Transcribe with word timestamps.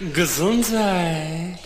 Gesundheit. 0.00 1.58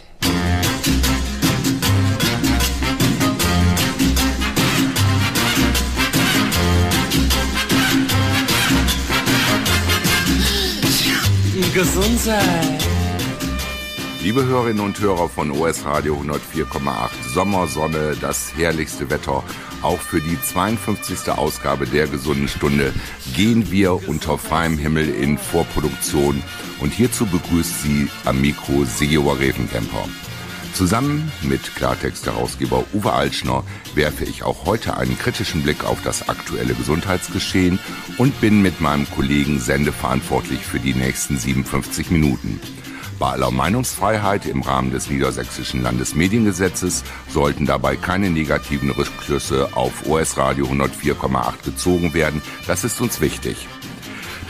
Gesundheit. 11.72 12.93
Liebe 14.24 14.46
Hörerinnen 14.46 14.82
und 14.82 14.98
Hörer 15.00 15.28
von 15.28 15.50
OS 15.50 15.84
Radio 15.84 16.16
104,8, 16.18 17.10
Sommersonne, 17.34 18.16
das 18.18 18.56
herrlichste 18.56 19.10
Wetter. 19.10 19.44
Auch 19.82 19.98
für 19.98 20.22
die 20.22 20.40
52. 20.40 21.30
Ausgabe 21.30 21.86
der 21.86 22.06
gesunden 22.06 22.48
Stunde 22.48 22.94
gehen 23.36 23.70
wir 23.70 24.08
unter 24.08 24.38
freiem 24.38 24.78
Himmel 24.78 25.10
in 25.10 25.36
Vorproduktion. 25.36 26.42
Und 26.80 26.94
hierzu 26.94 27.26
begrüßt 27.26 27.82
sie 27.82 28.08
am 28.24 28.40
Mikro 28.40 28.86
Sigioa 28.86 29.34
Revenkemper. 29.34 30.08
Zusammen 30.72 31.30
mit 31.42 31.76
Klartext-Herausgeber 31.76 32.82
Uwe 32.94 33.12
Altschner 33.12 33.62
werfe 33.94 34.24
ich 34.24 34.42
auch 34.42 34.64
heute 34.64 34.96
einen 34.96 35.18
kritischen 35.18 35.62
Blick 35.64 35.84
auf 35.84 36.02
das 36.02 36.30
aktuelle 36.30 36.72
Gesundheitsgeschehen 36.72 37.78
und 38.16 38.40
bin 38.40 38.62
mit 38.62 38.80
meinem 38.80 39.06
Kollegen 39.10 39.60
sendeverantwortlich 39.60 40.60
für 40.60 40.80
die 40.80 40.94
nächsten 40.94 41.36
57 41.36 42.10
Minuten. 42.10 42.58
Bei 43.18 43.30
aller 43.30 43.50
Meinungsfreiheit 43.50 44.44
im 44.46 44.62
Rahmen 44.62 44.90
des 44.90 45.08
Niedersächsischen 45.08 45.82
Landesmediengesetzes 45.82 47.04
sollten 47.28 47.64
dabei 47.64 47.96
keine 47.96 48.30
negativen 48.30 48.90
Rückschlüsse 48.90 49.68
auf 49.76 50.06
OS 50.06 50.36
Radio 50.36 50.66
104,8 50.66 51.64
gezogen 51.64 52.12
werden. 52.12 52.42
Das 52.66 52.82
ist 52.82 53.00
uns 53.00 53.20
wichtig. 53.20 53.68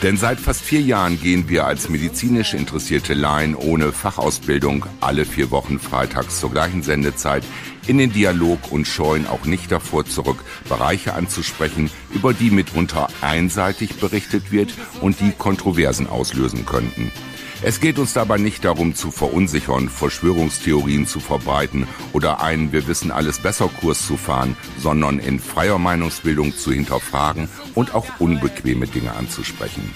Denn 0.03 0.17
seit 0.17 0.39
fast 0.39 0.61
vier 0.61 0.81
Jahren 0.81 1.21
gehen 1.21 1.47
wir 1.47 1.65
als 1.65 1.89
medizinisch 1.89 2.53
interessierte 2.53 3.13
Laien 3.13 3.55
ohne 3.55 3.93
Fachausbildung 3.93 4.85
alle 4.99 5.25
vier 5.25 5.51
Wochen 5.51 5.79
freitags 5.79 6.39
zur 6.39 6.51
gleichen 6.51 6.83
Sendezeit 6.83 7.43
in 7.87 7.97
den 7.97 8.11
Dialog 8.11 8.71
und 8.71 8.87
scheuen 8.87 9.25
auch 9.27 9.45
nicht 9.45 9.71
davor 9.71 10.05
zurück, 10.05 10.43
Bereiche 10.67 11.13
anzusprechen, 11.13 11.89
über 12.13 12.33
die 12.33 12.49
mitunter 12.49 13.07
einseitig 13.21 13.95
berichtet 13.95 14.51
wird 14.51 14.73
und 15.01 15.19
die 15.21 15.31
Kontroversen 15.31 16.07
auslösen 16.07 16.65
könnten. 16.65 17.11
Es 17.67 17.79
geht 17.79 17.97
uns 17.97 18.13
dabei 18.13 18.37
nicht 18.37 18.63
darum 18.63 18.93
zu 18.93 19.09
verunsichern, 19.09 19.89
Verschwörungstheorien 19.89 21.07
zu 21.07 21.19
verbreiten 21.19 21.87
oder 22.13 22.39
einen 22.39 22.71
Wir 22.71 22.87
wissen 22.87 23.09
alles 23.09 23.39
besser 23.39 23.67
Kurs 23.81 24.05
zu 24.05 24.17
fahren, 24.17 24.55
sondern 24.77 25.17
in 25.17 25.39
freier 25.39 25.79
Meinungsbildung 25.79 26.55
zu 26.55 26.71
hinterfragen 26.71 27.49
und 27.73 27.95
auch 27.95 28.05
unbequeme 28.19 28.85
Dinge 28.85 29.15
anzusprechen. 29.15 29.89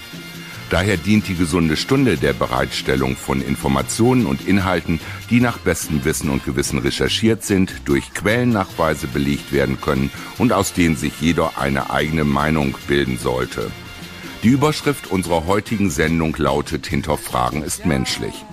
Daher 0.68 0.96
dient 0.96 1.28
die 1.28 1.36
gesunde 1.36 1.76
Stunde 1.76 2.16
der 2.16 2.32
Bereitstellung 2.32 3.14
von 3.14 3.40
Informationen 3.40 4.26
und 4.26 4.48
Inhalten, 4.48 4.98
die 5.30 5.38
nach 5.38 5.58
bestem 5.58 6.04
Wissen 6.04 6.28
und 6.28 6.44
Gewissen 6.44 6.80
recherchiert 6.80 7.44
sind, 7.44 7.82
durch 7.84 8.12
Quellennachweise 8.14 9.06
belegt 9.06 9.52
werden 9.52 9.80
können 9.80 10.10
und 10.38 10.52
aus 10.52 10.72
denen 10.72 10.96
sich 10.96 11.20
jeder 11.20 11.56
eine 11.56 11.90
eigene 11.90 12.24
Meinung 12.24 12.74
bilden 12.88 13.16
sollte. 13.16 13.70
Die 14.42 14.48
Überschrift 14.48 15.10
unserer 15.10 15.46
heutigen 15.46 15.90
Sendung 15.90 16.34
lautet 16.38 16.86
Hinterfragen 16.86 17.62
ist 17.62 17.84
menschlich. 17.84 18.46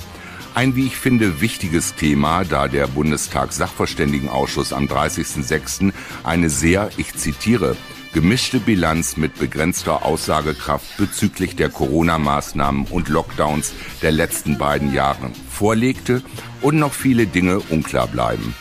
Ein, 0.54 0.76
wie 0.76 0.86
ich 0.86 0.98
finde, 0.98 1.40
wichtiges 1.40 1.96
Thema, 1.96 2.44
da 2.44 2.68
der 2.68 2.88
Bundestag 2.88 3.54
Sachverständigenausschuss 3.54 4.74
am 4.74 4.88
30.06. 4.88 5.94
eine 6.26 6.50
sehr, 6.50 6.90
ich 6.98 7.16
zitiere, 7.16 7.78
gemischte 8.12 8.60
Bilanz 8.60 9.16
mit 9.16 9.40
begrenzter 9.40 10.04
Aussagekraft 10.04 10.98
bezüglich 10.98 11.56
der 11.56 11.70
Corona-Maßnahmen 11.70 12.88
und 12.88 13.08
Lockdowns 13.08 13.72
der 14.02 14.12
letzten 14.12 14.58
beiden 14.58 14.94
Jahre 14.94 15.32
vorlegte 15.50 16.22
und 16.62 16.80
noch 16.80 16.94
viele 16.94 17.28
Dinge 17.28 17.60
unklar 17.70 18.08
bleiben. 18.08 18.54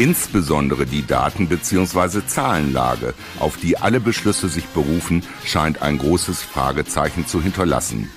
Insbesondere 0.00 0.86
die 0.86 1.06
Daten- 1.06 1.46
bzw. 1.46 2.22
Zahlenlage, 2.26 3.12
auf 3.38 3.58
die 3.58 3.76
alle 3.76 4.00
Beschlüsse 4.00 4.48
sich 4.48 4.64
berufen, 4.68 5.22
scheint 5.44 5.82
ein 5.82 5.98
großes 5.98 6.40
Fragezeichen 6.40 7.26
zu 7.26 7.42
hinterlassen. 7.42 8.08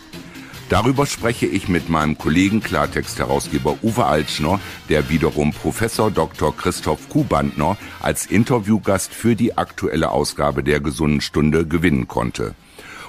Darüber 0.69 1.05
spreche 1.05 1.45
ich 1.45 1.67
mit 1.67 1.89
meinem 1.89 2.17
Kollegen 2.17 2.63
Klartext-Herausgeber 2.63 3.79
Uwe 3.83 4.05
Altschner, 4.05 4.61
der 4.87 5.09
wiederum 5.09 5.51
Professor 5.51 6.09
Dr. 6.09 6.55
Christoph 6.55 7.09
Kubandner 7.09 7.75
als 8.01 8.27
Interviewgast 8.27 9.13
für 9.13 9.35
die 9.35 9.57
aktuelle 9.57 10.11
Ausgabe 10.11 10.63
der 10.63 10.79
Gesunden 10.79 11.19
Stunde 11.19 11.67
gewinnen 11.67 12.07
konnte. 12.07 12.55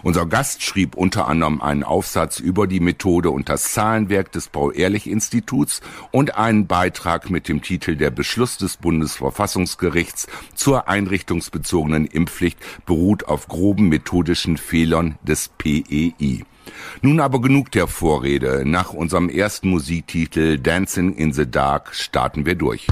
Unser 0.04 0.26
Gast 0.26 0.62
schrieb 0.62 0.96
unter 0.96 1.28
anderem 1.28 1.62
einen 1.62 1.82
Aufsatz 1.82 2.38
über 2.38 2.66
die 2.66 2.80
Methode 2.80 3.30
und 3.30 3.48
das 3.48 3.72
Zahlenwerk 3.72 4.30
des 4.32 4.48
Paul-Ehrlich-Instituts 4.48 5.80
und 6.10 6.36
einen 6.36 6.66
Beitrag 6.66 7.30
mit 7.30 7.48
dem 7.48 7.62
Titel 7.62 7.96
Der 7.96 8.10
Beschluss 8.10 8.58
des 8.58 8.76
Bundesverfassungsgerichts 8.76 10.26
zur 10.54 10.88
einrichtungsbezogenen 10.88 12.04
Impfpflicht 12.04 12.58
beruht 12.84 13.24
auf 13.28 13.48
groben 13.48 13.88
methodischen 13.88 14.58
Fehlern 14.58 15.16
des 15.22 15.48
PEI. 15.48 16.44
Nun 17.00 17.20
aber 17.20 17.40
genug 17.40 17.70
der 17.70 17.86
Vorrede. 17.86 18.64
Nach 18.66 18.92
unserem 18.92 19.30
ersten 19.30 19.70
Musiktitel 19.70 20.58
Dancing 20.58 21.14
in 21.14 21.32
the 21.32 21.50
Dark 21.50 21.94
starten 21.94 22.44
wir 22.44 22.56
durch. 22.56 22.86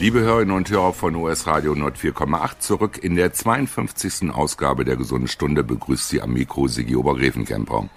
Liebe 0.00 0.20
Hörerinnen 0.20 0.56
und 0.56 0.70
Hörer 0.70 0.94
von 0.94 1.14
US 1.14 1.46
Radio 1.46 1.74
104,8 1.74 2.58
zurück 2.60 2.98
in 3.04 3.16
der 3.16 3.34
52. 3.34 4.30
Ausgabe 4.30 4.86
der 4.86 4.96
Gesunden 4.96 5.28
Stunde 5.28 5.62
begrüßt 5.62 6.08
Sie 6.08 6.22
am 6.22 6.32
Mikro 6.32 6.68
Sigi 6.68 6.96
Obergräfenkemper. 6.96 7.90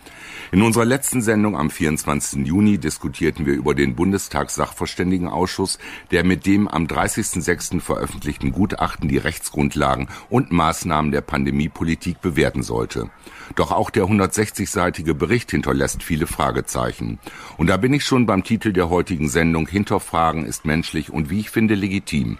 In 0.52 0.62
unserer 0.62 0.86
letzten 0.86 1.22
Sendung 1.22 1.58
am 1.58 1.72
24. 1.72 2.46
Juni 2.46 2.78
diskutierten 2.78 3.46
wir 3.46 3.54
über 3.54 3.74
den 3.74 3.96
Bundestagssachverständigenausschuss, 3.96 5.80
der 6.12 6.24
mit 6.24 6.46
dem 6.46 6.68
am 6.68 6.86
30.06. 6.86 7.80
veröffentlichten 7.80 8.52
Gutachten 8.52 9.08
die 9.08 9.18
Rechtsgrundlagen 9.18 10.10
und 10.30 10.52
Maßnahmen 10.52 11.12
der 11.12 11.22
Pandemiepolitik 11.22 12.22
bewerten 12.22 12.62
sollte. 12.62 13.10
Doch 13.56 13.72
auch 13.72 13.90
der 13.90 14.04
160-seitige 14.04 15.14
Bericht 15.14 15.50
hinterlässt 15.52 16.04
viele 16.04 16.28
Fragezeichen. 16.28 17.18
Und 17.58 17.68
da 17.68 17.78
bin 17.78 17.94
ich 17.94 18.04
schon 18.04 18.26
beim 18.26 18.44
Titel 18.44 18.74
der 18.74 18.90
heutigen 18.90 19.30
Sendung 19.30 19.68
Hinterfragen 19.68 20.46
ist 20.46 20.66
menschlich 20.66 21.12
und 21.12 21.32
wie 21.32 21.40
ich 21.40 21.50
finde 21.50 21.74
legitim. 21.94 22.38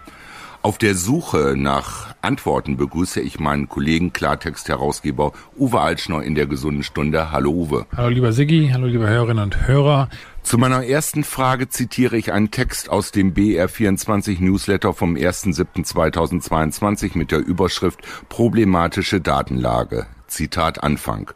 Auf 0.62 0.78
der 0.78 0.94
Suche 0.94 1.54
nach 1.58 2.14
Antworten 2.22 2.78
begrüße 2.78 3.20
ich 3.20 3.38
meinen 3.38 3.68
Kollegen 3.68 4.14
Klartext-Herausgeber 4.14 5.32
Uwe 5.58 5.78
Altschner 5.78 6.22
in 6.22 6.34
der 6.34 6.46
gesunden 6.46 6.82
Stunde. 6.82 7.30
Hallo 7.30 7.50
Uwe. 7.50 7.84
Hallo 7.94 8.08
lieber 8.08 8.32
Siggi, 8.32 8.70
hallo 8.72 8.86
liebe 8.86 9.06
Hörerinnen 9.06 9.44
und 9.44 9.68
Hörer. 9.68 10.08
Zu 10.42 10.56
meiner 10.56 10.86
ersten 10.86 11.22
Frage 11.22 11.68
zitiere 11.68 12.16
ich 12.16 12.32
einen 12.32 12.50
Text 12.50 12.88
aus 12.88 13.12
dem 13.12 13.34
BR24 13.34 14.42
Newsletter 14.42 14.94
vom 14.94 15.16
1.7.2022 15.16 17.16
mit 17.16 17.30
der 17.30 17.40
Überschrift 17.40 18.00
Problematische 18.30 19.20
Datenlage. 19.20 20.06
Zitat 20.28 20.82
Anfang. 20.82 21.30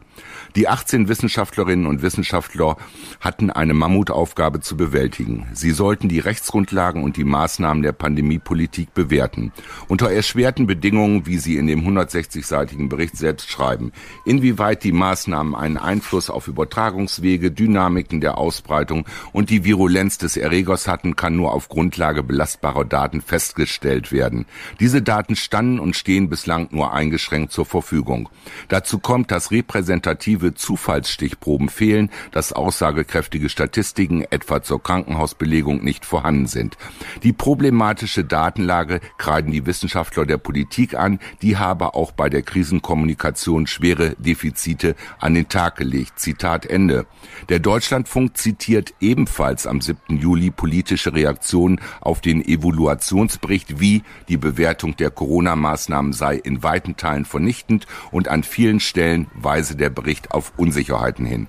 Die 0.55 0.67
18 0.67 1.07
Wissenschaftlerinnen 1.07 1.85
und 1.85 2.01
Wissenschaftler 2.01 2.77
hatten 3.19 3.49
eine 3.49 3.73
Mammutaufgabe 3.73 4.61
zu 4.61 4.75
bewältigen. 4.75 5.47
Sie 5.53 5.71
sollten 5.71 6.09
die 6.09 6.19
Rechtsgrundlagen 6.19 7.03
und 7.03 7.17
die 7.17 7.23
Maßnahmen 7.23 7.83
der 7.83 7.91
Pandemiepolitik 7.91 8.93
bewerten. 8.93 9.51
Unter 9.87 10.11
erschwerten 10.11 10.67
Bedingungen, 10.67 11.25
wie 11.25 11.37
sie 11.37 11.57
in 11.57 11.67
dem 11.67 11.81
160-seitigen 11.81 12.89
Bericht 12.89 13.15
selbst 13.15 13.49
schreiben. 13.49 13.91
Inwieweit 14.25 14.83
die 14.83 14.91
Maßnahmen 14.91 15.55
einen 15.55 15.77
Einfluss 15.77 16.29
auf 16.29 16.47
Übertragungswege, 16.47 17.51
Dynamiken 17.51 18.21
der 18.21 18.37
Ausbreitung 18.37 19.05
und 19.33 19.49
die 19.49 19.63
Virulenz 19.63 20.17
des 20.17 20.35
Erregers 20.35 20.87
hatten, 20.87 21.15
kann 21.15 21.35
nur 21.35 21.53
auf 21.53 21.69
Grundlage 21.69 22.23
belastbarer 22.23 22.85
Daten 22.85 23.21
festgestellt 23.21 24.11
werden. 24.11 24.45
Diese 24.79 25.01
Daten 25.01 25.35
standen 25.35 25.79
und 25.79 25.95
stehen 25.95 26.29
bislang 26.29 26.67
nur 26.71 26.93
eingeschränkt 26.93 27.51
zur 27.51 27.65
Verfügung. 27.65 28.29
Dazu 28.67 28.99
kommt, 28.99 29.31
dass 29.31 29.51
repräsentative 29.51 30.08
objektive 30.09 30.53
Zufallsstichproben 30.53 31.69
fehlen, 31.69 32.09
dass 32.31 32.53
aussagekräftige 32.53 33.49
Statistiken 33.49 34.23
etwa 34.29 34.61
zur 34.61 34.81
Krankenhausbelegung 34.81 35.83
nicht 35.83 36.05
vorhanden 36.05 36.47
sind. 36.47 36.77
Die 37.23 37.33
problematische 37.33 38.23
Datenlage 38.23 39.01
kreiden 39.17 39.51
die 39.51 39.65
Wissenschaftler 39.65 40.25
der 40.25 40.37
Politik 40.37 40.95
an, 40.95 41.19
die 41.41 41.57
habe 41.57 41.93
auch 41.93 42.11
bei 42.11 42.29
der 42.29 42.41
Krisenkommunikation 42.41 43.67
schwere 43.67 44.15
Defizite 44.17 44.95
an 45.19 45.33
den 45.33 45.47
Tag 45.47 45.77
gelegt. 45.77 46.19
Zitat 46.19 46.65
Ende. 46.65 47.05
Der 47.49 47.59
Deutschlandfunk 47.59 48.37
zitiert 48.37 48.93
ebenfalls 48.99 49.67
am 49.67 49.81
7. 49.81 50.17
Juli 50.17 50.51
politische 50.51 51.13
Reaktionen 51.13 51.79
auf 52.01 52.21
den 52.21 52.43
Evaluationsbericht, 52.43 53.79
wie 53.79 54.03
die 54.27 54.37
Bewertung 54.37 54.95
der 54.95 55.11
Corona-Maßnahmen 55.11 56.13
sei 56.13 56.35
in 56.35 56.63
weiten 56.63 56.97
Teilen 56.97 57.25
vernichtend 57.25 57.87
und 58.11 58.27
an 58.27 58.43
vielen 58.43 58.79
Stellen 58.79 59.27
weise 59.33 59.75
der 59.75 59.88
Bericht 59.89 60.31
auf 60.31 60.53
Unsicherheiten 60.57 61.25
hin. 61.25 61.47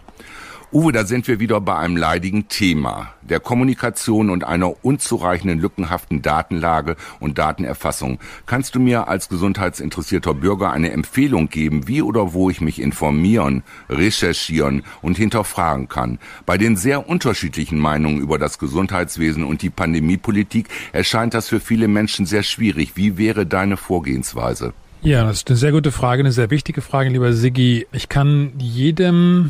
Uwe, 0.72 0.92
da 0.92 1.04
sind 1.04 1.26
wir 1.26 1.40
wieder 1.40 1.60
bei 1.60 1.76
einem 1.76 1.96
leidigen 1.96 2.46
Thema, 2.46 3.12
der 3.22 3.40
Kommunikation 3.40 4.30
und 4.30 4.44
einer 4.44 4.84
unzureichenden, 4.84 5.58
lückenhaften 5.58 6.22
Datenlage 6.22 6.94
und 7.18 7.38
Datenerfassung. 7.38 8.20
Kannst 8.46 8.76
du 8.76 8.78
mir 8.78 9.08
als 9.08 9.28
gesundheitsinteressierter 9.28 10.32
Bürger 10.32 10.70
eine 10.70 10.92
Empfehlung 10.92 11.48
geben, 11.48 11.88
wie 11.88 12.02
oder 12.02 12.34
wo 12.34 12.50
ich 12.50 12.60
mich 12.60 12.80
informieren, 12.80 13.64
recherchieren 13.88 14.84
und 15.02 15.16
hinterfragen 15.16 15.88
kann? 15.88 16.20
Bei 16.46 16.56
den 16.56 16.76
sehr 16.76 17.08
unterschiedlichen 17.08 17.80
Meinungen 17.80 18.20
über 18.20 18.38
das 18.38 18.60
Gesundheitswesen 18.60 19.42
und 19.42 19.62
die 19.62 19.70
Pandemiepolitik 19.70 20.68
erscheint 20.92 21.34
das 21.34 21.48
für 21.48 21.58
viele 21.58 21.88
Menschen 21.88 22.26
sehr 22.26 22.44
schwierig. 22.44 22.92
Wie 22.94 23.18
wäre 23.18 23.44
deine 23.44 23.76
Vorgehensweise? 23.76 24.72
Ja, 25.02 25.24
das 25.24 25.38
ist 25.38 25.48
eine 25.48 25.56
sehr 25.56 25.72
gute 25.72 25.92
Frage, 25.92 26.20
eine 26.20 26.32
sehr 26.32 26.50
wichtige 26.50 26.82
Frage, 26.82 27.08
lieber 27.08 27.32
Siggi. 27.32 27.86
Ich 27.90 28.10
kann 28.10 28.52
jedem 28.58 29.48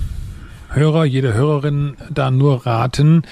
Hörer, 0.68 1.04
jede 1.04 1.34
Hörerin 1.34 1.96
da 2.08 2.30
nur 2.30 2.66
raten, 2.66 3.24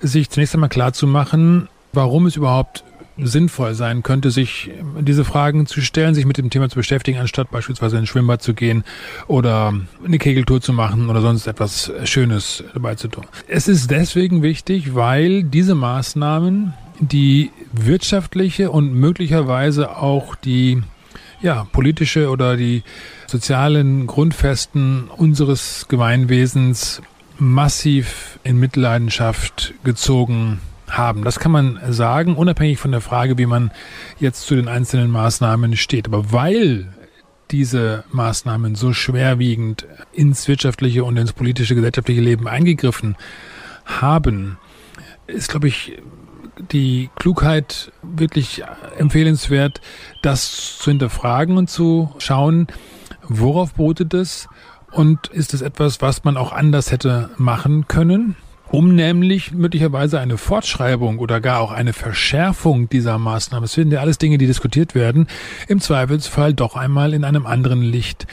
sich 0.00 0.30
zunächst 0.30 0.54
einmal 0.54 0.68
klar 0.68 0.92
zu 0.92 1.08
machen, 1.08 1.68
warum 1.92 2.26
es 2.26 2.36
überhaupt 2.36 2.84
sinnvoll 3.18 3.74
sein 3.74 4.04
könnte, 4.04 4.30
sich 4.30 4.70
diese 5.00 5.24
Fragen 5.24 5.66
zu 5.66 5.80
stellen, 5.80 6.14
sich 6.14 6.24
mit 6.24 6.38
dem 6.38 6.50
Thema 6.50 6.68
zu 6.68 6.76
beschäftigen, 6.76 7.18
anstatt 7.18 7.50
beispielsweise 7.50 7.98
ins 7.98 8.10
Schwimmbad 8.10 8.42
zu 8.42 8.54
gehen 8.54 8.84
oder 9.26 9.74
eine 10.04 10.18
Kegeltour 10.18 10.60
zu 10.60 10.72
machen 10.72 11.10
oder 11.10 11.20
sonst 11.20 11.48
etwas 11.48 11.90
Schönes 12.04 12.62
dabei 12.74 12.94
zu 12.94 13.08
tun. 13.08 13.24
Es 13.48 13.66
ist 13.66 13.90
deswegen 13.90 14.42
wichtig, 14.42 14.94
weil 14.94 15.42
diese 15.42 15.74
Maßnahmen 15.74 16.74
die 17.00 17.50
wirtschaftliche 17.72 18.70
und 18.70 18.94
möglicherweise 18.94 19.96
auch 19.96 20.36
die 20.36 20.82
ja, 21.46 21.64
politische 21.70 22.28
oder 22.28 22.56
die 22.56 22.82
sozialen 23.28 24.08
Grundfesten 24.08 25.04
unseres 25.16 25.86
Gemeinwesens 25.88 27.00
massiv 27.38 28.40
in 28.42 28.58
Mitleidenschaft 28.58 29.72
gezogen 29.84 30.60
haben. 30.88 31.22
Das 31.22 31.38
kann 31.38 31.52
man 31.52 31.78
sagen, 31.88 32.34
unabhängig 32.34 32.80
von 32.80 32.90
der 32.90 33.00
Frage, 33.00 33.38
wie 33.38 33.46
man 33.46 33.70
jetzt 34.18 34.44
zu 34.48 34.56
den 34.56 34.66
einzelnen 34.66 35.08
Maßnahmen 35.08 35.76
steht. 35.76 36.08
Aber 36.08 36.32
weil 36.32 36.92
diese 37.52 38.02
Maßnahmen 38.10 38.74
so 38.74 38.92
schwerwiegend 38.92 39.86
ins 40.12 40.48
wirtschaftliche 40.48 41.04
und 41.04 41.16
ins 41.16 41.32
politische, 41.32 41.76
gesellschaftliche 41.76 42.22
Leben 42.22 42.48
eingegriffen 42.48 43.14
haben, 43.84 44.58
ist, 45.28 45.50
glaube 45.50 45.68
ich, 45.68 45.96
die 46.58 47.10
Klugheit 47.16 47.92
wirklich 48.02 48.62
empfehlenswert, 48.98 49.80
das 50.22 50.78
zu 50.78 50.90
hinterfragen 50.90 51.56
und 51.56 51.68
zu 51.70 52.14
schauen, 52.18 52.66
worauf 53.22 53.74
beruhte 53.74 54.06
das 54.06 54.48
und 54.92 55.28
ist 55.28 55.54
es 55.54 55.62
etwas, 55.62 56.00
was 56.00 56.24
man 56.24 56.36
auch 56.36 56.52
anders 56.52 56.92
hätte 56.92 57.30
machen 57.36 57.88
können 57.88 58.36
um 58.68 58.94
nämlich 58.94 59.52
möglicherweise 59.52 60.20
eine 60.20 60.38
Fortschreibung 60.38 61.18
oder 61.18 61.40
gar 61.40 61.60
auch 61.60 61.70
eine 61.70 61.92
Verschärfung 61.92 62.88
dieser 62.88 63.18
Maßnahmen, 63.18 63.64
es 63.64 63.72
sind 63.72 63.92
ja 63.92 64.00
alles 64.00 64.18
Dinge, 64.18 64.38
die 64.38 64.46
diskutiert 64.46 64.94
werden, 64.94 65.28
im 65.68 65.80
Zweifelsfall 65.80 66.54
doch 66.54 66.76
einmal 66.76 67.14
in 67.14 67.24
einem 67.24 67.46
anderen 67.46 67.82
Licht 67.82 68.26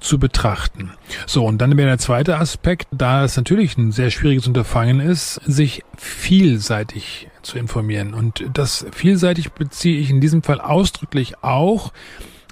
zu 0.00 0.18
betrachten. 0.18 0.90
So, 1.26 1.44
und 1.44 1.58
dann 1.58 1.76
wäre 1.76 1.88
der 1.88 1.98
zweite 1.98 2.38
Aspekt, 2.38 2.88
da 2.90 3.24
es 3.24 3.36
natürlich 3.36 3.76
ein 3.78 3.92
sehr 3.92 4.10
schwieriges 4.10 4.46
Unterfangen 4.46 5.00
ist, 5.00 5.40
sich 5.46 5.82
vielseitig 5.96 7.27
zu 7.42 7.58
informieren. 7.58 8.14
Und 8.14 8.44
das 8.52 8.86
vielseitig 8.92 9.52
beziehe 9.52 9.98
ich 9.98 10.10
in 10.10 10.20
diesem 10.20 10.42
Fall 10.42 10.60
ausdrücklich 10.60 11.42
auch 11.42 11.92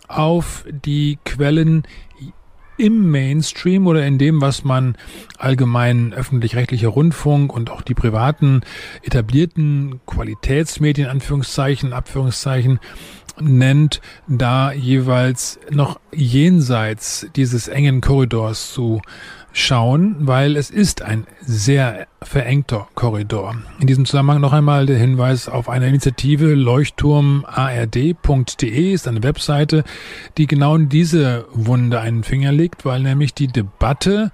auf 0.09 0.65
die 0.69 1.19
Quellen 1.25 1.85
im 2.79 3.11
Mainstream 3.11 3.87
oder 3.87 4.07
in 4.07 4.19
dem, 4.19 4.41
was 4.41 4.65
man 4.65 4.97
allgemein 5.39 6.13
öffentlich-rechtlicher 6.13 6.89
Rundfunk 6.89 7.53
und 7.53 7.71
auch 7.71 7.83
die 7.83 7.95
privaten 7.95 8.61
etablierten 9.03 10.01
Qualitätsmedien, 10.07 11.09
Anführungszeichen, 11.09 11.93
Abführungszeichen, 11.93 12.79
nennt, 13.41 14.01
da 14.29 14.73
jeweils 14.73 15.59
noch 15.71 16.01
jenseits 16.13 17.27
dieses 17.37 17.69
engen 17.69 18.01
Korridors 18.01 18.73
zu 18.73 19.03
schauen, 19.57 20.17
weil 20.21 20.55
es 20.55 20.69
ist 20.69 21.01
ein 21.01 21.27
sehr 21.41 22.07
verengter 22.21 22.89
Korridor. 22.95 23.57
In 23.81 23.87
diesem 23.87 24.05
Zusammenhang 24.05 24.43
noch 24.43 24.53
einmal 24.53 24.85
der 24.85 24.99
Hinweis 24.99 25.49
auf 25.49 25.71
eine 25.71 25.89
Initiative 25.89 26.55
leuchtturmard.de 26.55 28.93
ist 28.93 29.09
eine 29.09 29.23
Webseite, 29.23 29.85
die 30.37 30.47
genau 30.47 30.77
in 30.77 30.91
diese 30.91 31.47
Wunde 31.53 32.01
einen 32.01 32.23
Finger 32.23 32.53
legt, 32.53 32.85
weil 32.85 33.01
nämlich 33.01 33.33
die 33.33 33.47
Debatte, 33.47 34.31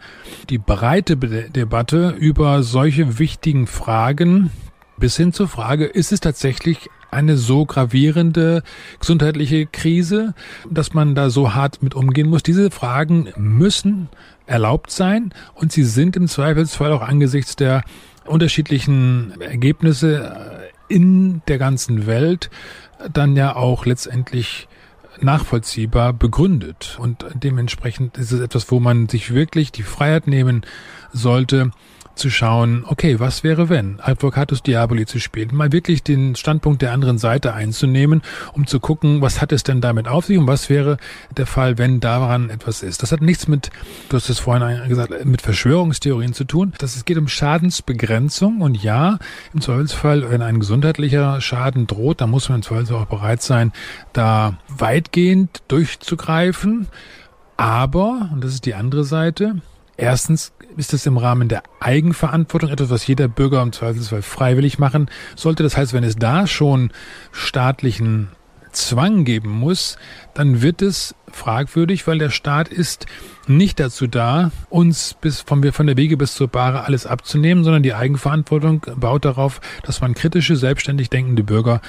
die 0.50 0.58
breite 0.58 1.16
Debatte 1.16 2.16
über 2.18 2.64
solche 2.64 3.20
wichtigen 3.20 3.68
Fragen 3.68 4.50
bis 4.98 5.16
hin 5.16 5.32
zur 5.32 5.46
Frage, 5.46 5.84
ist 5.84 6.10
es 6.10 6.18
tatsächlich 6.18 6.90
eine 7.12 7.36
so 7.36 7.66
gravierende 7.66 8.62
gesundheitliche 8.98 9.66
Krise, 9.66 10.34
dass 10.68 10.94
man 10.94 11.14
da 11.14 11.30
so 11.30 11.54
hart 11.54 11.82
mit 11.82 11.94
umgehen 11.94 12.28
muss. 12.28 12.42
Diese 12.42 12.70
Fragen 12.70 13.28
müssen 13.36 14.08
erlaubt 14.46 14.90
sein 14.90 15.32
und 15.54 15.72
sie 15.72 15.84
sind 15.84 16.16
im 16.16 16.26
Zweifelsfall 16.26 16.92
auch 16.92 17.02
angesichts 17.02 17.54
der 17.54 17.82
unterschiedlichen 18.24 19.40
Ergebnisse 19.40 20.70
in 20.88 21.42
der 21.48 21.58
ganzen 21.58 22.06
Welt 22.06 22.50
dann 23.12 23.36
ja 23.36 23.56
auch 23.56 23.86
letztendlich 23.86 24.68
nachvollziehbar 25.20 26.12
begründet. 26.12 26.96
Und 27.00 27.24
dementsprechend 27.34 28.16
ist 28.18 28.32
es 28.32 28.40
etwas, 28.40 28.70
wo 28.70 28.80
man 28.80 29.08
sich 29.08 29.34
wirklich 29.34 29.72
die 29.72 29.82
Freiheit 29.82 30.26
nehmen 30.26 30.62
sollte, 31.12 31.70
zu 32.14 32.30
schauen, 32.30 32.84
okay, 32.86 33.20
was 33.20 33.42
wäre 33.42 33.68
wenn? 33.68 33.98
Advocatus 34.00 34.62
Diaboli 34.62 35.06
zu 35.06 35.18
spielen, 35.18 35.50
mal 35.52 35.72
wirklich 35.72 36.02
den 36.02 36.36
Standpunkt 36.36 36.82
der 36.82 36.92
anderen 36.92 37.18
Seite 37.18 37.54
einzunehmen, 37.54 38.22
um 38.52 38.66
zu 38.66 38.80
gucken, 38.80 39.20
was 39.22 39.40
hat 39.40 39.52
es 39.52 39.62
denn 39.62 39.80
damit 39.80 40.08
auf 40.08 40.26
sich 40.26 40.38
und 40.38 40.46
was 40.46 40.68
wäre 40.68 40.98
der 41.36 41.46
Fall, 41.46 41.78
wenn 41.78 42.00
daran 42.00 42.50
etwas 42.50 42.82
ist. 42.82 43.02
Das 43.02 43.12
hat 43.12 43.22
nichts 43.22 43.48
mit, 43.48 43.70
du 44.08 44.16
hast 44.16 44.28
es 44.28 44.38
vorhin 44.38 44.88
gesagt, 44.88 45.24
mit 45.24 45.42
Verschwörungstheorien 45.42 46.34
zu 46.34 46.44
tun. 46.44 46.72
Das, 46.78 46.96
es 46.96 47.04
geht 47.04 47.18
um 47.18 47.28
Schadensbegrenzung 47.28 48.60
und 48.60 48.82
ja, 48.82 49.18
im 49.54 49.60
Zweifelsfall, 49.60 50.30
wenn 50.30 50.42
ein 50.42 50.60
gesundheitlicher 50.60 51.40
Schaden 51.40 51.86
droht, 51.86 52.20
dann 52.20 52.30
muss 52.30 52.48
man 52.48 52.56
im 52.58 52.62
Zweifelsfall 52.62 53.02
auch 53.02 53.06
bereit 53.06 53.42
sein, 53.42 53.72
da 54.12 54.58
weitgehend 54.68 55.62
durchzugreifen. 55.68 56.88
Aber, 57.56 58.30
und 58.32 58.42
das 58.42 58.54
ist 58.54 58.66
die 58.66 58.74
andere 58.74 59.04
Seite, 59.04 59.56
Erstens 60.02 60.52
ist 60.76 60.94
es 60.94 61.06
im 61.06 61.16
Rahmen 61.16 61.46
der 61.46 61.62
Eigenverantwortung 61.78 62.70
etwas, 62.70 62.90
was 62.90 63.06
jeder 63.06 63.28
Bürger 63.28 63.62
im 63.62 63.70
Zweifelsfall 63.70 64.22
freiwillig 64.22 64.80
machen 64.80 65.08
sollte. 65.36 65.62
Das 65.62 65.76
heißt, 65.76 65.92
wenn 65.92 66.02
es 66.02 66.16
da 66.16 66.48
schon 66.48 66.90
staatlichen 67.30 68.30
Zwang 68.72 69.24
geben 69.24 69.50
muss, 69.50 69.98
dann 70.34 70.60
wird 70.60 70.82
es 70.82 71.14
fragwürdig, 71.30 72.08
weil 72.08 72.18
der 72.18 72.30
Staat 72.30 72.66
ist 72.66 73.06
nicht 73.46 73.78
dazu 73.78 74.08
da, 74.08 74.50
uns 74.70 75.14
bis 75.20 75.40
von, 75.40 75.72
von 75.72 75.86
der 75.86 75.96
Wege 75.96 76.16
bis 76.16 76.34
zur 76.34 76.48
Bahre 76.48 76.82
alles 76.82 77.06
abzunehmen, 77.06 77.62
sondern 77.62 77.84
die 77.84 77.94
Eigenverantwortung 77.94 78.84
baut 78.96 79.24
darauf, 79.24 79.60
dass 79.84 80.00
man 80.00 80.14
kritische, 80.14 80.56
selbstständig 80.56 81.10
denkende 81.10 81.44
Bürger 81.44 81.80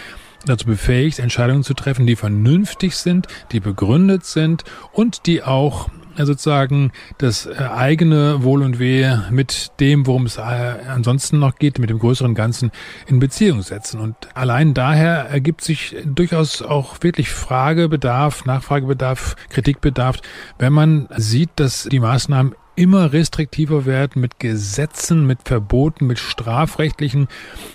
dazu 0.45 0.67
befähigt, 0.67 1.17
Entscheidungen 1.17 1.63
zu 1.63 1.73
treffen, 1.73 2.05
die 2.05 2.15
vernünftig 2.15 2.95
sind, 2.95 3.25
die 3.51 3.59
begründet 3.59 4.23
sind 4.23 4.65
und 4.91 5.25
die 5.25 5.41
auch 5.41 5.89
sozusagen 6.17 6.91
das 7.17 7.45
äh, 7.45 7.53
eigene 7.55 8.43
Wohl 8.43 8.63
und 8.63 8.79
Wehe 8.79 9.25
mit 9.31 9.71
dem, 9.79 10.05
worum 10.07 10.25
es 10.25 10.37
äh, 10.37 10.41
ansonsten 10.41 11.39
noch 11.39 11.55
geht, 11.55 11.79
mit 11.79 11.89
dem 11.89 11.99
größeren 11.99 12.35
Ganzen 12.35 12.71
in 13.07 13.19
Beziehung 13.19 13.61
setzen. 13.61 13.99
Und 13.99 14.15
allein 14.33 14.73
daher 14.73 15.29
ergibt 15.29 15.61
sich 15.61 15.95
durchaus 16.05 16.61
auch 16.61 16.97
wirklich 17.01 17.29
Fragebedarf, 17.29 18.45
Nachfragebedarf, 18.45 19.35
Kritikbedarf, 19.49 20.17
wenn 20.59 20.73
man 20.73 21.07
sieht, 21.17 21.51
dass 21.55 21.83
die 21.83 21.99
Maßnahmen 21.99 22.55
immer 22.75 23.13
restriktiver 23.13 23.85
werden, 23.85 24.21
mit 24.21 24.39
Gesetzen, 24.39 25.25
mit 25.25 25.39
Verboten, 25.45 26.07
mit 26.07 26.19
strafrechtlichen 26.19 27.27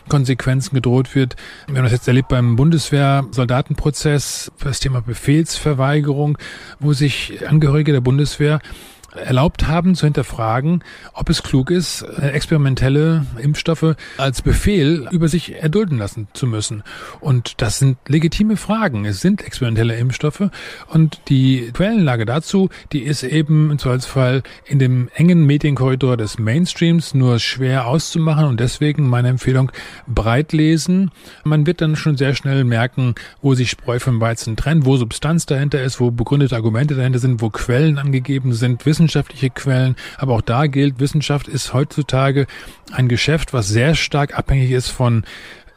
Konsequenzen 0.09 0.75
gedroht 0.75 1.15
wird. 1.15 1.37
Wir 1.67 1.77
haben 1.77 1.85
das 1.85 1.93
jetzt 1.93 2.09
erlebt 2.09 2.29
beim 2.29 2.57
Bundeswehr-Soldatenprozess 2.57 4.53
für 4.57 4.69
das 4.69 4.81
Thema 4.81 5.01
Befehlsverweigerung, 5.01 6.39
wo 6.81 6.93
sich 6.93 7.47
Angehörige 7.49 7.93
der 7.93 8.01
Bundeswehr 8.01 8.61
erlaubt 9.15 9.67
haben 9.67 9.95
zu 9.95 10.07
hinterfragen, 10.07 10.85
ob 11.13 11.31
es 11.31 11.43
klug 11.43 11.71
ist, 11.71 12.03
äh, 12.03 12.31
experimentelle 12.31 13.27
Impfstoffe 13.43 13.97
als 14.19 14.43
Befehl 14.43 15.09
über 15.11 15.29
sich 15.29 15.55
erdulden 15.55 15.99
lassen 15.99 16.29
zu 16.35 16.47
müssen. 16.47 16.83
Und 17.21 17.61
das 17.63 17.79
sind 17.79 17.97
legitime 18.07 18.57
Fragen. 18.57 19.05
Es 19.05 19.21
sind 19.21 19.43
experimentelle 19.43 19.97
Impfstoffe 19.97 20.51
und 20.89 21.21
die 21.29 21.71
Quellenlage 21.73 22.27
dazu, 22.27 22.69
die 22.93 23.03
ist 23.03 23.23
eben 23.23 23.71
im 23.71 23.79
Zweifelsfall 23.79 24.43
in 24.67 24.79
dem 24.79 25.09
engen 25.15 25.45
Medienkorridor 25.47 26.17
des 26.17 26.39
Mainstreams 26.39 27.15
nur 27.15 27.39
schwer 27.39 27.87
auszumachen 27.87 28.45
und 28.45 28.61
deswegen 28.61 29.09
meine 29.09 29.29
Empfehlung 29.29 29.73
breit 30.07 30.53
lesen. 30.53 31.11
Man 31.45 31.67
wird 31.67 31.81
dann 31.81 31.97
schon 31.97 32.17
sehr 32.17 32.35
schnell 32.35 32.65
merken, 32.65 33.15
wo 33.43 33.55
sich 33.55 33.71
Spreu 33.71 33.99
vom 33.99 34.21
Weizen 34.21 34.57
trennt, 34.57 34.85
wo 34.85 34.97
Substanz 34.97 35.47
dahinter 35.47 35.83
ist, 35.83 36.01
wo 36.01 36.11
begründete 36.11 36.57
Argumente 36.57 36.95
dahinter 36.95 37.19
sind, 37.19 37.41
wo 37.41 37.51
Quellen 37.51 37.99
angegeben 37.99 38.53
sind, 38.53 38.85
wissenschaftliche 38.99 39.51
Quellen. 39.51 39.95
Aber 40.17 40.35
auch 40.35 40.43
da 40.43 40.67
gilt, 40.67 40.99
Wissenschaft 40.99 41.47
ist 41.47 41.73
heutzutage 41.73 42.47
ein 42.91 43.09
Geschäft, 43.09 43.53
was 43.53 43.69
sehr 43.69 43.95
stark 43.95 44.37
abhängig 44.37 44.73
ist 44.73 44.89
von 44.89 45.25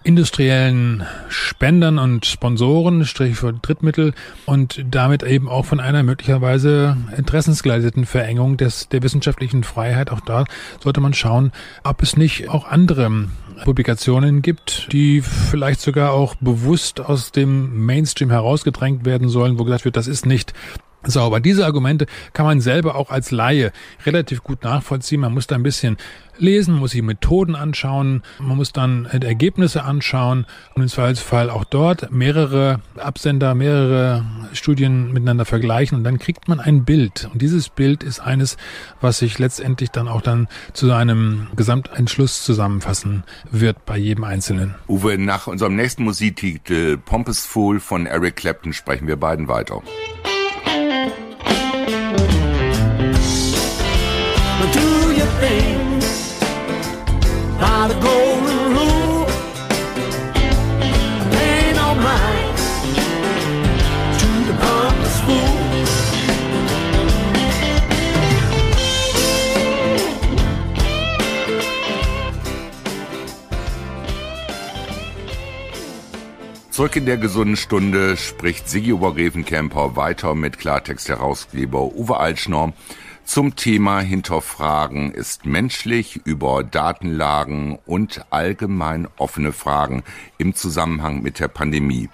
industriellen 0.04 1.06
Spendern 1.30 2.00
und 2.00 2.26
Sponsoren, 2.26 3.06
Strich 3.06 3.36
für 3.36 3.54
Drittmittel 3.54 4.16
und 4.48 4.84
damit 4.90 5.22
eben 5.22 5.48
auch 5.48 5.66
von 5.66 5.80
einer 5.80 6.02
möglicherweise 6.02 6.98
interessensgeleiteten 7.16 8.08
Verengung 8.08 8.58
des, 8.58 8.90
der 8.90 9.04
wissenschaftlichen 9.04 9.64
Freiheit. 9.64 10.10
Auch 10.10 10.22
da 10.22 10.46
sollte 10.80 11.02
man 11.02 11.14
schauen, 11.14 11.52
ob 11.84 12.02
es 12.02 12.18
nicht 12.18 12.50
auch 12.50 12.68
andere 12.68 13.28
Publikationen 13.64 14.42
gibt, 14.42 14.92
die 14.92 15.22
vielleicht 15.22 15.82
sogar 15.82 16.14
auch 16.14 16.34
bewusst 16.42 17.00
aus 17.00 17.32
dem 17.32 17.86
Mainstream 17.86 18.32
herausgedrängt 18.32 19.06
werden 19.06 19.30
sollen, 19.30 19.60
wo 19.60 19.66
gesagt 19.66 19.86
wird, 19.86 19.98
das 19.98 20.08
ist 20.08 20.26
nicht 20.26 20.54
sauber. 21.04 21.40
Diese 21.40 21.66
Argumente 21.66 22.06
kann 22.34 22.46
man 22.46 22.62
selber 22.62 22.96
auch 22.96 23.10
als 23.10 23.32
Laie 23.32 23.72
relativ 24.06 24.44
gut 24.44 24.64
nachvollziehen. 24.64 25.22
Man 25.22 25.34
muss 25.34 25.48
da 25.48 25.56
ein 25.56 25.64
bisschen 25.64 25.98
lesen, 26.38 26.76
muss 26.76 26.92
sich 26.92 27.02
Methoden 27.02 27.56
anschauen, 27.56 28.24
man 28.40 28.58
muss 28.58 28.74
dann 28.74 29.06
Ergebnisse 29.06 29.84
anschauen 29.84 30.46
und 30.74 30.82
im 30.82 30.88
Zweifelsfall 30.88 31.50
auch 31.50 31.64
dort 31.64 32.12
mehrere 32.12 32.82
Absender, 32.98 33.54
mehrere 33.54 34.26
Studien 34.54 35.14
miteinander 35.14 35.46
vergleichen 35.46 35.98
und 35.98 36.04
dann 36.04 36.20
kriegt 36.20 36.48
man 36.48 36.60
ein 36.60 36.84
Bild. 36.84 37.30
Und 37.32 37.42
dieses 37.42 37.70
Bild 37.70 38.04
ist 38.04 38.20
eines, 38.20 38.58
was 39.00 39.20
sich 39.20 39.40
letztendlich 39.40 39.92
dann 39.92 40.08
auch 40.08 40.22
dann 40.22 40.48
zu 40.74 40.92
einem 40.92 41.48
Gesamtentschluss 41.56 42.44
zusammenfassen 42.44 43.24
wird 43.52 43.86
bei 43.86 43.98
jedem 43.98 44.24
Einzelnen. 44.24 44.76
Uwe, 44.88 45.18
nach 45.18 45.48
unserem 45.48 45.76
nächsten 45.76 46.04
Musiktitel 46.04 46.98
Pompous 46.98 47.46
Fool 47.46 47.80
von 47.80 48.06
Eric 48.06 48.38
Clapton 48.38 48.74
sprechen 48.74 49.08
wir 49.08 49.18
beiden 49.18 49.48
weiter. 49.48 49.82
Zurück 76.82 76.96
in 76.96 77.06
der 77.06 77.18
gesunden 77.18 77.58
Stunde 77.58 78.18
spricht 78.18 78.68
Sigi 78.68 78.92
Obergräfenkämper 78.92 79.96
weiter 79.96 80.34
mit 80.34 80.58
Klartext-Herausgeber 80.58 81.94
Uwe 81.96 82.18
Altschnorr 82.18 82.74
zum 83.32 83.56
Thema 83.56 84.02
Hinterfragen 84.02 85.14
ist 85.14 85.46
menschlich 85.46 86.20
über 86.26 86.66
Datenlagen 86.66 87.80
und 87.86 88.26
allgemein 88.30 89.08
offene 89.16 89.54
Fragen 89.54 90.04
im 90.38 90.54
Zusammenhang 90.54 91.22
mit 91.22 91.40
der 91.40 91.48
Pandemie. 91.48 92.10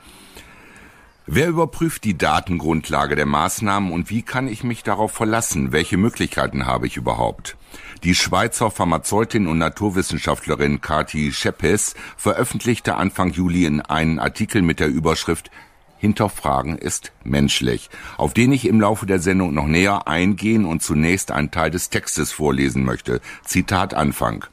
Wer 1.25 1.47
überprüft 1.47 2.03
die 2.03 2.19
Datengrundlage 2.19 3.15
der 3.15 3.25
Maßnahmen 3.25 3.91
und 3.91 4.11
wie 4.11 4.21
kann 4.21 4.47
ich 4.47 4.63
mich 4.63 4.83
darauf 4.83 5.11
verlassen? 5.11 5.71
Welche 5.71 5.97
Möglichkeiten 5.97 6.67
habe 6.67 6.85
ich 6.85 6.97
überhaupt? 6.97 7.57
Die 8.03 8.13
Schweizer 8.13 8.69
Pharmazeutin 8.69 9.47
und 9.47 9.57
Naturwissenschaftlerin 9.57 10.81
Kati 10.81 11.31
Scheppes 11.31 11.95
veröffentlichte 12.15 12.93
Anfang 12.93 13.31
Juli 13.31 13.65
in 13.65 13.81
einen 13.81 14.19
Artikel 14.19 14.61
mit 14.61 14.79
der 14.79 14.89
Überschrift 14.89 15.49
Hinterfragen 15.97 16.77
ist 16.77 17.11
menschlich, 17.23 17.89
auf 18.17 18.33
den 18.33 18.51
ich 18.51 18.67
im 18.67 18.79
Laufe 18.79 19.05
der 19.05 19.19
Sendung 19.19 19.53
noch 19.53 19.67
näher 19.67 20.07
eingehen 20.07 20.65
und 20.65 20.81
zunächst 20.81 21.31
einen 21.31 21.51
Teil 21.51 21.71
des 21.71 21.89
Textes 21.89 22.31
vorlesen 22.31 22.83
möchte. 22.85 23.21
Zitat 23.43 23.93
Anfang. 23.93 24.45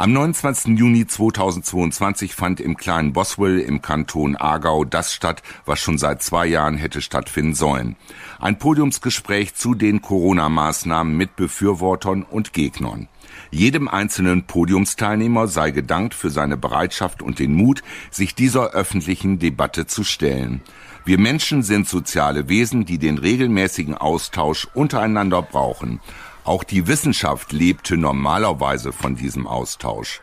Am 0.00 0.12
29. 0.12 0.78
Juni 0.78 1.08
2022 1.08 2.32
fand 2.32 2.60
im 2.60 2.76
kleinen 2.76 3.12
Boswell 3.12 3.58
im 3.58 3.82
Kanton 3.82 4.36
Aargau 4.36 4.84
das 4.84 5.12
statt, 5.12 5.42
was 5.66 5.80
schon 5.80 5.98
seit 5.98 6.22
zwei 6.22 6.46
Jahren 6.46 6.76
hätte 6.76 7.02
stattfinden 7.02 7.54
sollen. 7.54 7.96
Ein 8.38 8.60
Podiumsgespräch 8.60 9.56
zu 9.56 9.74
den 9.74 10.00
Corona-Maßnahmen 10.00 11.16
mit 11.16 11.34
Befürwortern 11.34 12.22
und 12.22 12.52
Gegnern. 12.52 13.08
Jedem 13.50 13.88
einzelnen 13.88 14.44
Podiumsteilnehmer 14.44 15.48
sei 15.48 15.70
gedankt 15.70 16.14
für 16.14 16.30
seine 16.30 16.56
Bereitschaft 16.56 17.22
und 17.22 17.38
den 17.38 17.54
Mut, 17.54 17.82
sich 18.10 18.34
dieser 18.34 18.72
öffentlichen 18.72 19.38
Debatte 19.38 19.86
zu 19.86 20.04
stellen. 20.04 20.60
Wir 21.04 21.18
Menschen 21.18 21.62
sind 21.62 21.88
soziale 21.88 22.48
Wesen, 22.48 22.84
die 22.84 22.98
den 22.98 23.16
regelmäßigen 23.16 23.94
Austausch 23.94 24.68
untereinander 24.74 25.40
brauchen. 25.40 26.00
Auch 26.44 26.64
die 26.64 26.86
Wissenschaft 26.86 27.52
lebte 27.52 27.96
normalerweise 27.96 28.92
von 28.92 29.16
diesem 29.16 29.46
Austausch. 29.46 30.20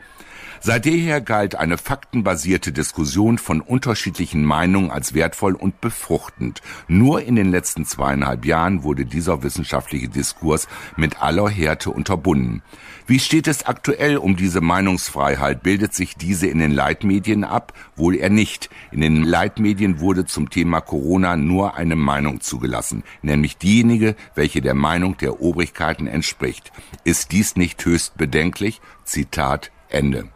Seit 0.62 0.88
jeher 0.88 1.22
galt 1.22 1.53
eine 1.55 1.77
faktenbasierte 1.77 2.72
Diskussion 2.72 3.38
von 3.38 3.62
unterschiedlichen 3.62 4.44
Meinungen 4.44 4.89
als 4.89 5.13
wertvoll 5.13 5.53
und 5.53 5.79
befruchtend. 5.79 6.63
Nur 6.88 7.22
in 7.22 7.36
den 7.36 7.51
letzten 7.51 7.86
zweieinhalb 7.86 8.46
Jahren 8.46 8.82
wurde 8.82 9.05
dieser 9.05 9.44
wissenschaftliche 9.44 10.10
Diskurs 10.10 10.67
mit 10.96 11.22
aller 11.22 11.50
Härte 11.50 11.91
unterbunden. 11.91 12.63
Wie 13.07 13.19
steht 13.19 13.47
es 13.47 13.67
aktuell 13.67 14.17
um 14.17 14.35
diese 14.35 14.62
Meinungsfreiheit? 14.62 15.62
Bildet 15.62 15.93
sich 15.93 16.15
diese 16.15 16.47
in 16.47 16.57
den 16.57 16.71
Leitmedien 16.71 17.43
ab? 17.43 17.71
Wohl 17.95 18.15
eher 18.15 18.31
nicht. 18.31 18.71
In 18.91 19.01
den 19.01 19.21
Leitmedien 19.21 20.00
wurde 20.00 20.25
zum 20.25 20.50
Thema 20.50 20.81
Corona 20.81 21.38
nur 21.38 21.75
eine 21.75 21.95
Meinung 21.95 22.41
zugelassen, 22.41 23.03
nämlich 23.21 23.57
diejenige, 23.57 24.15
welche 24.33 24.62
der 24.62 24.74
Meinung 24.74 25.17
der 25.17 25.39
Obrigkeiten 25.39 26.07
entspricht. 26.07 26.71
Ist 27.03 27.31
dies 27.31 27.55
nicht 27.55 27.85
höchst 27.85 28.17
bedenklich? 28.17 28.81
Zitat 29.03 29.71
Ende. 29.88 30.35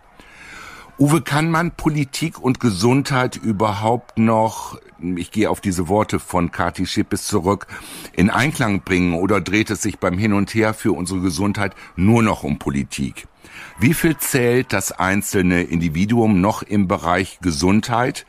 Uwe, 1.02 1.22
kann 1.22 1.50
man 1.50 1.72
Politik 1.72 2.40
und 2.40 2.60
Gesundheit 2.60 3.38
überhaupt 3.38 4.18
noch, 4.18 4.78
ich 5.16 5.32
gehe 5.32 5.50
auf 5.50 5.62
diese 5.62 5.88
Worte 5.88 6.20
von 6.20 6.52
Kati 6.52 6.86
Schippes 6.86 7.26
zurück, 7.26 7.68
in 8.12 8.30
Einklang 8.30 8.82
bringen 8.82 9.14
oder 9.14 9.40
dreht 9.40 9.70
es 9.70 9.82
sich 9.82 10.00
beim 10.00 10.18
Hin 10.18 10.34
und 10.34 10.54
Her 10.54 10.74
für 10.74 10.92
unsere 10.92 11.22
Gesundheit 11.22 11.74
nur 11.96 12.22
noch 12.22 12.44
um 12.44 12.60
Politik? 12.60 13.30
Wie 13.80 13.94
viel 13.94 14.18
zählt 14.18 14.74
das 14.74 14.92
einzelne 14.92 15.64
Individuum 15.64 16.42
noch 16.42 16.64
im 16.64 16.90
Bereich 16.90 17.40
Gesundheit? 17.42 18.26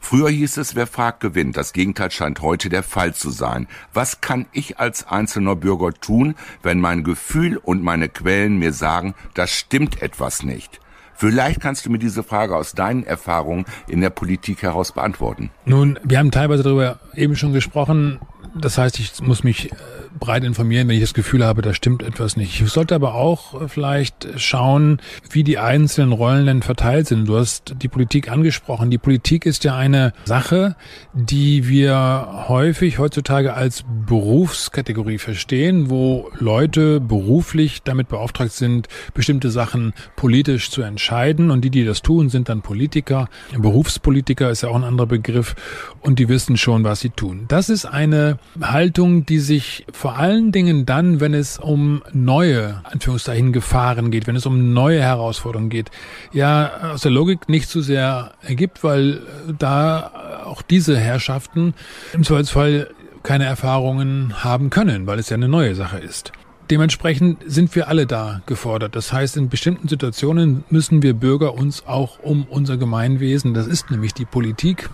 Früher 0.00 0.30
hieß 0.30 0.56
es, 0.56 0.74
wer 0.74 0.88
fragt, 0.88 1.20
gewinnt. 1.20 1.56
Das 1.56 1.72
Gegenteil 1.72 2.10
scheint 2.10 2.42
heute 2.42 2.70
der 2.70 2.82
Fall 2.82 3.14
zu 3.14 3.30
sein. 3.30 3.68
Was 3.94 4.20
kann 4.20 4.46
ich 4.50 4.80
als 4.80 5.06
einzelner 5.06 5.54
Bürger 5.54 5.92
tun, 5.92 6.34
wenn 6.64 6.80
mein 6.80 7.04
Gefühl 7.04 7.56
und 7.56 7.84
meine 7.84 8.08
Quellen 8.08 8.58
mir 8.58 8.72
sagen, 8.72 9.14
das 9.34 9.52
stimmt 9.52 10.02
etwas 10.02 10.42
nicht? 10.42 10.80
Vielleicht 11.20 11.60
kannst 11.60 11.84
du 11.84 11.90
mir 11.90 11.98
diese 11.98 12.22
Frage 12.22 12.56
aus 12.56 12.72
deinen 12.72 13.04
Erfahrungen 13.04 13.66
in 13.86 14.00
der 14.00 14.08
Politik 14.08 14.62
heraus 14.62 14.92
beantworten. 14.92 15.50
Nun, 15.66 15.98
wir 16.02 16.18
haben 16.18 16.30
teilweise 16.30 16.62
darüber 16.62 16.98
eben 17.14 17.36
schon 17.36 17.52
gesprochen. 17.52 18.20
Das 18.54 18.78
heißt, 18.78 18.98
ich 18.98 19.20
muss 19.20 19.44
mich 19.44 19.70
äh, 19.70 19.74
breit 20.18 20.44
informieren, 20.44 20.88
wenn 20.88 20.96
ich 20.96 21.02
das 21.02 21.14
Gefühl 21.14 21.44
habe, 21.44 21.62
da 21.62 21.74
stimmt 21.74 22.02
etwas 22.02 22.36
nicht. 22.36 22.60
Ich 22.60 22.70
sollte 22.70 22.94
aber 22.94 23.14
auch 23.14 23.68
vielleicht 23.68 24.28
schauen, 24.36 25.00
wie 25.30 25.44
die 25.44 25.58
einzelnen 25.58 26.12
Rollen 26.12 26.46
denn 26.46 26.62
verteilt 26.62 27.06
sind. 27.06 27.26
Du 27.26 27.36
hast 27.36 27.74
die 27.80 27.88
Politik 27.88 28.30
angesprochen. 28.30 28.90
Die 28.90 28.98
Politik 28.98 29.46
ist 29.46 29.64
ja 29.64 29.76
eine 29.76 30.12
Sache, 30.24 30.76
die 31.14 31.68
wir 31.68 32.46
häufig 32.48 32.98
heutzutage 32.98 33.54
als 33.54 33.84
Berufskategorie 34.06 35.18
verstehen, 35.18 35.90
wo 35.90 36.30
Leute 36.38 37.00
beruflich 37.00 37.82
damit 37.82 38.08
beauftragt 38.08 38.52
sind, 38.52 38.88
bestimmte 39.14 39.50
Sachen 39.50 39.92
politisch 40.16 40.70
zu 40.70 40.82
entscheiden. 40.82 41.50
Und 41.50 41.62
die, 41.64 41.70
die 41.70 41.84
das 41.84 42.02
tun, 42.02 42.28
sind 42.30 42.48
dann 42.48 42.62
Politiker. 42.62 43.28
Berufspolitiker 43.56 44.50
ist 44.50 44.62
ja 44.62 44.70
auch 44.70 44.76
ein 44.76 44.84
anderer 44.84 45.06
Begriff. 45.06 45.54
Und 46.00 46.18
die 46.18 46.28
wissen 46.28 46.56
schon, 46.56 46.84
was 46.84 47.00
sie 47.00 47.10
tun. 47.10 47.44
Das 47.48 47.68
ist 47.68 47.84
eine 47.84 48.38
Haltung, 48.60 49.26
die 49.26 49.38
sich 49.38 49.86
vor 50.00 50.16
allen 50.16 50.50
Dingen 50.50 50.86
dann, 50.86 51.20
wenn 51.20 51.34
es 51.34 51.58
um 51.58 52.02
neue, 52.14 52.80
Anführungszeichen, 52.84 53.52
Gefahren 53.52 54.10
geht, 54.10 54.26
wenn 54.26 54.34
es 54.34 54.46
um 54.46 54.72
neue 54.72 55.02
Herausforderungen 55.02 55.68
geht, 55.68 55.90
ja 56.32 56.92
aus 56.94 57.02
der 57.02 57.10
Logik 57.10 57.50
nicht 57.50 57.68
so 57.68 57.82
sehr 57.82 58.32
ergibt, 58.40 58.82
weil 58.82 59.20
da 59.58 60.42
auch 60.46 60.62
diese 60.62 60.96
Herrschaften 60.96 61.74
im 62.14 62.24
Zweifelsfall 62.24 62.88
keine 63.22 63.44
Erfahrungen 63.44 64.42
haben 64.42 64.70
können, 64.70 65.06
weil 65.06 65.18
es 65.18 65.28
ja 65.28 65.36
eine 65.36 65.48
neue 65.48 65.74
Sache 65.74 65.98
ist. 65.98 66.32
Dementsprechend 66.70 67.42
sind 67.44 67.74
wir 67.74 67.88
alle 67.88 68.06
da 68.06 68.40
gefordert. 68.46 68.96
Das 68.96 69.12
heißt, 69.12 69.36
in 69.36 69.50
bestimmten 69.50 69.86
Situationen 69.86 70.64
müssen 70.70 71.02
wir 71.02 71.12
Bürger 71.12 71.52
uns 71.52 71.86
auch 71.86 72.20
um 72.20 72.46
unser 72.48 72.78
Gemeinwesen, 72.78 73.52
das 73.52 73.66
ist 73.66 73.90
nämlich 73.90 74.14
die 74.14 74.24
Politik, 74.24 74.88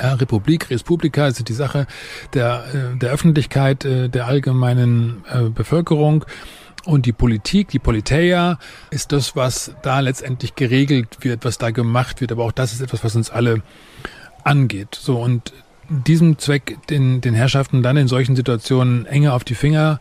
ja, 0.00 0.14
Republik, 0.14 0.70
Respublika 0.70 1.26
ist 1.26 1.48
die 1.48 1.52
Sache 1.52 1.86
der, 2.34 2.64
äh, 2.72 2.98
der 2.98 3.10
Öffentlichkeit, 3.10 3.84
äh, 3.84 4.08
der 4.08 4.26
allgemeinen 4.26 5.24
äh, 5.30 5.50
Bevölkerung. 5.50 6.24
Und 6.86 7.04
die 7.04 7.12
Politik, 7.12 7.68
die 7.68 7.78
Politeia, 7.78 8.58
ist 8.90 9.12
das, 9.12 9.36
was 9.36 9.74
da 9.82 10.00
letztendlich 10.00 10.54
geregelt 10.54 11.18
wird, 11.20 11.44
was 11.44 11.58
da 11.58 11.70
gemacht 11.70 12.22
wird. 12.22 12.32
Aber 12.32 12.44
auch 12.44 12.52
das 12.52 12.72
ist 12.72 12.80
etwas, 12.80 13.04
was 13.04 13.14
uns 13.16 13.28
alle 13.28 13.62
angeht. 14.44 14.94
So 14.98 15.20
und 15.20 15.52
diesem 15.90 16.38
Zweck 16.38 16.78
den, 16.88 17.20
den 17.20 17.34
Herrschaften 17.34 17.82
dann 17.82 17.96
in 17.96 18.08
solchen 18.08 18.36
Situationen 18.36 19.06
enger 19.06 19.34
auf 19.34 19.44
die 19.44 19.56
Finger 19.56 19.98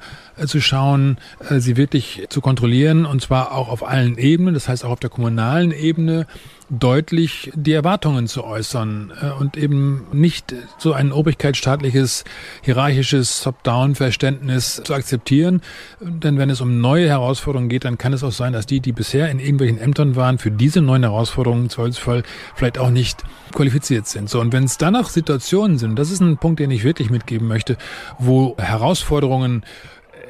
zu 0.47 0.61
schauen, 0.61 1.17
äh, 1.49 1.59
sie 1.59 1.77
wirklich 1.77 2.25
zu 2.29 2.41
kontrollieren 2.41 3.05
und 3.05 3.21
zwar 3.21 3.53
auch 3.53 3.69
auf 3.69 3.87
allen 3.87 4.17
Ebenen, 4.17 4.53
das 4.53 4.67
heißt 4.67 4.85
auch 4.85 4.91
auf 4.91 4.99
der 4.99 5.09
kommunalen 5.09 5.71
Ebene 5.71 6.27
deutlich 6.69 7.51
die 7.55 7.73
Erwartungen 7.73 8.27
zu 8.27 8.43
äußern 8.43 9.11
äh, 9.21 9.31
und 9.31 9.57
eben 9.57 10.05
nicht 10.11 10.53
so 10.77 10.93
ein 10.93 11.11
obrigkeitsstaatliches, 11.11 12.25
hierarchisches 12.61 13.41
Top-Down-Verständnis 13.41 14.81
zu 14.83 14.93
akzeptieren. 14.93 15.61
Denn 15.99 16.37
wenn 16.37 16.49
es 16.49 16.61
um 16.61 16.79
neue 16.79 17.07
Herausforderungen 17.07 17.69
geht, 17.69 17.85
dann 17.85 17.97
kann 17.97 18.13
es 18.13 18.23
auch 18.23 18.31
sein, 18.31 18.53
dass 18.53 18.65
die, 18.65 18.79
die 18.79 18.91
bisher 18.91 19.29
in 19.29 19.39
irgendwelchen 19.39 19.79
Ämtern 19.79 20.15
waren, 20.15 20.37
für 20.37 20.51
diese 20.51 20.81
neuen 20.81 21.03
Herausforderungen 21.03 21.63
im 21.63 21.69
Zweifelsfall 21.69 22.23
vielleicht 22.55 22.77
auch 22.77 22.91
nicht 22.91 23.23
qualifiziert 23.53 24.07
sind. 24.07 24.29
So, 24.29 24.39
und 24.39 24.53
wenn 24.53 24.63
es 24.63 24.77
danach 24.77 25.09
Situationen 25.09 25.77
sind, 25.79 25.97
das 25.97 26.11
ist 26.11 26.21
ein 26.21 26.37
Punkt, 26.37 26.59
den 26.59 26.71
ich 26.71 26.83
wirklich 26.83 27.09
mitgeben 27.09 27.47
möchte, 27.47 27.77
wo 28.19 28.55
Herausforderungen 28.57 29.63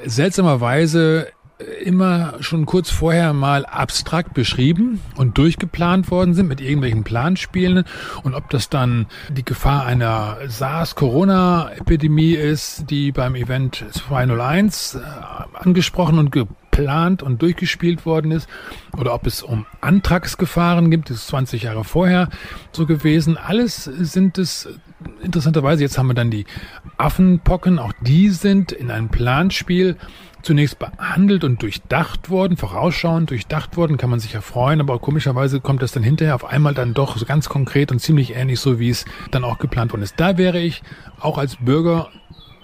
seltsamerweise 0.05 1.27
immer 1.83 2.35
schon 2.39 2.65
kurz 2.65 2.89
vorher 2.89 3.33
mal 3.33 3.65
abstrakt 3.65 4.33
beschrieben 4.33 5.01
und 5.17 5.37
durchgeplant 5.37 6.09
worden 6.09 6.33
sind 6.33 6.47
mit 6.47 6.61
irgendwelchen 6.61 7.03
Planspielen 7.03 7.83
und 8.23 8.33
ob 8.33 8.49
das 8.49 8.69
dann 8.69 9.07
die 9.29 9.43
Gefahr 9.43 9.85
einer 9.85 10.37
SARS-Corona-Epidemie 10.47 12.33
ist, 12.33 12.89
die 12.89 13.11
beim 13.11 13.35
Event 13.35 13.83
201 13.91 14.95
äh, 14.95 14.99
angesprochen 15.53 16.17
und 16.17 16.31
geplant 16.31 17.23
und 17.23 17.41
durchgespielt 17.41 18.05
worden 18.05 18.31
ist 18.31 18.47
oder 18.97 19.13
ob 19.13 19.27
es 19.27 19.43
um 19.43 19.65
Antragsgefahren 19.81 20.89
gibt, 20.89 21.09
das 21.09 21.17
ist 21.17 21.27
20 21.27 21.63
Jahre 21.63 21.83
vorher 21.83 22.29
so 22.71 22.85
gewesen. 22.85 23.37
Alles 23.37 23.83
sind 23.83 24.37
es 24.37 24.69
interessanterweise, 25.21 25.83
jetzt 25.83 25.97
haben 25.97 26.07
wir 26.07 26.13
dann 26.13 26.31
die 26.31 26.45
Affenpocken, 26.97 27.79
auch 27.79 27.93
die 28.01 28.29
sind 28.29 28.71
in 28.71 28.91
einem 28.91 29.09
Planspiel 29.09 29.97
zunächst 30.41 30.79
behandelt 30.79 31.43
und 31.43 31.61
durchdacht 31.61 32.29
worden, 32.29 32.55
vorausschauend 32.55 33.29
durchdacht 33.29 33.75
worden, 33.77 33.97
kann 33.97 34.09
man 34.09 34.19
sich 34.19 34.33
ja 34.33 34.41
freuen, 34.41 34.79
aber 34.79 34.99
komischerweise 34.99 35.59
kommt 35.59 35.81
das 35.81 35.91
dann 35.91 36.03
hinterher 36.03 36.35
auf 36.35 36.45
einmal 36.45 36.73
dann 36.73 36.93
doch 36.93 37.17
so 37.17 37.25
ganz 37.25 37.49
konkret 37.49 37.91
und 37.91 37.99
ziemlich 37.99 38.35
ähnlich 38.35 38.59
so, 38.59 38.79
wie 38.79 38.89
es 38.89 39.05
dann 39.31 39.43
auch 39.43 39.57
geplant 39.57 39.91
worden 39.91 40.03
ist. 40.03 40.15
Da 40.17 40.37
wäre 40.37 40.59
ich 40.59 40.81
auch 41.19 41.37
als 41.37 41.57
Bürger 41.57 42.09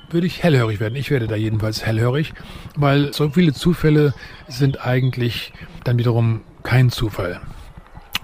würde 0.09 0.27
ich 0.27 0.43
hellhörig 0.43 0.79
werden. 0.79 0.95
Ich 0.95 1.09
werde 1.09 1.27
da 1.27 1.35
jedenfalls 1.35 1.85
hellhörig, 1.85 2.33
weil 2.75 3.11
so 3.11 3.29
viele 3.29 3.53
Zufälle 3.53 4.13
sind 4.47 4.85
eigentlich 4.85 5.51
dann 5.83 5.97
wiederum 5.97 6.41
kein 6.63 6.89
Zufall. 6.89 7.41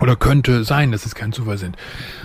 Oder 0.02 0.16
könnte 0.16 0.64
sein, 0.64 0.92
dass 0.92 1.06
es 1.06 1.14
kein 1.14 1.32
Zufall 1.32 1.60
sind. 1.60 1.78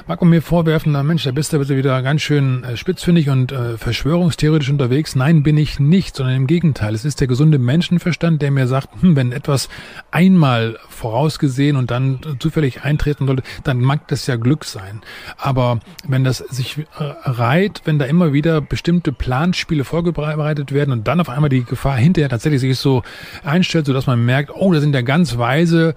Mag 0.07 0.23
man 0.23 0.31
mir 0.31 0.41
vorwerfen, 0.41 0.93
na 0.93 1.03
Mensch, 1.03 1.25
da 1.25 1.33
bist 1.33 1.53
du 1.53 1.61
wieder 1.61 2.01
ganz 2.01 2.23
schön 2.23 2.65
äh, 2.65 2.75
spitzfindig 2.75 3.29
und 3.29 3.53
äh, 3.53 3.77
verschwörungstheoretisch 3.77 4.71
unterwegs. 4.71 5.15
Nein, 5.15 5.43
bin 5.43 5.59
ich 5.59 5.79
nicht, 5.79 6.17
sondern 6.17 6.37
im 6.37 6.47
Gegenteil. 6.47 6.95
Es 6.95 7.05
ist 7.05 7.21
der 7.21 7.27
gesunde 7.27 7.59
Menschenverstand, 7.59 8.41
der 8.41 8.51
mir 8.51 8.67
sagt, 8.67 8.89
hm, 9.03 9.15
wenn 9.15 9.31
etwas 9.31 9.69
einmal 10.11 10.79
vorausgesehen 10.89 11.77
und 11.77 11.91
dann 11.91 12.21
zufällig 12.39 12.83
eintreten 12.83 13.27
sollte, 13.27 13.43
dann 13.63 13.81
mag 13.81 14.09
das 14.09 14.27
ja 14.27 14.37
Glück 14.37 14.65
sein. 14.65 15.03
Aber 15.37 15.81
wenn 16.09 16.25
das 16.25 16.39
sich 16.39 16.79
äh, 16.79 16.85
reiht, 16.99 17.83
wenn 17.85 17.99
da 17.99 18.07
immer 18.07 18.33
wieder 18.33 18.63
bestimmte 18.63 19.13
Planspiele 19.13 19.85
vorbereitet 19.85 20.73
werden 20.73 20.93
und 20.93 21.07
dann 21.07 21.21
auf 21.21 21.29
einmal 21.29 21.51
die 21.51 21.65
Gefahr 21.65 21.99
hinterher 21.99 22.31
tatsächlich 22.31 22.63
sich 22.63 22.79
so 22.79 23.03
einstellt, 23.45 23.85
sodass 23.85 24.07
man 24.07 24.25
merkt, 24.25 24.51
oh, 24.55 24.73
da 24.73 24.81
sind 24.81 24.95
ja 24.95 25.03
ganz 25.03 25.37
weise 25.37 25.95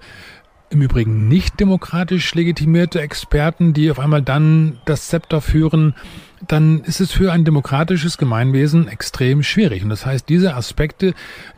im 0.70 0.82
Übrigen 0.82 1.28
nicht 1.28 1.58
demokratisch 1.60 2.34
legitimierte 2.34 3.00
Experten, 3.00 3.72
die 3.72 3.90
auf 3.90 3.98
einmal 3.98 4.22
dann 4.22 4.78
das 4.84 5.08
Zepter 5.08 5.40
führen, 5.40 5.94
dann 6.46 6.80
ist 6.80 7.00
es 7.00 7.12
für 7.12 7.32
ein 7.32 7.44
demokratisches 7.44 8.16
Gemeinwesen 8.16 8.88
extrem 8.88 9.42
schwierig. 9.42 9.82
Und 9.82 9.90
das 9.90 10.06
heißt, 10.06 10.28
diese 10.28 10.54
Aspekte, 10.54 11.14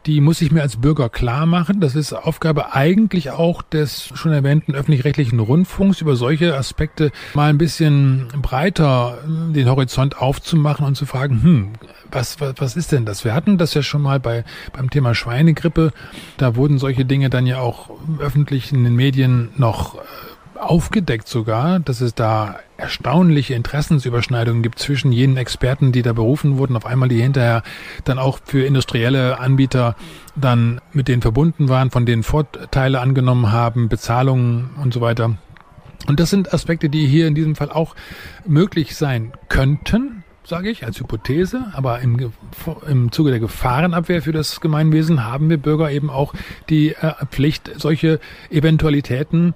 die 0.07 0.21
muss 0.21 0.41
ich 0.41 0.51
mir 0.51 0.63
als 0.63 0.77
Bürger 0.77 1.09
klar 1.09 1.47
machen. 1.47 1.81
Das 1.81 1.95
ist 1.95 2.13
Aufgabe 2.13 2.75
eigentlich 2.75 3.31
auch 3.31 3.63
des 3.63 4.11
schon 4.15 4.33
erwähnten 4.33 4.75
öffentlich-rechtlichen 4.75 5.39
Rundfunks, 5.39 6.01
über 6.01 6.17
solche 6.17 6.57
Aspekte 6.57 7.13
mal 7.35 7.49
ein 7.49 7.59
bisschen 7.59 8.29
breiter 8.43 9.19
den 9.27 9.69
Horizont 9.69 10.19
aufzumachen 10.19 10.85
und 10.85 10.97
zu 10.97 11.07
fragen, 11.07 11.43
hm, 11.43 11.69
was, 12.11 12.41
was, 12.41 12.55
was 12.59 12.77
ist 12.77 12.93
denn 12.93 13.07
das? 13.07 13.25
Wir 13.25 13.35
hatten 13.35 13.59
das 13.59 13.75
ja 13.75 13.83
schon 13.83 14.03
mal 14.03 14.19
bei, 14.21 14.45
beim 14.73 14.91
Thema 14.91 15.15
Schweinegrippe. 15.15 15.93
Da 16.37 16.57
wurden 16.57 16.79
solche 16.79 17.05
Dinge 17.05 17.31
dann 17.31 17.47
ja 17.47 17.59
auch 17.59 17.91
öffentlich 18.19 18.73
in 18.73 18.85
den 18.85 18.97
Medien 18.97 19.51
noch 19.57 19.97
äh, 19.97 19.99
aufgedeckt 20.63 21.29
sogar, 21.29 21.81
dass 21.81 22.01
es 22.01 22.15
da 22.15 22.61
erstaunliche 22.77 23.55
Interessensüberschneidungen 23.55 24.63
gibt 24.63 24.79
zwischen 24.79 25.13
jenen 25.13 25.37
Experten, 25.37 25.93
die 25.93 26.03
da 26.03 26.13
berufen 26.13 26.59
wurden, 26.59 26.77
auf 26.77 26.87
einmal 26.87 27.09
die 27.09 27.21
hinterher 27.21 27.63
dann 28.05 28.19
auch 28.19 28.39
für 28.45 28.65
industrielle 28.65 29.39
Anbieter 29.39 29.97
dann 30.37 30.81
mit 30.93 31.09
denen 31.09 31.23
verbunden 31.23 31.69
waren, 31.69 31.91
von 31.91 32.07
denen 32.07 32.23
Vorteile 32.23 33.01
angenommen 33.01 33.53
haben, 33.53 33.89
Bezahlungen 33.89 34.71
und 34.83 34.95
so 34.95 35.01
weiter. 35.01 35.37
Und 36.09 36.19
das 36.19 36.31
sind 36.31 36.53
Aspekte, 36.53 36.89
die 36.89 37.07
hier 37.07 37.27
in 37.27 37.35
diesem 37.35 37.55
Fall 37.55 37.71
auch 37.71 37.95
möglich 38.47 38.97
sein 38.97 39.33
könnten, 39.49 40.25
sage 40.45 40.71
ich, 40.71 40.85
als 40.85 40.99
Hypothese, 40.99 41.67
aber 41.73 42.01
im, 42.01 42.33
im 42.89 43.13
Zuge 43.13 43.31
der 43.31 43.39
Gefahrenabwehr 43.39 44.23
für 44.23 44.33
das 44.33 44.61
Gemeinwesen 44.61 45.25
haben 45.25 45.49
wir 45.49 45.59
Bürger 45.59 45.93
eben 45.93 46.11
auch 46.11 46.35
die 46.69 46.95
äh, 46.95 47.13
Pflicht, 47.31 47.71
solche 47.77 48.19
Eventualitäten 48.51 49.55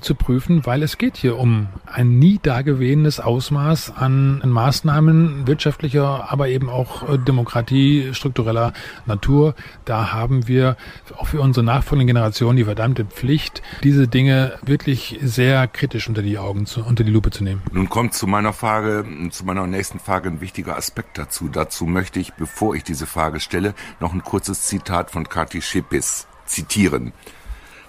zu 0.00 0.14
prüfen, 0.14 0.66
weil 0.66 0.82
es 0.82 0.98
geht 0.98 1.16
hier 1.16 1.38
um 1.38 1.68
ein 1.86 2.18
nie 2.18 2.38
dagewesenes 2.42 3.20
Ausmaß 3.20 3.96
an 3.96 4.42
Maßnahmen 4.44 5.46
wirtschaftlicher, 5.46 6.30
aber 6.30 6.48
eben 6.48 6.68
auch 6.68 7.08
äh, 7.08 7.18
Demokratie, 7.18 8.10
struktureller 8.12 8.72
Natur. 9.06 9.54
Da 9.84 10.12
haben 10.12 10.48
wir 10.48 10.76
auch 11.16 11.26
für 11.26 11.40
unsere 11.40 11.64
nachfolgenden 11.64 12.08
Generationen 12.08 12.56
die 12.56 12.64
verdammte 12.64 13.04
Pflicht, 13.04 13.62
diese 13.82 14.08
Dinge 14.08 14.58
wirklich 14.62 15.18
sehr 15.22 15.66
kritisch 15.68 16.08
unter 16.08 16.22
die 16.22 16.38
Augen 16.38 16.66
zu, 16.66 16.84
unter 16.84 17.04
die 17.04 17.12
Lupe 17.12 17.30
zu 17.30 17.44
nehmen. 17.44 17.62
Nun 17.72 17.88
kommt 17.88 18.14
zu 18.14 18.26
meiner 18.26 18.52
Frage, 18.52 19.04
zu 19.30 19.44
meiner 19.44 19.66
nächsten 19.66 19.98
Frage 19.98 20.28
ein 20.28 20.40
wichtiger 20.40 20.76
Aspekt 20.76 21.18
dazu. 21.18 21.48
Dazu 21.48 21.86
möchte 21.86 22.20
ich, 22.20 22.34
bevor 22.34 22.74
ich 22.74 22.84
diese 22.84 23.06
Frage 23.06 23.40
stelle, 23.40 23.74
noch 24.00 24.12
ein 24.12 24.22
kurzes 24.22 24.62
Zitat 24.62 25.10
von 25.10 25.28
Kati 25.28 25.62
Schepis 25.62 26.26
zitieren. 26.46 27.12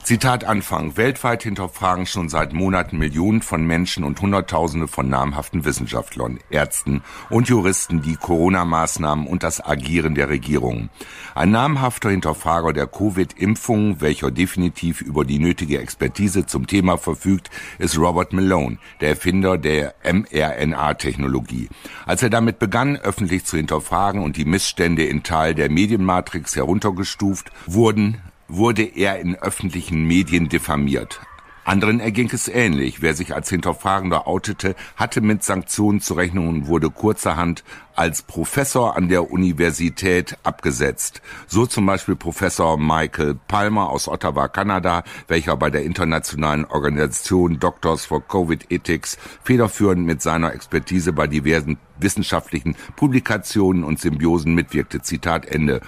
Zitat 0.08 0.46
Anfang. 0.46 0.96
Weltweit 0.96 1.44
hinterfragen 1.44 2.06
schon 2.06 2.30
seit 2.30 2.54
Monaten 2.54 2.98
Millionen 2.98 3.42
von 3.42 3.68
Menschen 3.68 4.06
und 4.06 4.22
Hunderttausende 4.22 4.88
von 4.88 5.10
namhaften 5.10 5.66
Wissenschaftlern, 5.66 6.40
Ärzten 6.50 7.04
und 7.30 7.50
Juristen 7.50 8.02
die 8.02 8.16
Corona-Maßnahmen 8.16 9.28
und 9.28 9.44
das 9.44 9.60
Agieren 9.60 10.16
der 10.16 10.30
Regierung. 10.30 10.88
Ein 11.36 11.52
namhafter 11.52 12.10
Hinterfrager 12.10 12.72
der 12.72 12.88
Covid-Impfung, 12.88 14.00
welcher 14.00 14.32
definitiv 14.32 15.02
über 15.02 15.26
die 15.26 15.40
nötige 15.40 15.82
Expertise 15.82 16.46
zum 16.46 16.68
Thema 16.68 16.98
verfügt, 16.98 17.50
ist 17.78 18.00
Robert 18.00 18.32
Malone, 18.32 18.78
der 19.02 19.10
Erfinder 19.10 19.58
der 19.58 19.94
mRNA-Technologie. 20.06 21.68
Als 22.06 22.24
er 22.24 22.30
damit 22.30 22.60
begann, 22.60 22.96
öffentlich 22.96 23.44
zu 23.44 23.58
hinterfragen 23.58 24.24
und 24.24 24.38
die 24.38 24.46
Missstände 24.46 25.04
in 25.04 25.24
Teil 25.24 25.54
der 25.54 25.70
Medienmatrix 25.70 26.56
heruntergestuft 26.56 27.52
wurden, 27.66 28.22
wurde 28.48 28.84
er 28.84 29.20
in 29.20 29.36
öffentlichen 29.36 30.04
Medien 30.04 30.50
diffamiert. 30.50 31.22
Anderen 31.68 32.00
erging 32.00 32.30
es 32.32 32.48
ähnlich. 32.48 33.02
Wer 33.02 33.14
sich 33.14 33.36
als 33.36 33.50
Hinterfragender 33.50 34.26
outete, 34.26 34.74
hatte 34.96 35.20
mit 35.20 35.44
Sanktionen 35.44 36.00
zu 36.00 36.14
rechnen 36.14 36.48
und 36.48 36.68
wurde 36.68 36.90
kurzerhand 36.90 37.66
als 37.98 38.22
Professor 38.22 38.96
an 38.96 39.10
der 39.10 39.32
Universität 39.32 40.38
abgesetzt. 40.44 41.22
So 41.48 41.66
zum 41.66 41.86
Beispiel 41.86 42.16
Professor 42.16 42.78
Michael 42.78 43.36
Palmer 43.48 43.90
aus 43.90 44.08
Ottawa, 44.08 44.48
Kanada, 44.48 45.04
welcher 45.28 45.58
bei 45.58 45.70
der 45.70 45.84
internationalen 45.84 46.66
Organisation 46.66 47.60
Doctors 47.60 48.06
for 48.06 48.26
Covid 48.26 48.72
Ethics 48.72 49.18
federführend 49.44 50.06
mit 50.06 50.22
seiner 50.22 50.54
Expertise 50.54 51.12
bei 51.12 51.28
diversen 51.28 51.78
wissenschaftlichen 52.00 52.76
Publikationen 52.96 53.84
und 53.84 54.00
Symbiosen 54.00 54.54
mitwirkte. 54.54 55.02
Zitat 55.02 55.46
Ende. 55.46 55.82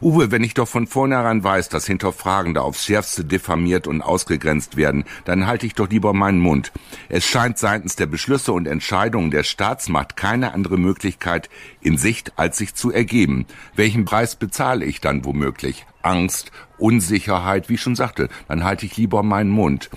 Uwe, 0.00 0.30
wenn 0.30 0.44
ich 0.44 0.54
doch 0.54 0.68
von 0.68 0.86
vornherein 0.86 1.42
weiß, 1.42 1.68
dass 1.68 1.86
Hinterfragende 1.86 2.62
aufs 2.62 2.84
Schärfste 2.84 3.24
diffamiert 3.24 3.86
und 3.86 4.02
ausgegrenzt 4.02 4.76
werden, 4.76 5.04
dann 5.24 5.46
halte 5.46 5.66
ich 5.66 5.74
doch 5.74 5.88
lieber 5.88 6.12
meinen 6.12 6.40
Mund. 6.40 6.72
Es 7.08 7.24
scheint 7.24 7.58
seitens 7.58 7.96
der 7.96 8.06
Beschlüsse 8.06 8.52
und 8.52 8.66
Entscheidungen 8.66 9.30
der 9.30 9.42
Staatsmacht 9.42 10.16
keine 10.16 10.52
andere 10.54 10.78
Möglichkeit 10.78 11.47
in 11.80 11.98
Sicht, 11.98 12.32
als 12.36 12.58
sich 12.58 12.74
zu 12.74 12.92
ergeben. 12.92 13.46
Welchen 13.74 14.04
Preis 14.04 14.36
bezahle 14.36 14.84
ich 14.84 15.00
dann 15.00 15.24
womöglich? 15.24 15.86
Angst, 16.02 16.52
Unsicherheit, 16.78 17.68
wie 17.68 17.74
ich 17.74 17.80
schon 17.80 17.96
sagte, 17.96 18.28
dann 18.48 18.64
halte 18.64 18.86
ich 18.86 18.96
lieber 18.96 19.22
meinen 19.22 19.50
Mund. 19.50 19.90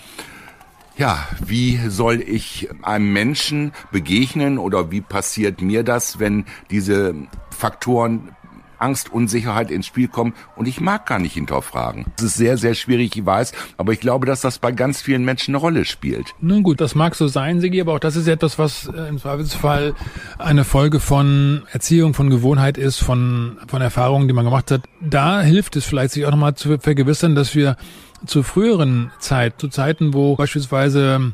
Ja, 0.98 1.28
wie 1.44 1.80
soll 1.88 2.22
ich 2.22 2.70
einem 2.82 3.14
Menschen 3.14 3.72
begegnen 3.92 4.58
oder 4.58 4.92
wie 4.92 5.02
passiert 5.02 5.62
mir 5.62 5.84
das, 5.84 6.20
wenn 6.20 6.46
diese 6.70 7.16
Faktoren 7.50 8.36
Angst, 8.82 9.12
Unsicherheit 9.12 9.72
ins 9.72 9.86
Spiel 9.86 10.08
kommen 10.08 10.34
und 10.56 10.68
ich 10.68 10.82
mag 10.82 11.06
gar 11.06 11.20
nicht 11.20 11.34
hinterfragen. 11.34 12.06
Das 12.16 12.26
ist 12.26 12.36
sehr, 12.36 12.58
sehr 12.58 12.74
schwierig, 12.74 13.16
ich 13.16 13.26
weiß, 13.26 13.54
aber 13.78 13.94
ich 13.94 14.00
glaube, 14.00 14.26
dass 14.26 14.42
das 14.42 14.60
bei 14.60 14.72
ganz 14.72 15.02
vielen 15.02 15.24
Menschen 15.24 15.52
eine 15.52 15.62
Rolle 15.62 15.86
spielt. 15.86 16.34
Nun 16.40 16.64
gut, 16.64 16.82
das 16.82 16.96
mag 16.96 17.16
so 17.16 17.28
sein, 17.28 17.62
Sigi, 17.62 17.82
aber 17.82 17.94
auch 17.94 18.00
das 18.00 18.16
ist 18.16 18.28
etwas, 18.28 18.60
was 18.60 18.88
äh, 18.88 19.08
im 19.10 19.18
Zweifelsfall 19.18 19.94
eine 20.38 20.64
Folge 20.64 21.00
von 21.00 21.64
Erziehung, 21.72 22.14
von 22.14 22.30
Gewohnheit 22.30 22.78
ist, 22.78 23.00
von, 23.00 23.58
von 23.68 23.82
Erfahrungen, 23.82 24.28
die 24.28 24.34
man 24.34 24.46
gemacht 24.46 24.72
hat. 24.72 24.82
Da 25.02 25.42
hilft 25.42 25.76
es 25.76 25.86
vielleicht, 25.86 26.14
sich 26.14 26.26
auch 26.26 26.32
nochmal 26.32 26.56
zu 26.56 26.78
vergewissern, 26.78 27.36
dass 27.36 27.56
wir 27.56 27.78
zu 28.26 28.44
früheren 28.44 29.12
Zeit, 29.20 29.60
zu 29.60 29.68
Zeiten, 29.68 30.14
wo 30.14 30.36
beispielsweise 30.36 31.34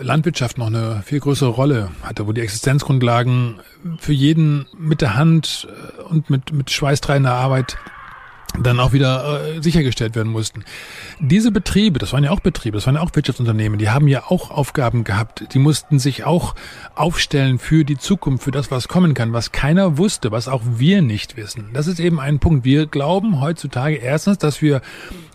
Landwirtschaft 0.00 0.58
noch 0.58 0.68
eine 0.68 1.02
viel 1.04 1.20
größere 1.20 1.50
Rolle 1.50 1.90
hatte, 2.02 2.26
wo 2.26 2.32
die 2.32 2.40
Existenzgrundlagen 2.40 3.60
für 3.98 4.12
jeden 4.12 4.66
mit 4.76 5.00
der 5.00 5.16
Hand 5.16 5.68
äh, 5.70 6.02
und 6.02 6.30
mit, 6.30 6.52
mit 6.52 6.70
schweißtreibender 6.70 7.34
Arbeit 7.34 7.76
dann 8.62 8.80
auch 8.80 8.92
wieder 8.92 9.56
äh, 9.56 9.62
sichergestellt 9.62 10.14
werden 10.16 10.32
mussten. 10.32 10.64
Diese 11.20 11.52
Betriebe, 11.52 11.98
das 11.98 12.12
waren 12.12 12.24
ja 12.24 12.30
auch 12.30 12.40
Betriebe, 12.40 12.76
das 12.76 12.86
waren 12.86 12.96
ja 12.96 13.02
auch 13.02 13.14
Wirtschaftsunternehmen, 13.14 13.78
die 13.78 13.90
haben 13.90 14.08
ja 14.08 14.24
auch 14.28 14.50
Aufgaben 14.50 15.04
gehabt. 15.04 15.54
Die 15.54 15.58
mussten 15.58 15.98
sich 15.98 16.24
auch 16.24 16.54
aufstellen 16.94 17.58
für 17.58 17.84
die 17.84 17.98
Zukunft, 17.98 18.44
für 18.44 18.50
das, 18.50 18.70
was 18.70 18.88
kommen 18.88 19.14
kann, 19.14 19.32
was 19.32 19.52
keiner 19.52 19.98
wusste, 19.98 20.32
was 20.32 20.48
auch 20.48 20.62
wir 20.64 21.02
nicht 21.02 21.36
wissen. 21.36 21.70
Das 21.72 21.86
ist 21.86 22.00
eben 22.00 22.20
ein 22.20 22.38
Punkt. 22.38 22.64
Wir 22.64 22.86
glauben 22.86 23.40
heutzutage 23.40 23.96
erstens, 23.96 24.38
dass 24.38 24.62
wir 24.62 24.80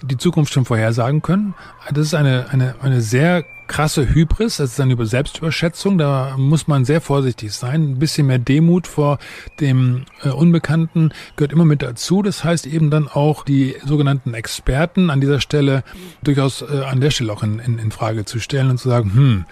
die 0.02 0.18
Zukunft 0.18 0.54
schon 0.54 0.66
vorhersagen 0.66 1.22
können. 1.22 1.54
Das 1.92 2.08
ist 2.08 2.14
eine, 2.14 2.48
eine, 2.50 2.76
eine 2.82 3.02
sehr 3.02 3.44
krasse 3.68 4.14
Hybris, 4.14 4.58
das 4.58 4.74
ist 4.74 4.80
eine 4.80 5.06
Selbstüberschätzung, 5.06 5.98
da 5.98 6.36
muss 6.38 6.68
man 6.68 6.86
sehr 6.86 7.02
vorsichtig 7.02 7.54
sein. 7.54 7.94
Ein 7.94 8.00
bisschen 8.00 8.28
mehr 8.28 8.40
Demut 8.40 8.88
vor 8.88 9.20
dem 9.60 10.06
äh, 10.22 10.30
Unbekannten 10.30 11.12
gehört 11.36 11.54
immer 11.54 11.66
mit 11.66 11.82
dazu. 11.82 12.22
Das 12.22 12.44
heißt 12.44 12.68
eben 12.68 12.90
dann 12.90 13.08
auch 13.08 13.44
die 13.44 13.76
sogenannten 13.86 14.34
Experten 14.34 15.10
an 15.10 15.22
dieser 15.22 15.40
Stelle 15.40 15.84
durchaus 16.24 16.62
äh, 16.62 16.84
an 16.84 17.02
der 17.02 17.12
Stelle 17.12 17.32
auch 17.34 17.44
in, 17.44 17.60
in, 17.60 17.80
in 17.80 17.92
Frage 17.92 18.26
zu 18.26 18.40
stellen 18.40 18.70
und 18.70 18.78
zu 18.78 18.90
sagen, 18.90 19.14
hm, 19.14 19.46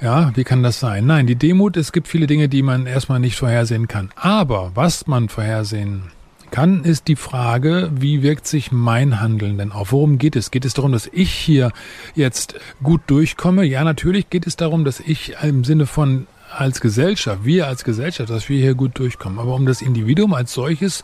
ja, 0.00 0.32
wie 0.34 0.44
kann 0.44 0.62
das 0.62 0.80
sein? 0.80 1.06
Nein, 1.06 1.26
die 1.26 1.36
Demut, 1.36 1.76
es 1.76 1.92
gibt 1.92 2.08
viele 2.08 2.26
Dinge, 2.26 2.48
die 2.48 2.62
man 2.62 2.86
erstmal 2.86 3.20
nicht 3.20 3.36
vorhersehen 3.36 3.88
kann. 3.88 4.10
Aber 4.16 4.72
was 4.74 5.06
man 5.06 5.28
vorhersehen 5.28 6.10
kann, 6.54 6.84
ist 6.84 7.08
die 7.08 7.16
Frage, 7.16 7.90
wie 7.96 8.22
wirkt 8.22 8.46
sich 8.46 8.70
mein 8.70 9.20
Handeln 9.20 9.58
denn 9.58 9.72
auf? 9.72 9.90
Worum 9.90 10.18
geht 10.18 10.36
es? 10.36 10.52
Geht 10.52 10.64
es 10.64 10.72
darum, 10.72 10.92
dass 10.92 11.10
ich 11.12 11.32
hier 11.32 11.72
jetzt 12.14 12.54
gut 12.80 13.00
durchkomme? 13.08 13.64
Ja, 13.64 13.82
natürlich 13.82 14.30
geht 14.30 14.46
es 14.46 14.54
darum, 14.54 14.84
dass 14.84 15.00
ich 15.00 15.34
im 15.42 15.64
Sinne 15.64 15.86
von 15.86 16.28
als 16.56 16.80
Gesellschaft, 16.80 17.44
wir 17.44 17.66
als 17.66 17.82
Gesellschaft, 17.82 18.30
dass 18.30 18.48
wir 18.48 18.60
hier 18.60 18.76
gut 18.76 18.96
durchkommen. 19.00 19.40
Aber 19.40 19.56
um 19.56 19.66
das 19.66 19.82
Individuum 19.82 20.32
als 20.32 20.54
solches 20.54 21.02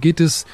geht 0.00 0.20
es 0.20 0.46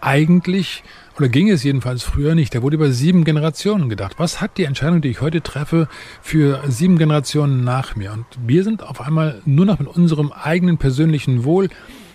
eigentlich 0.00 0.84
oder 1.16 1.28
ging 1.28 1.50
es 1.50 1.64
jedenfalls 1.64 2.04
früher 2.04 2.36
nicht. 2.36 2.54
Da 2.54 2.62
wurde 2.62 2.76
über 2.76 2.92
sieben 2.92 3.24
Generationen 3.24 3.88
gedacht. 3.88 4.14
Was 4.18 4.40
hat 4.40 4.56
die 4.56 4.66
Entscheidung, 4.66 5.00
die 5.00 5.08
ich 5.08 5.20
heute 5.20 5.40
treffe, 5.40 5.88
für 6.22 6.62
sieben 6.68 6.96
Generationen 6.96 7.64
nach 7.64 7.96
mir? 7.96 8.12
Und 8.12 8.26
wir 8.46 8.62
sind 8.62 8.84
auf 8.84 9.00
einmal 9.00 9.42
nur 9.46 9.66
noch 9.66 9.80
mit 9.80 9.88
unserem 9.88 10.30
eigenen 10.30 10.78
persönlichen 10.78 11.42
Wohl 11.42 11.70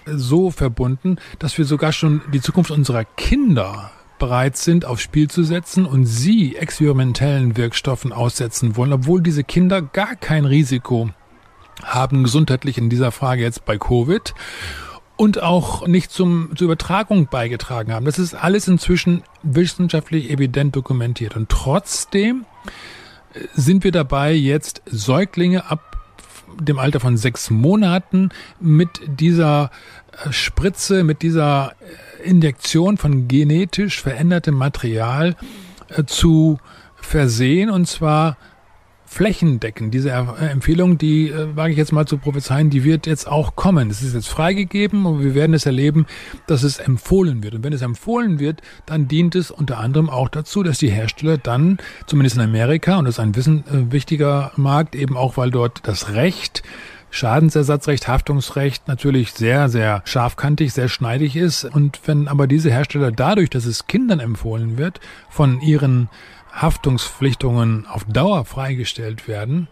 so 0.06 0.52
verbunden, 0.52 1.18
dass 1.40 1.58
wir 1.58 1.66
sogar 1.66 1.92
schon 1.92 2.22
die 2.34 2.42
Zukunft 2.42 2.72
unserer 2.72 3.06
Kinder 3.06 3.92
bereit 4.20 4.56
sind, 4.56 4.86
aufs 4.86 5.02
Spiel 5.02 5.30
zu 5.30 5.44
setzen 5.44 5.86
und 5.86 6.06
sie 6.06 6.56
experimentellen 6.56 7.58
Wirkstoffen 7.58 8.14
aussetzen 8.14 8.76
wollen, 8.76 8.94
obwohl 8.94 9.22
diese 9.22 9.44
Kinder 9.44 9.82
gar 9.82 10.16
kein 10.16 10.46
Risiko 10.46 11.10
haben 11.84 12.24
gesundheitlich 12.24 12.78
in 12.78 12.90
dieser 12.90 13.12
Frage 13.12 13.42
jetzt 13.42 13.66
bei 13.66 13.78
Covid 13.78 14.36
und 15.16 15.42
auch 15.42 15.88
nicht 15.88 16.12
zum, 16.12 16.52
zur 16.56 16.66
Übertragung 16.66 17.28
beigetragen 17.28 17.94
haben. 17.94 18.06
Das 18.06 18.20
ist 18.20 18.34
alles 18.34 18.68
inzwischen 18.68 19.24
wissenschaftlich 19.44 20.30
evident 20.30 20.76
dokumentiert. 20.76 21.36
Und 21.36 21.50
trotzdem 21.50 22.46
sind 23.54 23.84
wir 23.84 23.92
dabei, 23.92 24.34
jetzt 24.34 24.82
Säuglinge 24.86 25.70
ab 25.70 25.98
dem 26.60 26.80
Alter 26.80 27.00
von 27.00 27.18
sechs 27.18 27.50
Monaten 27.50 28.30
mit 28.60 28.90
dieser 29.06 29.72
äh, 30.26 30.32
Spritze, 30.32 31.04
mit 31.04 31.22
dieser 31.22 31.74
äh, 32.22 32.30
Injektion 32.30 32.98
von 32.98 33.28
genetisch 33.28 34.02
verändertem 34.02 34.56
Material 34.56 35.36
äh, 35.90 36.04
zu 36.06 36.60
versehen. 36.96 37.70
Und 37.70 37.88
zwar 37.88 38.38
flächendeckend. 39.12 39.94
Diese 39.94 40.12
Empfehlung, 40.12 40.98
die 40.98 41.28
äh, 41.28 41.54
wage 41.54 41.74
ich 41.74 41.78
jetzt 41.78 41.92
mal 41.92 42.06
zu 42.06 42.18
prophezeien, 42.18 42.70
die 42.70 42.86
wird 42.86 43.08
jetzt 43.08 43.28
auch 43.28 43.58
kommen. 43.58 43.90
Es 43.90 44.02
ist 44.02 44.14
jetzt 44.14 44.30
freigegeben 44.30 45.06
und 45.06 45.22
wir 45.22 45.36
werden 45.36 45.54
es 45.54 45.66
erleben, 45.66 46.06
dass 46.48 46.64
es 46.64 46.80
empfohlen 46.80 47.44
wird. 47.44 47.56
Und 47.56 47.64
wenn 47.66 47.74
es 47.74 47.82
empfohlen 47.82 48.40
wird, 48.40 48.62
dann 48.86 49.10
dient 49.10 49.36
es 49.36 49.52
unter 49.52 49.80
anderem 49.80 50.10
auch 50.10 50.30
dazu, 50.30 50.64
dass 50.64 50.78
die 50.78 50.90
Hersteller 50.90 51.38
dann, 51.38 51.78
zumindest 52.08 52.38
in 52.38 52.42
Amerika, 52.42 52.98
und 52.98 53.04
das 53.06 53.16
ist 53.16 53.20
ein 53.20 53.36
wissen, 53.36 53.66
äh, 53.68 53.92
wichtiger 53.92 54.54
Markt, 54.56 54.96
eben 54.96 55.18
auch 55.18 55.36
weil 55.36 55.52
dort 55.52 55.86
das 55.86 56.14
Recht 56.14 56.64
Schadensersatzrecht, 57.10 58.08
Haftungsrecht 58.08 58.88
natürlich 58.88 59.34
sehr, 59.34 59.68
sehr 59.68 60.02
scharfkantig, 60.06 60.72
sehr 60.72 60.88
schneidig 60.88 61.36
ist. 61.36 61.66
Und 61.66 62.00
wenn 62.06 62.30
aber 62.30 62.48
diese 62.48 62.72
Hersteller 62.72 63.12
dadurch, 63.12 63.50
dass 63.50 63.66
es 63.66 63.88
Kindern 63.88 64.22
empfohlen 64.22 64.78
wird, 64.78 65.02
von 65.30 65.60
ihren 65.60 66.08
Haftungspflichtungen 66.52 67.86
auf 67.88 68.04
Dauer 68.06 68.46
freigestellt 68.46 69.28
werden, 69.28 69.68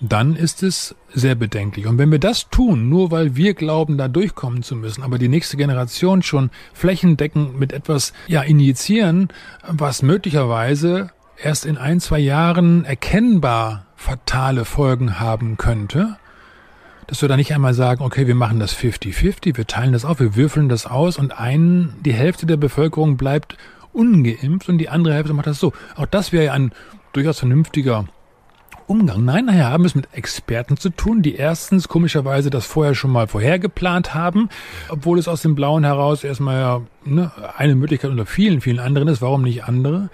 dann 0.00 0.34
ist 0.34 0.62
es 0.62 0.94
sehr 1.12 1.34
bedenklich. 1.34 1.86
Und 1.86 1.98
wenn 1.98 2.10
wir 2.10 2.18
das 2.18 2.48
tun, 2.48 2.88
nur 2.88 3.10
weil 3.10 3.36
wir 3.36 3.54
glauben, 3.54 3.98
da 3.98 4.08
durchkommen 4.08 4.62
zu 4.62 4.74
müssen, 4.74 5.02
aber 5.02 5.18
die 5.18 5.28
nächste 5.28 5.56
Generation 5.56 6.22
schon 6.22 6.50
flächendeckend 6.72 7.58
mit 7.58 7.72
etwas 7.72 8.12
ja 8.26 8.42
injizieren, 8.42 9.28
was 9.66 10.02
möglicherweise 10.02 11.10
erst 11.36 11.66
in 11.66 11.76
ein, 11.76 12.00
zwei 12.00 12.18
Jahren 12.18 12.84
erkennbar 12.84 13.86
fatale 13.96 14.64
Folgen 14.64 15.20
haben 15.20 15.58
könnte, 15.58 16.16
dass 17.06 17.20
wir 17.20 17.28
da 17.28 17.36
nicht 17.36 17.52
einmal 17.52 17.74
sagen, 17.74 18.02
okay, 18.02 18.26
wir 18.26 18.34
machen 18.34 18.60
das 18.60 18.74
50-50, 18.74 19.56
wir 19.56 19.66
teilen 19.66 19.92
das 19.92 20.04
auf, 20.04 20.20
wir 20.20 20.36
würfeln 20.36 20.68
das 20.68 20.86
aus 20.86 21.18
und 21.18 21.38
ein, 21.38 21.94
die 22.00 22.12
Hälfte 22.12 22.46
der 22.46 22.56
Bevölkerung 22.56 23.16
bleibt 23.16 23.56
ungeimpft 23.92 24.68
und 24.68 24.78
die 24.78 24.88
andere 24.88 25.14
Hälfte 25.14 25.32
macht 25.32 25.46
das 25.46 25.60
so. 25.60 25.72
Auch 25.96 26.06
das 26.06 26.32
wäre 26.32 26.46
ja 26.46 26.52
ein 26.52 26.72
durchaus 27.12 27.38
vernünftiger 27.38 28.06
Umgang. 28.86 29.24
Nein, 29.24 29.44
nachher 29.44 29.70
haben 29.70 29.84
wir 29.84 29.86
es 29.86 29.94
mit 29.94 30.08
Experten 30.12 30.76
zu 30.76 30.90
tun, 30.90 31.22
die 31.22 31.36
erstens 31.36 31.86
komischerweise 31.86 32.50
das 32.50 32.66
vorher 32.66 32.96
schon 32.96 33.12
mal 33.12 33.28
vorhergeplant 33.28 34.14
haben, 34.14 34.48
obwohl 34.88 35.18
es 35.18 35.28
aus 35.28 35.42
dem 35.42 35.54
Blauen 35.54 35.84
heraus 35.84 36.24
erstmal 36.24 36.60
ja 36.60 36.80
ne, 37.04 37.30
eine 37.56 37.76
Möglichkeit 37.76 38.10
unter 38.10 38.26
vielen, 38.26 38.60
vielen 38.60 38.80
anderen 38.80 39.06
ist. 39.06 39.22
Warum 39.22 39.42
nicht 39.42 39.64
andere? 39.64 40.10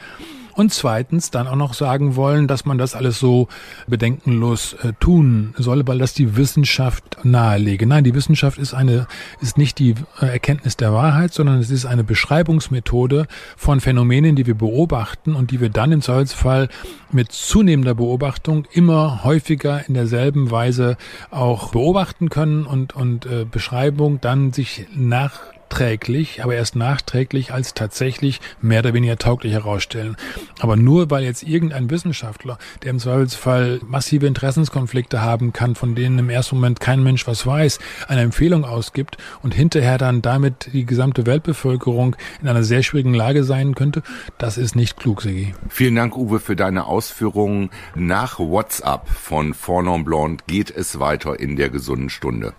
Und 0.57 0.73
zweitens 0.73 1.31
dann 1.31 1.49
auch 1.49 1.57
noch 1.57 1.75
sagen 1.75 2.17
wollen, 2.17 2.49
dass 2.49 2.65
man 2.65 2.79
das 2.79 2.95
alles 2.95 3.21
so 3.21 3.47
bedenkenlos 3.87 4.73
äh, 4.83 4.95
tun 4.99 5.55
solle, 5.59 5.87
weil 5.87 5.99
das 5.99 6.15
die 6.15 6.37
Wissenschaft 6.37 7.19
nahelege. 7.25 7.87
Nein, 7.87 8.05
die 8.05 8.15
Wissenschaft 8.15 8.57
ist 8.57 8.73
eine, 8.73 9.07
ist 9.43 9.59
nicht 9.59 9.79
die 9.79 9.95
äh, 10.19 10.27
Erkenntnis 10.27 10.79
der 10.79 10.95
Wahrheit, 10.95 11.35
sondern 11.35 11.59
es 11.59 11.71
ist 11.71 11.85
eine 11.85 12.05
Beschreibungsmethode 12.05 13.27
von 13.55 13.81
Phänomenen, 13.81 14.35
die 14.35 14.47
wir 14.47 14.55
beobachten 14.55 15.35
und 15.35 15.51
die 15.51 15.61
wir 15.61 15.69
dann 15.69 15.93
im 15.93 16.01
Zweifelsfall 16.01 16.71
mit 17.13 17.33
zunehmender 17.33 17.95
Beobachtung 17.95 18.65
immer 18.73 19.25
häufiger 19.25 19.87
in 19.87 19.93
derselben 19.93 20.51
Weise 20.51 20.97
auch 21.31 21.73
beobachten 21.73 22.31
können 22.31 22.65
und, 22.65 22.97
und 22.97 23.27
äh, 23.27 23.45
Beschreibung 23.45 24.23
dann 24.23 24.55
sich 24.55 24.87
nach 24.95 25.41
nachträglich, 25.67 26.43
aber 26.43 26.55
erst 26.55 26.77
nachträglich 26.77 27.53
als 27.53 27.75
tatsächlich 27.75 28.41
mehr 28.61 28.81
oder 28.81 28.95
weniger 28.95 29.17
tauglich 29.17 29.53
herausstellen. 29.53 30.17
Aber 30.61 30.77
nur 30.77 31.11
weil 31.11 31.25
jetzt 31.25 31.43
irgendein 31.43 31.91
Wissenschaftler, 31.91 32.59
der 32.83 32.91
im 32.91 32.99
Zweifelsfall 32.99 33.81
massive 33.87 34.27
Interessenskonflikte 34.27 35.23
haben 35.23 35.53
kann, 35.53 35.75
von 35.75 35.95
denen 35.95 36.19
im 36.19 36.31
ersten 36.31 36.57
Moment 36.57 36.81
kein 36.81 37.03
Mensch 37.03 37.27
was 37.27 37.47
weiß, 37.47 37.79
eine 38.09 38.23
Empfehlung 38.23 38.65
ausgibt 38.65 39.19
und 39.43 39.55
hinterher 39.55 39.99
dann 39.99 40.23
damit 40.23 40.71
die 40.73 40.87
gesamte 40.87 41.27
Weltbevölkerung 41.27 42.17
in 42.41 42.49
einer 42.49 42.63
sehr 42.63 42.83
schwierigen 42.83 43.15
Lage 43.15 43.45
sein 43.45 43.75
könnte, 43.75 44.03
das 44.39 44.59
ist 44.59 44.77
nicht 44.77 44.97
klug, 44.97 45.23
Sigi. 45.23 45.55
Vielen 45.69 45.97
Dank, 45.97 46.17
Uwe, 46.17 46.41
für 46.41 46.57
deine 46.57 46.87
Ausführungen. 46.87 47.71
Nach 47.95 48.39
WhatsApp 48.39 49.09
von 49.09 49.53
Fornon 49.53 50.05
Blond 50.05 50.47
geht 50.47 50.71
es 50.71 51.01
weiter 51.01 51.39
in 51.39 51.57
der 51.57 51.71
gesunden 51.71 52.09
Stunde. 52.09 52.55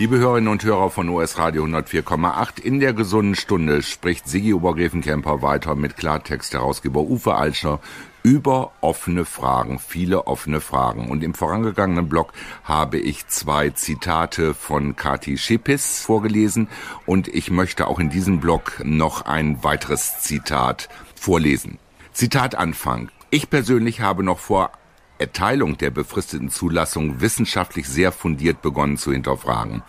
Liebe 0.00 0.16
Hörerinnen 0.16 0.48
und 0.48 0.64
Hörer 0.64 0.88
von 0.88 1.10
US 1.10 1.36
Radio 1.36 1.62
104,8, 1.66 2.58
in 2.58 2.80
der 2.80 2.94
gesunden 2.94 3.34
Stunde 3.34 3.82
spricht 3.82 4.26
Sigi 4.26 4.54
Obergräfenkemper 4.54 5.42
weiter 5.42 5.74
mit 5.74 5.98
Klartext-Herausgeber 5.98 7.02
Uwe 7.02 7.34
Alscher 7.34 7.80
über 8.22 8.72
offene 8.80 9.26
Fragen, 9.26 9.78
viele 9.78 10.26
offene 10.26 10.62
Fragen. 10.62 11.10
Und 11.10 11.22
im 11.22 11.34
vorangegangenen 11.34 12.08
Blog 12.08 12.32
habe 12.64 12.96
ich 12.96 13.26
zwei 13.26 13.68
Zitate 13.68 14.54
von 14.54 14.96
Kati 14.96 15.36
Schepis 15.36 16.00
vorgelesen 16.00 16.68
und 17.04 17.28
ich 17.28 17.50
möchte 17.50 17.86
auch 17.86 17.98
in 17.98 18.08
diesem 18.08 18.40
Blog 18.40 18.80
noch 18.82 19.26
ein 19.26 19.62
weiteres 19.62 20.20
Zitat 20.20 20.88
vorlesen. 21.14 21.78
Zitat 22.14 22.54
Anfang. 22.54 23.10
Ich 23.28 23.50
persönlich 23.50 24.00
habe 24.00 24.22
noch 24.22 24.38
vor 24.38 24.70
Erteilung 25.20 25.76
der 25.76 25.90
befristeten 25.90 26.50
Zulassung 26.50 27.20
wissenschaftlich 27.20 27.88
sehr 27.88 28.12
fundiert 28.12 28.62
begonnen 28.62 28.96
zu 28.96 29.12
hinterfragen. 29.12 29.82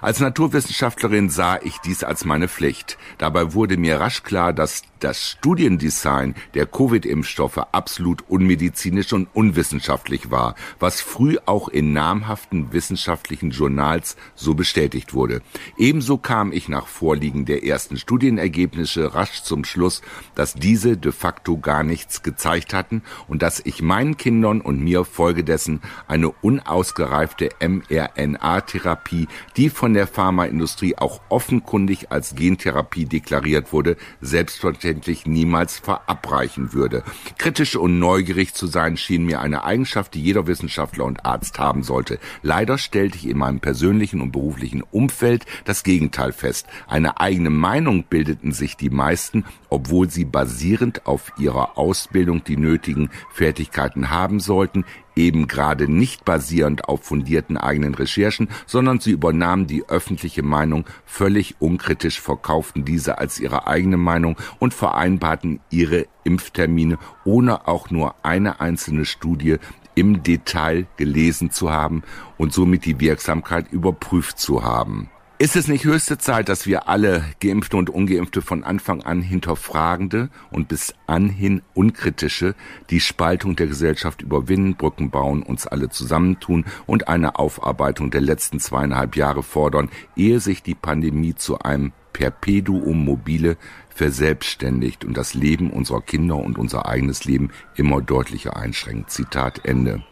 Als 0.00 0.20
Naturwissenschaftlerin 0.20 1.30
sah 1.30 1.58
ich 1.62 1.78
dies 1.78 2.04
als 2.04 2.24
meine 2.24 2.48
Pflicht. 2.48 2.98
Dabei 3.18 3.54
wurde 3.54 3.76
mir 3.76 4.00
rasch 4.00 4.22
klar, 4.22 4.52
dass 4.52 4.82
das 5.00 5.30
Studiendesign 5.30 6.34
der 6.54 6.66
Covid-Impfstoffe 6.66 7.58
absolut 7.72 8.24
unmedizinisch 8.28 9.12
und 9.12 9.28
unwissenschaftlich 9.34 10.30
war, 10.30 10.54
was 10.78 11.00
früh 11.00 11.36
auch 11.44 11.68
in 11.68 11.92
namhaften 11.92 12.72
wissenschaftlichen 12.72 13.50
Journals 13.50 14.16
so 14.34 14.54
bestätigt 14.54 15.12
wurde. 15.12 15.42
Ebenso 15.76 16.16
kam 16.16 16.52
ich 16.52 16.68
nach 16.68 16.86
Vorliegen 16.86 17.44
der 17.44 17.64
ersten 17.64 17.96
Studienergebnisse 17.96 19.14
rasch 19.14 19.42
zum 19.42 19.64
Schluss, 19.64 20.00
dass 20.34 20.54
diese 20.54 20.96
de 20.96 21.12
facto 21.12 21.58
gar 21.58 21.82
nichts 21.82 22.22
gezeigt 22.22 22.72
hatten 22.72 23.02
und 23.28 23.42
dass 23.42 23.60
ich 23.64 23.82
meinen 23.82 24.16
Kindern 24.16 24.60
und 24.60 24.80
mir 24.80 25.04
folgedessen 25.04 25.80
eine 26.08 26.30
unausgereifte 26.30 27.50
mRNA-Therapie, 27.60 29.28
die 29.56 29.68
von 29.68 29.92
der 29.92 30.06
Pharmaindustrie 30.06 30.96
auch 30.96 31.20
offenkundig 31.28 32.10
als 32.10 32.34
Gentherapie 32.34 33.04
deklariert 33.04 33.72
wurde, 33.72 33.96
selbstverständlich 34.20 34.93
selbstverständlich 34.94 35.26
niemals 35.26 35.78
verabreichen 35.78 36.72
würde. 36.72 37.02
Kritisch 37.38 37.76
und 37.76 37.98
neugierig 37.98 38.54
zu 38.54 38.66
sein 38.66 38.96
schien 38.96 39.26
mir 39.26 39.40
eine 39.40 39.64
Eigenschaft, 39.64 40.14
die 40.14 40.22
jeder 40.22 40.46
Wissenschaftler 40.46 41.04
und 41.04 41.24
Arzt 41.24 41.58
haben 41.58 41.82
sollte. 41.82 42.18
Leider 42.42 42.78
stellte 42.78 43.18
ich 43.18 43.28
in 43.28 43.38
meinem 43.38 43.60
persönlichen 43.60 44.20
und 44.20 44.32
beruflichen 44.32 44.82
Umfeld 44.82 45.46
das 45.64 45.82
Gegenteil 45.82 46.32
fest. 46.32 46.66
Eine 46.86 47.20
eigene 47.20 47.50
Meinung 47.50 48.04
bildeten 48.04 48.52
sich 48.52 48.76
die 48.76 48.90
meisten, 48.90 49.44
obwohl 49.68 50.10
sie 50.10 50.24
basierend 50.24 51.06
auf 51.06 51.32
ihrer 51.38 51.76
Ausbildung 51.76 52.44
die 52.44 52.56
nötigen 52.56 53.10
Fertigkeiten 53.32 54.10
haben 54.10 54.40
sollten, 54.40 54.84
eben 55.16 55.46
gerade 55.48 55.90
nicht 55.90 56.24
basierend 56.24 56.88
auf 56.88 57.04
fundierten 57.04 57.56
eigenen 57.56 57.94
Recherchen, 57.94 58.48
sondern 58.66 59.00
sie 59.00 59.12
übernahmen 59.12 59.66
die 59.66 59.88
öffentliche 59.88 60.42
Meinung 60.42 60.84
völlig 61.04 61.56
unkritisch, 61.60 62.20
verkauften 62.20 62.84
diese 62.84 63.18
als 63.18 63.38
ihre 63.38 63.66
eigene 63.66 63.96
Meinung 63.96 64.36
und 64.58 64.74
vereinbarten 64.74 65.60
ihre 65.70 66.06
Impftermine, 66.24 66.98
ohne 67.24 67.68
auch 67.68 67.90
nur 67.90 68.14
eine 68.22 68.60
einzelne 68.60 69.04
Studie 69.04 69.56
im 69.94 70.22
Detail 70.22 70.86
gelesen 70.96 71.50
zu 71.50 71.70
haben 71.70 72.02
und 72.36 72.52
somit 72.52 72.84
die 72.84 72.98
Wirksamkeit 73.00 73.70
überprüft 73.72 74.38
zu 74.38 74.64
haben. 74.64 75.10
Ist 75.36 75.56
es 75.56 75.66
nicht 75.66 75.84
höchste 75.84 76.16
Zeit, 76.16 76.48
dass 76.48 76.64
wir 76.64 76.88
alle, 76.88 77.24
Geimpfte 77.40 77.76
und 77.76 77.90
Ungeimpfte, 77.90 78.40
von 78.40 78.62
Anfang 78.62 79.02
an 79.02 79.20
hinterfragende 79.20 80.30
und 80.52 80.68
bis 80.68 80.94
anhin 81.08 81.60
unkritische, 81.74 82.54
die 82.88 83.00
Spaltung 83.00 83.56
der 83.56 83.66
Gesellschaft 83.66 84.22
überwinden, 84.22 84.76
Brücken 84.76 85.10
bauen, 85.10 85.42
uns 85.42 85.66
alle 85.66 85.88
zusammentun 85.88 86.66
und 86.86 87.08
eine 87.08 87.36
Aufarbeitung 87.36 88.12
der 88.12 88.20
letzten 88.20 88.60
zweieinhalb 88.60 89.16
Jahre 89.16 89.42
fordern, 89.42 89.90
ehe 90.14 90.38
sich 90.38 90.62
die 90.62 90.76
Pandemie 90.76 91.34
zu 91.34 91.58
einem 91.58 91.90
Perpetuum 92.12 93.04
mobile 93.04 93.56
verselbstständigt 93.88 95.04
und 95.04 95.16
das 95.16 95.34
Leben 95.34 95.70
unserer 95.70 96.00
Kinder 96.00 96.36
und 96.36 96.58
unser 96.58 96.86
eigenes 96.86 97.24
Leben 97.24 97.50
immer 97.74 98.00
deutlicher 98.00 98.56
einschränkt. 98.56 99.10
Zitat 99.10 99.64
Ende. 99.64 100.04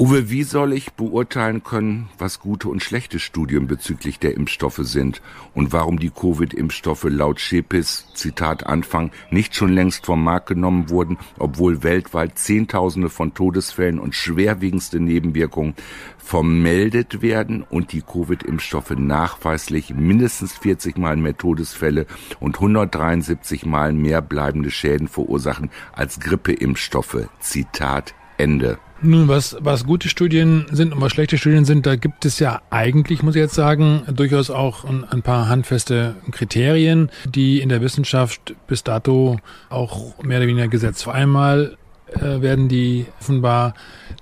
Uwe, 0.00 0.30
wie 0.30 0.44
soll 0.44 0.72
ich 0.72 0.94
beurteilen 0.94 1.62
können, 1.62 2.08
was 2.16 2.40
gute 2.40 2.70
und 2.70 2.82
schlechte 2.82 3.18
Studien 3.18 3.66
bezüglich 3.66 4.18
der 4.18 4.34
Impfstoffe 4.34 4.80
sind 4.80 5.20
und 5.52 5.74
warum 5.74 5.98
die 5.98 6.08
Covid-Impfstoffe 6.08 7.04
laut 7.04 7.38
Schepis, 7.38 8.06
Zitat 8.14 8.66
Anfang, 8.66 9.10
nicht 9.30 9.54
schon 9.54 9.68
längst 9.74 10.06
vom 10.06 10.24
Markt 10.24 10.46
genommen 10.46 10.88
wurden, 10.88 11.18
obwohl 11.38 11.82
weltweit 11.82 12.38
Zehntausende 12.38 13.10
von 13.10 13.34
Todesfällen 13.34 13.98
und 13.98 14.14
schwerwiegendste 14.14 15.00
Nebenwirkungen 15.00 15.74
vermeldet 16.16 17.20
werden 17.20 17.62
und 17.62 17.92
die 17.92 18.00
Covid-Impfstoffe 18.00 18.92
nachweislich 18.96 19.92
mindestens 19.92 20.56
40 20.56 20.96
Mal 20.96 21.18
mehr 21.18 21.36
Todesfälle 21.36 22.06
und 22.40 22.54
173 22.54 23.66
Mal 23.66 23.92
mehr 23.92 24.22
bleibende 24.22 24.70
Schäden 24.70 25.08
verursachen 25.08 25.68
als 25.92 26.20
Grippeimpfstoffe. 26.20 27.28
Zitat 27.40 28.14
Ende. 28.40 28.78
Nun, 29.02 29.28
was, 29.28 29.56
was 29.60 29.86
gute 29.86 30.10
Studien 30.10 30.66
sind 30.70 30.92
und 30.92 31.00
was 31.00 31.12
schlechte 31.12 31.38
Studien 31.38 31.64
sind, 31.64 31.86
da 31.86 31.96
gibt 31.96 32.26
es 32.26 32.38
ja 32.38 32.60
eigentlich, 32.68 33.22
muss 33.22 33.34
ich 33.34 33.40
jetzt 33.40 33.54
sagen, 33.54 34.02
durchaus 34.12 34.50
auch 34.50 34.84
ein, 34.84 35.04
ein 35.04 35.22
paar 35.22 35.48
handfeste 35.48 36.16
Kriterien, 36.32 37.10
die 37.26 37.60
in 37.60 37.70
der 37.70 37.80
Wissenschaft 37.80 38.54
bis 38.66 38.84
dato 38.84 39.38
auch 39.70 40.22
mehr 40.22 40.38
oder 40.38 40.48
weniger 40.48 40.68
gesetzt. 40.68 41.04
Vor 41.04 41.14
einmal 41.14 41.78
äh, 42.08 42.42
werden 42.42 42.68
die 42.68 43.06
offenbar 43.20 43.72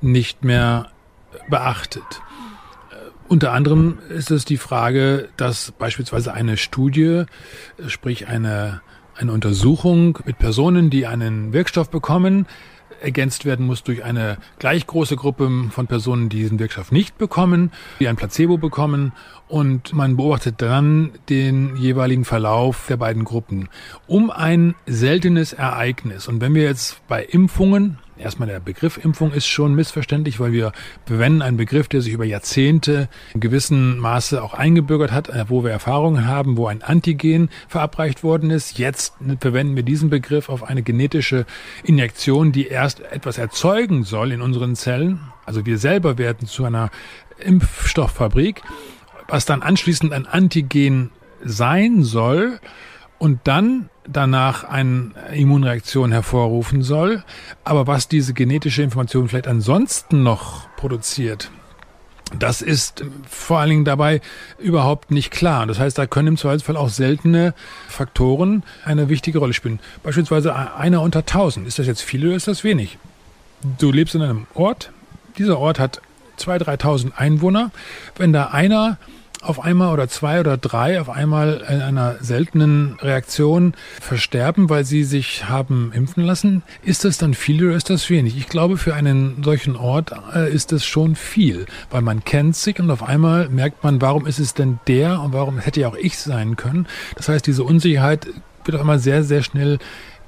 nicht 0.01 0.45
mehr 0.45 0.91
beachtet. 1.51 2.23
Äh, 2.93 2.95
unter 3.29 3.53
anderem 3.53 3.99
ist 4.11 4.31
es 4.31 4.45
die 4.45 4.59
Frage, 4.59 5.29
dass 5.37 5.73
beispielsweise 5.73 6.33
eine 6.35 6.57
Studie, 6.57 7.25
sprich 7.89 8.29
eine, 8.29 8.81
eine 9.17 9.33
Untersuchung 9.33 10.21
mit 10.25 10.39
Personen, 10.39 10.89
die 10.89 11.09
einen 11.09 11.53
Wirkstoff 11.53 11.91
bekommen, 11.91 12.47
ergänzt 13.01 13.45
werden 13.45 13.67
muss 13.67 13.83
durch 13.83 14.05
eine 14.05 14.39
gleich 14.59 14.87
große 14.87 15.17
Gruppe 15.17 15.51
von 15.71 15.87
Personen, 15.87 16.29
die 16.29 16.39
diesen 16.39 16.59
Wirkstoff 16.59 16.93
nicht 16.93 17.19
bekommen, 17.19 17.71
die 18.01 18.09
ein 18.09 18.17
Placebo 18.17 18.59
bekommen 18.59 19.13
und 19.49 19.93
man 19.93 20.17
beobachtet 20.17 20.57
dann 20.59 21.13
den 21.29 21.77
jeweiligen 21.77 22.25
Verlauf 22.25 22.87
der 22.89 22.97
beiden 22.97 23.25
Gruppen 23.25 23.69
um 24.07 24.31
ein 24.31 24.75
seltenes 24.87 25.53
Ereignis. 25.53 26.29
Und 26.29 26.41
wenn 26.41 26.55
wir 26.55 26.63
jetzt 26.63 27.07
bei 27.09 27.25
Impfungen 27.25 27.99
Erstmal 28.19 28.49
der 28.49 28.59
Begriff 28.59 29.03
Impfung 29.03 29.33
ist 29.33 29.47
schon 29.47 29.75
missverständlich, 29.75 30.41
weil 30.41 30.53
wir 30.53 30.73
verwenden 31.07 31.41
einen 31.41 31.57
Begriff, 31.57 31.87
der 31.89 32.01
sich 32.01 32.13
über 32.13 32.25
Jahrzehnte 32.25 33.09
in 33.33 33.41
gewissem 33.41 33.99
Maße 33.99 34.43
auch 34.43 34.55
eingebürgert 34.55 35.13
hat, 35.13 35.29
äh, 35.29 35.45
wo 35.49 35.63
wir 35.63 35.71
Erfahrungen 35.71 36.27
haben, 36.27 36.57
wo 36.57 36.67
ein 36.67 36.83
Antigen 36.83 37.49
verabreicht 37.69 38.25
worden 38.25 38.51
ist. 38.51 38.79
Jetzt 38.79 39.15
verwenden 39.41 39.77
wir 39.77 39.85
diesen 39.85 40.11
Begriff 40.11 40.49
auf 40.49 40.65
eine 40.65 40.83
genetische 40.83 41.47
Injektion, 41.85 42.51
die 42.51 42.67
erst 42.67 43.01
etwas 43.01 43.39
erzeugen 43.39 44.03
soll 44.03 44.33
in 44.33 44.43
unseren 44.43 44.75
Zellen. 44.75 45.21
Also 45.47 45.65
wir 45.65 45.79
selber 45.79 46.19
werden 46.19 46.49
zu 46.49 46.65
einer 46.65 46.91
Impfstofffabrik, 47.39 48.63
was 49.29 49.45
dann 49.47 49.63
anschließend 49.63 50.13
ein 50.13 50.27
Antigen 50.27 51.11
sein 51.45 52.03
soll 52.03 52.59
und 53.19 53.41
dann 53.45 53.91
danach 54.13 54.65
eine 54.65 55.13
Immunreaktion 55.33 56.13
hervorrufen 56.13 56.83
soll. 56.83 57.23
Aber 57.65 57.87
was 57.87 58.09
diese 58.09 58.35
genetische 58.35 58.83
Information 58.83 59.29
vielleicht 59.29 59.49
ansonsten 59.49 60.23
noch 60.23 60.69
produziert, 60.77 61.51
das 62.37 62.61
ist 62.61 63.05
vor 63.29 63.59
allen 63.59 63.71
Dingen 63.71 63.85
dabei 63.85 64.21
überhaupt 64.59 65.11
nicht 65.11 65.31
klar. 65.31 65.67
Das 65.67 65.79
heißt, 65.79 65.97
da 65.97 66.07
können 66.07 66.29
im 66.29 66.37
Zweifelsfall 66.37 66.77
auch 66.77 66.91
seltene 66.91 67.55
Faktoren 67.89 68.63
eine 68.85 69.09
wichtige 69.09 69.39
Rolle 69.39 69.55
spielen. 69.55 69.81
Beispielsweise 70.03 70.55
einer 70.55 71.01
unter 71.01 71.25
tausend. 71.25 71.67
Ist 71.67 71.79
das 71.79 71.87
jetzt 71.87 72.03
viel 72.03 72.27
oder 72.27 72.37
ist 72.37 72.49
das 72.49 72.65
wenig? 72.65 72.99
Du 73.79 73.91
lebst 73.91 74.15
in 74.15 74.23
einem 74.23 74.47
Ort. 74.55 74.93
Dieser 75.39 75.59
Ort 75.59 75.79
hat 75.79 76.03
zwei, 76.37 76.59
dreitausend 76.59 77.19
Einwohner. 77.19 77.71
Wenn 78.17 78.33
da 78.33 78.49
einer 78.49 78.99
auf 79.43 79.61
einmal 79.61 79.93
oder 79.93 80.09
zwei 80.09 80.41
oder 80.41 80.57
drei 80.57 81.01
auf 81.01 81.09
einmal 81.09 81.65
in 81.69 81.81
einer 81.81 82.17
seltenen 82.21 82.99
Reaktion 83.01 83.75
versterben, 84.01 84.69
weil 84.69 84.85
sie 84.85 85.05
sich 85.05 85.49
haben 85.49 85.93
impfen 85.95 86.25
lassen, 86.25 86.63
ist 86.83 87.05
das 87.05 87.19
dann 87.19 87.35
viel 87.35 87.65
oder 87.65 87.77
ist 87.77 87.91
das 87.91 88.11
wenig? 88.11 88.37
Ich 88.37 88.49
glaube, 88.49 88.77
für 88.77 88.95
einen 88.95 89.43
solchen 89.43 89.77
Ort 89.77 90.13
äh, 90.35 90.53
ist 90.53 90.73
das 90.73 90.85
schon 90.85 91.15
viel, 91.15 91.67
weil 91.91 92.03
man 92.03 92.25
kennt 92.25 92.57
sich 92.57 92.81
und 92.81 92.91
auf 92.91 93.03
einmal 93.03 93.49
merkt 93.49 93.85
man, 93.85 94.01
warum 94.01 94.27
ist 94.27 94.39
es 94.39 94.55
denn 94.55 94.81
der 94.87 95.21
und 95.21 95.33
warum 95.33 95.59
hätte 95.59 95.81
ja 95.81 95.89
auch 95.89 95.97
ich 95.97 96.19
sein 96.19 96.57
können. 96.57 96.87
Das 97.17 97.29
heißt, 97.29 97.47
diese 97.47 97.65
Unsicherheit 97.65 98.27
wird 98.65 98.75
auf 98.75 98.81
einmal 98.81 98.99
sehr, 98.99 99.23
sehr 99.23 99.43
schnell 99.43 99.79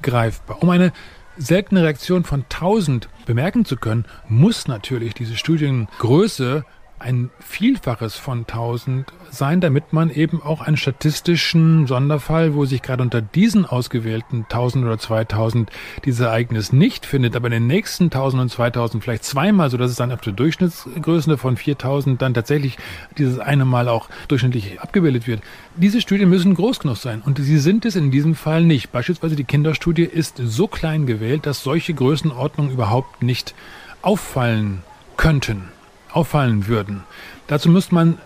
greifbar. 0.02 0.62
Um 0.62 0.70
eine 0.70 0.92
seltene 1.36 1.82
Reaktion 1.82 2.24
von 2.24 2.42
1000 2.42 3.08
bemerken 3.26 3.64
zu 3.64 3.76
können, 3.76 4.04
muss 4.28 4.68
natürlich 4.68 5.14
diese 5.14 5.36
Studiengröße 5.36 6.64
ein 7.00 7.30
Vielfaches 7.40 8.16
von 8.16 8.40
1000 8.40 9.06
sein, 9.30 9.60
damit 9.60 9.92
man 9.92 10.10
eben 10.10 10.42
auch 10.42 10.60
einen 10.60 10.76
statistischen 10.76 11.86
Sonderfall, 11.86 12.54
wo 12.54 12.66
sich 12.66 12.82
gerade 12.82 13.02
unter 13.02 13.22
diesen 13.22 13.64
ausgewählten 13.64 14.44
1000 14.44 14.84
oder 14.84 14.98
2000 14.98 15.70
dieses 16.04 16.20
Ereignis 16.20 16.72
nicht 16.72 17.06
findet, 17.06 17.36
aber 17.36 17.46
in 17.46 17.52
den 17.52 17.66
nächsten 17.66 18.04
1000 18.04 18.42
und 18.42 18.48
2000 18.50 19.02
vielleicht 19.02 19.24
zweimal, 19.24 19.70
so 19.70 19.78
dass 19.78 19.90
es 19.90 19.96
dann 19.96 20.12
auf 20.12 20.20
der 20.20 20.34
Durchschnittsgröße 20.34 21.38
von 21.38 21.56
4000 21.56 22.20
dann 22.20 22.34
tatsächlich 22.34 22.76
dieses 23.16 23.38
eine 23.38 23.64
Mal 23.64 23.88
auch 23.88 24.08
durchschnittlich 24.28 24.80
abgebildet 24.80 25.26
wird. 25.26 25.40
Diese 25.76 26.00
Studien 26.00 26.28
müssen 26.28 26.54
groß 26.54 26.80
genug 26.80 26.98
sein 26.98 27.22
und 27.24 27.38
sie 27.38 27.58
sind 27.58 27.86
es 27.86 27.96
in 27.96 28.10
diesem 28.10 28.34
Fall 28.34 28.62
nicht. 28.62 28.92
Beispielsweise 28.92 29.36
die 29.36 29.44
Kinderstudie 29.44 30.04
ist 30.04 30.36
so 30.44 30.68
klein 30.68 31.06
gewählt, 31.06 31.46
dass 31.46 31.62
solche 31.62 31.94
Größenordnungen 31.94 32.72
überhaupt 32.72 33.22
nicht 33.22 33.54
auffallen 34.02 34.82
könnten, 35.16 35.68
auffallen 36.12 36.66
würden. 36.66 37.04
Dazu 37.46 37.68
müsste 37.68 37.94
man 37.94 38.18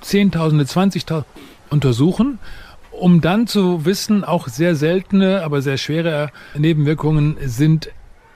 Zehntausende, 0.00 0.66
Zwanzigtausende 0.66 1.26
untersuchen, 1.70 2.38
um 2.90 3.20
dann 3.20 3.46
zu 3.46 3.84
wissen, 3.84 4.24
auch 4.24 4.48
sehr 4.48 4.76
seltene, 4.76 5.42
aber 5.42 5.62
sehr 5.62 5.78
schwere 5.78 6.30
Nebenwirkungen 6.56 7.36
sind 7.44 7.90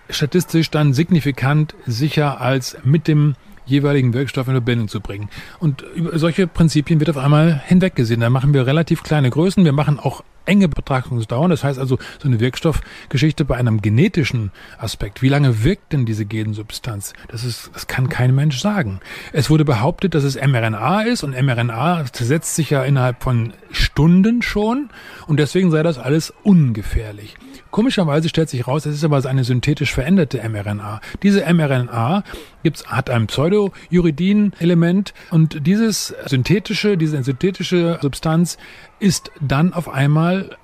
statistisch 0.08 0.70
dann 0.70 0.94
signifikant 0.94 1.74
sicher 1.86 2.40
als 2.40 2.76
mit 2.84 3.08
dem 3.08 3.34
jeweiligen 3.66 4.14
Wirkstoff 4.14 4.46
in 4.48 4.54
Verbindung 4.54 4.88
zu 4.88 5.00
bringen. 5.00 5.28
Und 5.58 5.84
über 5.94 6.18
solche 6.18 6.46
Prinzipien 6.46 7.00
wird 7.00 7.10
auf 7.10 7.18
einmal 7.18 7.60
hinweggesehen. 7.66 8.20
Da 8.20 8.30
machen 8.30 8.54
wir 8.54 8.66
relativ 8.66 9.02
kleine 9.02 9.30
Größen. 9.30 9.64
Wir 9.64 9.72
machen 9.72 9.98
auch 9.98 10.22
enge 10.46 10.68
Betrachtungsdauern. 10.68 11.50
Das 11.50 11.64
heißt 11.64 11.78
also, 11.78 11.98
so 12.20 12.28
eine 12.28 12.40
Wirkstoffgeschichte 12.40 13.44
bei 13.44 13.56
einem 13.56 13.82
genetischen 13.82 14.52
Aspekt. 14.78 15.20
Wie 15.20 15.28
lange 15.28 15.64
wirkt 15.64 15.92
denn 15.92 16.06
diese 16.06 16.24
Gensubstanz? 16.24 17.12
Das 17.28 17.44
ist, 17.44 17.70
das 17.74 17.86
kann 17.86 18.08
kein 18.08 18.34
Mensch 18.34 18.58
sagen. 18.60 19.00
Es 19.32 19.50
wurde 19.50 19.64
behauptet, 19.64 20.14
dass 20.14 20.24
es 20.24 20.36
mRNA 20.36 21.02
ist 21.02 21.22
und 21.22 21.32
mRNA 21.32 22.04
zersetzt 22.12 22.54
sich 22.54 22.70
ja 22.70 22.84
innerhalb 22.84 23.22
von 23.22 23.52
Stunden 23.72 24.42
schon 24.42 24.88
und 25.26 25.38
deswegen 25.38 25.70
sei 25.70 25.82
das 25.82 25.98
alles 25.98 26.32
ungefährlich. 26.42 27.36
Komischerweise 27.70 28.28
stellt 28.28 28.48
sich 28.48 28.66
raus, 28.66 28.86
es 28.86 28.94
ist 28.96 29.04
aber 29.04 29.24
eine 29.24 29.44
synthetisch 29.44 29.92
veränderte 29.92 30.40
mRNA. 30.48 31.00
Diese 31.22 31.42
mRNA 31.52 32.22
gibt's, 32.62 32.86
hat 32.86 33.10
ein 33.10 33.26
Pseudouridin-Element 33.26 35.14
und 35.30 35.66
dieses 35.66 36.14
synthetische, 36.26 36.96
diese 36.96 37.22
synthetische 37.22 37.98
Substanz 38.00 38.56
ist 38.98 39.30
dann 39.40 39.72
auf 39.72 39.88
einmal 39.88 40.56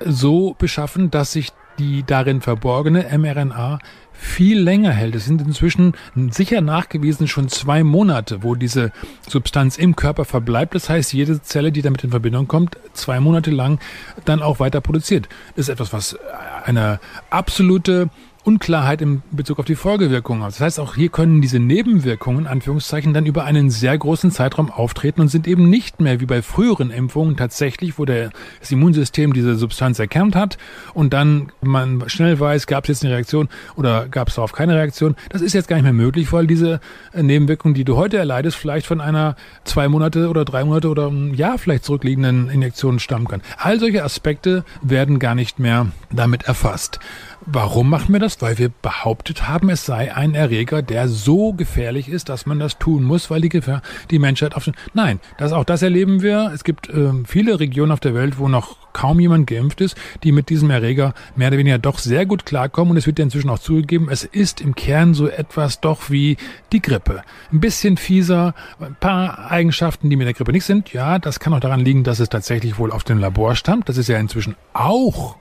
so 0.00 0.54
beschaffen, 0.58 1.10
dass 1.10 1.32
sich 1.32 1.52
die 1.78 2.04
darin 2.04 2.40
verborgene 2.40 3.06
mRNA 3.16 3.78
viel 4.18 4.58
länger 4.60 4.92
hält. 4.92 5.14
Es 5.14 5.26
sind 5.26 5.40
inzwischen 5.40 5.94
sicher 6.30 6.60
nachgewiesen 6.60 7.28
schon 7.28 7.48
zwei 7.48 7.84
Monate, 7.84 8.42
wo 8.42 8.54
diese 8.54 8.92
Substanz 9.28 9.76
im 9.76 9.96
Körper 9.96 10.24
verbleibt. 10.24 10.74
Das 10.74 10.88
heißt, 10.88 11.12
jede 11.12 11.42
Zelle, 11.42 11.72
die 11.72 11.82
damit 11.82 12.04
in 12.04 12.10
Verbindung 12.10 12.48
kommt, 12.48 12.76
zwei 12.92 13.20
Monate 13.20 13.50
lang 13.50 13.78
dann 14.24 14.42
auch 14.42 14.58
weiter 14.60 14.80
produziert. 14.80 15.28
Das 15.54 15.66
ist 15.66 15.68
etwas, 15.68 15.92
was 15.92 16.18
eine 16.66 17.00
absolute 17.30 18.10
Unklarheit 18.46 19.02
in 19.02 19.22
Bezug 19.32 19.58
auf 19.58 19.64
die 19.64 19.74
Folgewirkungen. 19.74 20.42
Das 20.42 20.60
heißt, 20.60 20.78
auch 20.78 20.94
hier 20.94 21.08
können 21.08 21.42
diese 21.42 21.58
Nebenwirkungen, 21.58 22.46
Anführungszeichen, 22.46 23.12
dann 23.12 23.26
über 23.26 23.44
einen 23.44 23.70
sehr 23.70 23.98
großen 23.98 24.30
Zeitraum 24.30 24.70
auftreten 24.70 25.20
und 25.20 25.28
sind 25.28 25.48
eben 25.48 25.68
nicht 25.68 26.00
mehr 26.00 26.20
wie 26.20 26.26
bei 26.26 26.42
früheren 26.42 26.92
Impfungen 26.92 27.36
tatsächlich, 27.36 27.98
wo 27.98 28.04
der, 28.04 28.30
das 28.60 28.70
Immunsystem 28.70 29.32
diese 29.32 29.56
Substanz 29.56 29.98
erkannt 29.98 30.36
hat 30.36 30.58
und 30.94 31.12
dann 31.12 31.50
man 31.60 32.08
schnell 32.08 32.38
weiß, 32.38 32.68
gab 32.68 32.84
es 32.84 32.88
jetzt 32.88 33.04
eine 33.04 33.14
Reaktion 33.14 33.48
oder 33.74 34.06
gab 34.08 34.28
es 34.28 34.36
darauf 34.36 34.52
keine 34.52 34.76
Reaktion. 34.76 35.16
Das 35.28 35.42
ist 35.42 35.52
jetzt 35.52 35.66
gar 35.66 35.74
nicht 35.74 35.84
mehr 35.84 35.92
möglich, 35.92 36.32
weil 36.32 36.46
diese 36.46 36.80
äh, 37.12 37.24
Nebenwirkungen, 37.24 37.74
die 37.74 37.84
du 37.84 37.96
heute 37.96 38.16
erleidest, 38.16 38.56
vielleicht 38.56 38.86
von 38.86 39.00
einer 39.00 39.34
zwei 39.64 39.88
Monate 39.88 40.28
oder 40.28 40.44
drei 40.44 40.64
Monate 40.64 40.88
oder 40.88 41.08
ein 41.08 41.34
Jahr 41.34 41.58
vielleicht 41.58 41.84
zurückliegenden 41.84 42.48
Injektion 42.48 43.00
stammen 43.00 43.26
kann. 43.26 43.42
All 43.58 43.80
solche 43.80 44.04
Aspekte 44.04 44.64
werden 44.82 45.18
gar 45.18 45.34
nicht 45.34 45.58
mehr 45.58 45.88
damit 46.12 46.48
erfasst. 46.56 46.98
Warum 47.44 47.90
machen 47.90 48.12
wir 48.12 48.18
das? 48.18 48.40
Weil 48.40 48.58
wir 48.58 48.70
behauptet 48.70 49.46
haben, 49.46 49.68
es 49.68 49.84
sei 49.84 50.14
ein 50.14 50.34
Erreger, 50.34 50.82
der 50.82 51.06
so 51.06 51.52
gefährlich 51.52 52.08
ist, 52.08 52.28
dass 52.30 52.46
man 52.46 52.58
das 52.58 52.78
tun 52.78 53.04
muss, 53.04 53.30
weil 53.30 53.42
die 53.42 53.50
Gefahr 53.50 53.82
die 54.10 54.18
Menschheit 54.18 54.56
auf. 54.56 54.68
Nein, 54.94 55.20
das 55.36 55.52
auch 55.52 55.64
das 55.64 55.82
erleben 55.82 56.22
wir. 56.22 56.50
Es 56.54 56.64
gibt 56.64 56.88
äh, 56.88 57.12
viele 57.26 57.60
Regionen 57.60 57.92
auf 57.92 58.00
der 58.00 58.14
Welt, 58.14 58.38
wo 58.38 58.48
noch 58.48 58.76
kaum 58.94 59.20
jemand 59.20 59.46
geimpft 59.46 59.82
ist, 59.82 59.96
die 60.22 60.32
mit 60.32 60.48
diesem 60.48 60.70
Erreger 60.70 61.12
mehr 61.36 61.48
oder 61.48 61.58
weniger 61.58 61.78
doch 61.78 61.98
sehr 61.98 62.24
gut 62.24 62.46
klarkommen. 62.46 62.92
Und 62.92 62.96
es 62.96 63.06
wird 63.06 63.18
ja 63.18 63.24
inzwischen 63.24 63.50
auch 63.50 63.58
zugegeben, 63.58 64.08
es 64.10 64.24
ist 64.24 64.62
im 64.62 64.74
Kern 64.74 65.12
so 65.12 65.28
etwas 65.28 65.80
doch 65.80 66.10
wie 66.10 66.38
die 66.72 66.80
Grippe. 66.80 67.22
Ein 67.52 67.60
bisschen 67.60 67.98
fieser, 67.98 68.54
ein 68.80 68.96
paar 68.98 69.50
Eigenschaften, 69.50 70.08
die 70.08 70.16
mit 70.16 70.26
der 70.26 70.34
Grippe 70.34 70.52
nicht 70.52 70.64
sind. 70.64 70.92
Ja, 70.94 71.18
das 71.18 71.38
kann 71.38 71.52
auch 71.52 71.60
daran 71.60 71.80
liegen, 71.80 72.02
dass 72.02 72.18
es 72.18 72.30
tatsächlich 72.30 72.78
wohl 72.78 72.90
auf 72.90 73.04
dem 73.04 73.18
Labor 73.18 73.54
stammt. 73.54 73.90
Das 73.90 73.98
ist 73.98 74.08
ja 74.08 74.18
inzwischen 74.18 74.56
auch 74.72 75.36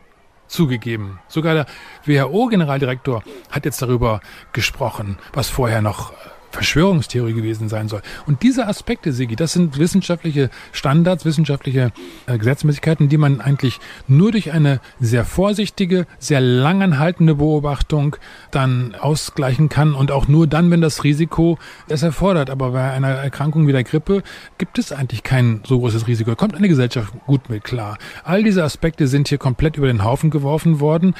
zugegeben. 0.47 1.19
Sogar 1.27 1.53
der 1.53 1.65
WHO-Generaldirektor 2.05 3.23
hat 3.49 3.65
jetzt 3.65 3.81
darüber 3.81 4.21
gesprochen, 4.53 5.17
was 5.33 5.49
vorher 5.49 5.81
noch 5.81 6.13
Verschwörungstheorie 6.55 7.33
gewesen 7.33 7.69
sein 7.69 7.87
soll. 7.87 8.01
Und 8.25 8.41
diese 8.43 8.67
Aspekte, 8.67 9.13
Sigi, 9.13 9.35
das 9.35 9.53
sind 9.53 9.77
wissenschaftliche 9.77 10.49
Standards, 10.71 11.25
wissenschaftliche 11.25 11.91
äh, 12.25 12.37
Gesetzmäßigkeiten, 12.37 13.09
die 13.09 13.17
man 13.17 13.41
eigentlich 13.41 13.79
nur 14.07 14.31
durch 14.31 14.51
eine 14.51 14.79
sehr 14.99 15.25
vorsichtige, 15.25 16.07
sehr 16.17 16.41
langanhaltende 16.41 17.35
Beobachtung 17.35 18.15
dann 18.51 18.95
ausgleichen 18.95 19.69
kann 19.69 19.93
und 19.93 20.11
auch 20.11 20.27
nur 20.27 20.47
dann, 20.47 20.71
wenn 20.71 20.81
das 20.81 21.03
Risiko 21.03 21.59
es 21.87 22.01
erfordert. 22.01 22.49
Aber 22.49 22.71
bei 22.71 22.91
einer 22.91 23.09
Erkrankung 23.09 23.67
wie 23.67 23.73
der 23.73 23.83
Grippe 23.83 24.23
gibt 24.57 24.79
es 24.79 24.91
eigentlich 24.91 25.23
kein 25.23 25.61
so 25.65 25.79
großes 25.79 26.07
Risiko. 26.07 26.31
Da 26.31 26.35
kommt 26.35 26.55
eine 26.55 26.69
Gesellschaft 26.69 27.13
gut 27.25 27.49
mit 27.49 27.63
klar. 27.63 27.97
All 28.23 28.43
diese 28.43 28.63
Aspekte 28.63 29.07
sind 29.07 29.27
hier 29.27 29.37
komplett 29.37 29.77
über 29.77 29.87
den 29.87 30.03
Haufen 30.03 30.29
geworfen 30.29 30.79
worden 30.79 31.13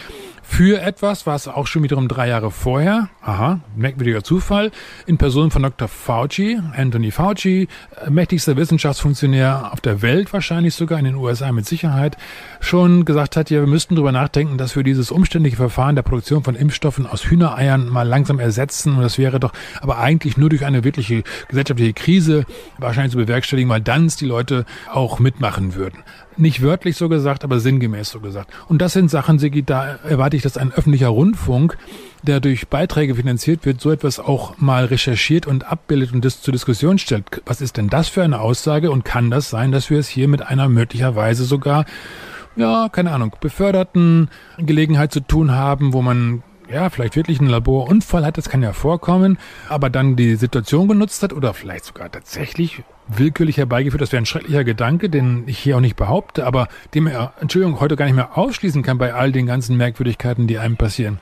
für 0.47 0.81
etwas, 0.81 1.25
was 1.27 1.47
auch 1.47 1.67
schon 1.67 1.83
wiederum 1.83 2.07
drei 2.07 2.29
Jahre 2.29 2.51
vorher, 2.51 3.09
aha, 3.21 3.59
merkwürdiger 3.75 4.23
Zufall, 4.23 4.71
in 5.05 5.17
Person 5.17 5.51
von 5.51 5.63
Dr. 5.63 5.87
Fauci, 5.87 6.59
Anthony 6.75 7.11
Fauci, 7.11 7.67
äh, 8.05 8.09
mächtigster 8.09 8.55
Wissenschaftsfunktionär 8.55 9.73
auf 9.73 9.81
der 9.81 10.01
Welt 10.01 10.31
wahrscheinlich 10.31 10.75
sogar, 10.75 10.99
in 10.99 11.05
den 11.05 11.15
USA 11.15 11.51
mit 11.51 11.65
Sicherheit, 11.65 12.15
schon 12.61 13.05
gesagt 13.05 13.35
hat, 13.35 13.49
ja, 13.49 13.59
wir 13.59 13.67
müssten 13.67 13.95
darüber 13.95 14.11
nachdenken, 14.11 14.57
dass 14.57 14.75
wir 14.75 14.83
dieses 14.83 15.11
umständliche 15.11 15.57
Verfahren 15.57 15.95
der 15.95 16.03
Produktion 16.03 16.43
von 16.43 16.55
Impfstoffen 16.55 17.05
aus 17.05 17.25
Hühnereiern 17.25 17.89
mal 17.89 18.07
langsam 18.07 18.39
ersetzen. 18.39 18.95
Und 18.95 19.01
das 19.01 19.17
wäre 19.17 19.39
doch 19.39 19.51
aber 19.81 19.97
eigentlich 19.97 20.37
nur 20.37 20.49
durch 20.49 20.63
eine 20.63 20.83
wirkliche 20.83 21.23
gesellschaftliche 21.49 21.93
Krise 21.93 22.45
wahrscheinlich 22.77 23.11
zu 23.11 23.17
bewerkstelligen, 23.17 23.69
weil 23.69 23.81
dann 23.81 24.05
die 24.07 24.25
Leute 24.25 24.65
auch 24.91 25.19
mitmachen 25.19 25.75
würden. 25.75 26.03
Nicht 26.37 26.61
wörtlich 26.61 26.97
so 26.97 27.07
gesagt, 27.07 27.43
aber 27.43 27.59
sinngemäß 27.59 28.09
so 28.09 28.19
gesagt. 28.19 28.51
Und 28.67 28.81
das 28.81 28.93
sind 28.93 29.09
Sachen, 29.09 29.39
Sigi, 29.39 29.63
da 29.63 29.97
erwarte 30.03 30.35
ich, 30.35 30.43
dass 30.43 30.57
ein 30.57 30.73
öffentlicher 30.73 31.07
Rundfunk, 31.07 31.77
der 32.23 32.41
durch 32.41 32.67
Beiträge 32.67 33.15
finanziert 33.15 33.65
wird, 33.65 33.79
so 33.79 33.91
etwas 33.91 34.19
auch 34.19 34.57
mal 34.57 34.85
recherchiert 34.85 35.47
und 35.47 35.71
abbildet 35.71 36.13
und 36.13 36.25
das 36.25 36.41
zur 36.41 36.51
Diskussion 36.51 36.97
stellt. 36.97 37.41
Was 37.45 37.61
ist 37.61 37.77
denn 37.77 37.89
das 37.89 38.09
für 38.09 38.23
eine 38.23 38.41
Aussage 38.41 38.91
und 38.91 39.05
kann 39.05 39.31
das 39.31 39.49
sein, 39.49 39.71
dass 39.71 39.89
wir 39.89 39.99
es 39.99 40.09
hier 40.09 40.27
mit 40.27 40.41
einer 40.41 40.67
möglicherweise 40.67 41.45
sogar, 41.45 41.85
ja, 42.57 42.89
keine 42.89 43.11
Ahnung, 43.11 43.35
beförderten 43.39 44.29
Gelegenheit 44.57 45.13
zu 45.13 45.21
tun 45.21 45.51
haben, 45.51 45.93
wo 45.93 46.01
man 46.01 46.43
ja, 46.71 46.89
vielleicht 46.89 47.15
wirklich 47.15 47.39
einen 47.39 47.49
Laborunfall 47.49 48.25
hat, 48.25 48.37
das 48.37 48.49
kann 48.49 48.63
ja 48.63 48.73
vorkommen, 48.73 49.37
aber 49.69 49.89
dann 49.89 50.15
die 50.15 50.35
Situation 50.35 50.87
genutzt 50.87 51.23
hat 51.23 51.33
oder 51.33 51.53
vielleicht 51.53 51.85
sogar 51.85 52.11
tatsächlich 52.11 52.83
willkürlich 53.07 53.57
herbeigeführt. 53.57 54.01
Das 54.01 54.11
wäre 54.11 54.21
ein 54.21 54.25
schrecklicher 54.25 54.63
Gedanke, 54.63 55.09
den 55.09 55.43
ich 55.47 55.59
hier 55.59 55.77
auch 55.77 55.81
nicht 55.81 55.95
behaupte, 55.95 56.45
aber 56.45 56.67
den 56.93 57.03
man, 57.03 57.29
Entschuldigung, 57.39 57.79
heute 57.79 57.95
gar 57.95 58.05
nicht 58.05 58.15
mehr 58.15 58.37
ausschließen 58.37 58.83
kann 58.83 58.97
bei 58.97 59.13
all 59.13 59.31
den 59.31 59.45
ganzen 59.45 59.77
Merkwürdigkeiten, 59.77 60.47
die 60.47 60.57
einem 60.57 60.77
passieren. 60.77 61.19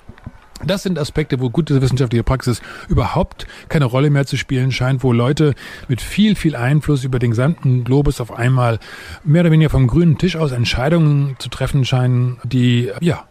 Das 0.65 0.84
sind 0.84 0.97
Aspekte, 0.97 1.41
wo 1.41 1.49
gute 1.49 1.82
wissenschaftliche 1.82 2.23
Praxis 2.23 2.62
überhaupt 2.88 3.47
keine 3.67 3.84
Rolle 3.86 4.10
mehr 4.10 4.25
zu 4.25 4.38
spielen 4.38 4.71
scheint, 4.71 5.03
wo 5.03 5.12
Leute 5.12 5.56
mit 5.89 6.01
viel, 6.01 6.36
viel 6.36 6.56
Einfluss 6.56 7.03
über 7.03 7.19
den 7.19 7.32
gesamten 7.32 7.84
Globus 7.84 8.21
auf 8.21 8.32
einmal 8.32 8.79
mehr 9.25 9.41
oder 9.41 9.51
weniger 9.51 9.69
vom 9.69 9.88
grünen 9.88 10.17
Tisch 10.17 10.38
aus 10.38 10.53
Entscheidungen 10.53 11.36
zu 11.39 11.49
treffen 11.49 11.84
scheinen, 11.84 12.38
die, 12.45 12.91
ja, 13.01 13.25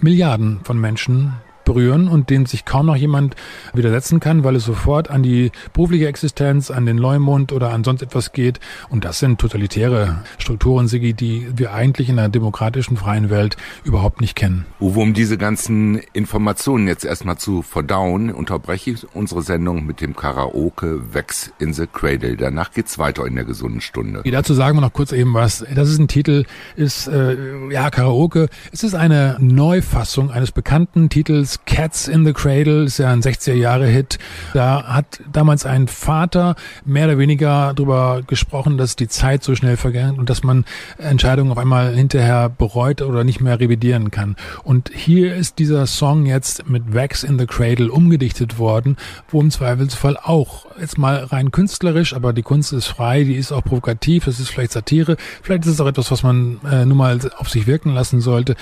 Milliarden 0.00 0.60
von 0.64 0.80
Menschen 0.80 1.34
berühren 1.68 2.08
und 2.08 2.30
dem 2.30 2.46
sich 2.46 2.64
kaum 2.64 2.86
noch 2.86 2.96
jemand 2.96 3.36
widersetzen 3.74 4.20
kann, 4.20 4.42
weil 4.42 4.56
es 4.56 4.64
sofort 4.64 5.10
an 5.10 5.22
die 5.22 5.52
berufliche 5.74 6.08
Existenz, 6.08 6.70
an 6.70 6.86
den 6.86 6.96
Leumund 6.96 7.52
oder 7.52 7.74
an 7.74 7.84
sonst 7.84 8.00
etwas 8.00 8.32
geht. 8.32 8.58
Und 8.88 9.04
das 9.04 9.18
sind 9.18 9.38
totalitäre 9.38 10.22
Strukturen, 10.38 10.88
Sigi, 10.88 11.12
die 11.12 11.46
wir 11.54 11.74
eigentlich 11.74 12.08
in 12.08 12.18
einer 12.18 12.30
demokratischen, 12.30 12.96
freien 12.96 13.28
Welt 13.28 13.58
überhaupt 13.84 14.22
nicht 14.22 14.34
kennen. 14.34 14.64
Uwe, 14.80 15.00
um 15.00 15.12
diese 15.12 15.36
ganzen 15.36 16.00
Informationen 16.14 16.88
jetzt 16.88 17.04
erstmal 17.04 17.36
zu 17.36 17.60
verdauen, 17.60 18.32
unterbreche 18.32 18.92
ich 18.92 19.06
unsere 19.14 19.42
Sendung 19.42 19.84
mit 19.84 20.00
dem 20.00 20.16
Karaoke 20.16 21.12
Vex 21.12 21.52
in 21.58 21.74
the 21.74 21.86
Cradle. 21.86 22.38
Danach 22.38 22.72
geht's 22.72 22.98
weiter 22.98 23.26
in 23.26 23.34
der 23.34 23.44
gesunden 23.44 23.82
Stunde. 23.82 24.22
Dazu 24.24 24.54
sagen 24.54 24.78
wir 24.78 24.80
noch 24.80 24.94
kurz 24.94 25.12
eben 25.12 25.34
was. 25.34 25.66
Das 25.74 25.90
ist 25.90 25.98
ein 25.98 26.08
Titel, 26.08 26.46
ist 26.76 27.08
äh, 27.08 27.36
ja 27.70 27.90
Karaoke. 27.90 28.48
Es 28.72 28.82
ist 28.82 28.94
eine 28.94 29.36
Neufassung 29.38 30.30
eines 30.30 30.50
bekannten 30.50 31.10
Titels 31.10 31.57
Cats 31.66 32.08
in 32.08 32.24
the 32.24 32.32
Cradle, 32.32 32.84
ist 32.84 32.98
ja 32.98 33.10
ein 33.10 33.22
60er 33.22 33.54
Jahre 33.54 33.86
Hit. 33.86 34.18
Da 34.54 34.84
hat 34.84 35.20
damals 35.30 35.66
ein 35.66 35.86
Vater 35.86 36.56
mehr 36.84 37.06
oder 37.06 37.18
weniger 37.18 37.72
darüber 37.74 38.22
gesprochen, 38.26 38.78
dass 38.78 38.96
die 38.96 39.08
Zeit 39.08 39.44
so 39.44 39.54
schnell 39.54 39.76
vergangen 39.76 40.18
und 40.18 40.30
dass 40.30 40.42
man 40.42 40.64
Entscheidungen 40.98 41.52
auf 41.52 41.58
einmal 41.58 41.94
hinterher 41.94 42.48
bereut 42.48 43.02
oder 43.02 43.22
nicht 43.22 43.40
mehr 43.40 43.60
revidieren 43.60 44.10
kann. 44.10 44.36
Und 44.64 44.90
hier 44.94 45.34
ist 45.34 45.58
dieser 45.58 45.86
Song 45.86 46.26
jetzt 46.26 46.68
mit 46.68 46.94
Wax 46.94 47.22
in 47.22 47.38
the 47.38 47.46
Cradle 47.46 47.92
umgedichtet 47.92 48.58
worden, 48.58 48.96
wo 49.28 49.40
im 49.40 49.50
Zweifelsfall 49.50 50.16
auch 50.16 50.66
jetzt 50.80 50.98
mal 50.98 51.24
rein 51.24 51.50
künstlerisch, 51.50 52.14
aber 52.14 52.32
die 52.32 52.42
Kunst 52.42 52.72
ist 52.72 52.86
frei, 52.86 53.24
die 53.24 53.34
ist 53.34 53.52
auch 53.52 53.62
provokativ, 53.62 54.24
das 54.24 54.40
ist 54.40 54.50
vielleicht 54.50 54.72
Satire, 54.72 55.16
vielleicht 55.42 55.64
ist 55.66 55.72
es 55.72 55.80
auch 55.80 55.86
etwas, 55.86 56.10
was 56.10 56.22
man 56.22 56.60
äh, 56.70 56.84
nun 56.84 56.96
mal 56.96 57.18
auf 57.36 57.50
sich 57.50 57.66
wirken 57.66 57.94
lassen 57.94 58.20
sollte. 58.20 58.56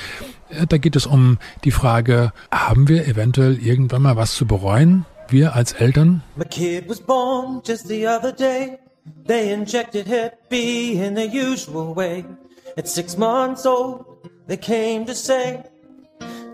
Äh, 0.50 0.66
da 0.66 0.78
geht 0.78 0.96
es 0.96 1.06
um 1.06 1.38
die 1.64 1.70
Frage, 1.70 2.32
haben 2.50 2.88
wir 2.88 3.06
eventuell 3.06 3.58
irgendwann 3.58 4.02
mal 4.02 4.16
was 4.16 4.34
zu 4.34 4.46
bereuen? 4.46 5.04
Wir 5.28 5.54
als 5.54 5.72
Eltern? 5.72 6.22
My 6.36 6.44
kid 6.44 6.88
was 6.88 7.00
born 7.00 7.60
just 7.66 7.88
the 7.88 8.06
other 8.06 8.32
day. 8.32 8.78
They 9.26 9.52
injected 9.52 10.06
Hep 10.06 10.48
B 10.48 10.92
in 10.94 11.16
the 11.16 11.26
usual 11.26 11.94
way. 11.94 12.24
At 12.76 12.88
six 12.88 13.16
months 13.16 13.66
old, 13.66 14.04
they 14.46 14.56
came 14.56 15.04
to 15.06 15.14
say, 15.14 15.62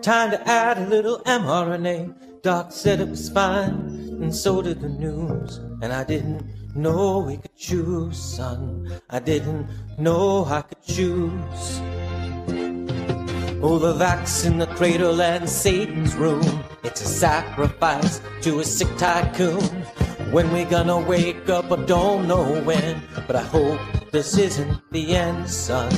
time 0.03 0.31
to 0.31 0.41
add 0.49 0.79
a 0.79 0.87
little 0.87 1.19
mRNA. 1.25 2.15
Doc 2.43 2.73
said 2.73 3.01
it 3.01 3.09
was 3.09 3.29
fine, 3.29 4.19
and 4.21 4.35
so 4.35 4.63
did 4.63 4.81
the 4.81 4.89
news. 4.89 5.61
And 5.83 5.93
I 5.93 6.05
didn't 6.05 6.43
know 6.75 7.21
we 7.21 7.37
could 7.37 7.57
choose, 7.57 8.19
son. 8.19 8.91
I 9.11 9.19
didn't 9.19 9.69
know 9.99 10.45
I 10.47 10.63
could 10.63 10.83
choose. 10.83 11.81
Oh, 13.65 13.79
the 13.79 13.95
vax 13.95 14.45
in 14.45 14.59
the 14.59 14.67
cradle 14.67 15.23
and 15.23 15.49
Satan's 15.49 16.17
room. 16.17 16.65
It's 16.83 17.01
a 17.01 17.07
sacrifice 17.07 18.21
to 18.41 18.59
a 18.59 18.65
sick 18.65 18.89
tycoon. 18.99 19.63
When 20.33 20.53
we 20.53 20.65
gonna 20.65 20.99
wake 20.99 21.49
up, 21.49 21.71
I 21.71 21.77
don't 21.85 22.27
know 22.27 22.61
when. 22.63 23.01
But 23.29 23.37
I 23.37 23.43
hope 23.43 23.79
this 24.11 24.37
isn't 24.37 24.83
the 24.91 25.15
end, 25.15 25.49
son. 25.49 25.93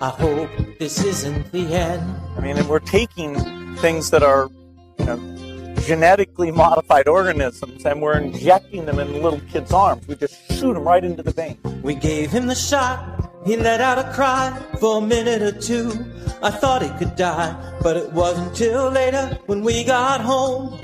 I 0.00 0.08
hope 0.08 0.50
this 0.80 1.04
isn't 1.04 1.52
the 1.52 1.72
end. 1.72 2.02
I 2.36 2.40
mean, 2.40 2.56
and 2.56 2.68
we're 2.68 2.80
taking 2.80 3.36
things 3.76 4.10
that 4.10 4.24
are, 4.24 4.50
you 4.98 5.04
know, 5.04 5.74
genetically 5.82 6.50
modified 6.50 7.06
organisms 7.06 7.86
and 7.86 8.02
we're 8.02 8.18
injecting 8.18 8.86
them 8.86 8.98
in 8.98 9.22
little 9.22 9.40
kids' 9.52 9.72
arms. 9.72 10.08
We 10.08 10.16
just 10.16 10.34
shoot 10.50 10.74
them 10.74 10.82
right 10.82 11.04
into 11.04 11.22
the 11.22 11.30
vein. 11.30 11.58
We 11.80 11.94
gave 11.94 12.32
him 12.32 12.48
the 12.48 12.56
shot 12.56 13.33
he 13.44 13.56
let 13.56 13.80
out 13.80 13.98
a 13.98 14.12
cry 14.12 14.58
for 14.80 14.98
a 14.98 15.06
minute 15.06 15.42
or 15.42 15.52
two. 15.52 15.92
I 16.42 16.50
thought 16.50 16.82
he 16.82 16.90
could 16.98 17.16
die, 17.16 17.54
but 17.82 17.96
it 17.96 18.12
wasn't 18.12 18.54
till 18.54 18.90
later 18.90 19.38
when 19.46 19.62
we 19.62 19.84
got 19.84 20.20
home. 20.20 20.78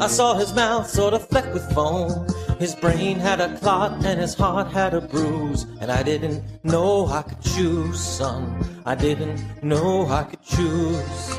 I 0.00 0.06
saw 0.06 0.34
his 0.34 0.52
mouth 0.54 0.88
sort 0.88 1.14
of 1.14 1.28
flecked 1.28 1.52
with 1.52 1.70
foam. 1.72 2.26
His 2.58 2.74
brain 2.74 3.18
had 3.18 3.40
a 3.40 3.56
clot 3.58 4.04
and 4.04 4.20
his 4.20 4.34
heart 4.34 4.68
had 4.68 4.94
a 4.94 5.00
bruise. 5.00 5.64
And 5.80 5.90
I 5.90 6.02
didn't 6.02 6.42
know 6.64 7.06
I 7.06 7.22
could 7.22 7.40
choose, 7.40 8.00
son. 8.00 8.64
I 8.84 8.94
didn't 8.94 9.62
know 9.62 10.06
I 10.06 10.24
could 10.24 10.42
choose. 10.42 11.38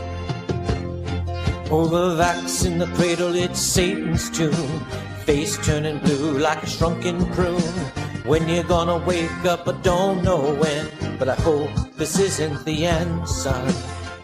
The 1.74 2.16
vax 2.16 2.66
in 2.66 2.78
the 2.78 2.86
cradle, 2.88 3.36
it's 3.36 3.60
Satan's 3.60 4.30
tune. 4.30 4.80
Face 5.26 5.58
turning 5.66 5.98
blue 6.00 6.38
like 6.38 6.62
a 6.62 6.68
shrunken 6.68 7.26
prune. 7.34 8.03
When 8.26 8.48
you're 8.48 8.64
gonna 8.64 9.06
wake 9.06 9.44
up, 9.44 9.68
I 9.68 9.74
don't 9.84 10.24
know 10.24 10.56
when. 10.58 10.88
But 11.20 11.28
I 11.28 11.36
hope 11.42 11.70
this 11.98 12.18
isn't 12.18 12.64
the 12.64 12.86
end, 12.86 13.28
son. 13.28 13.68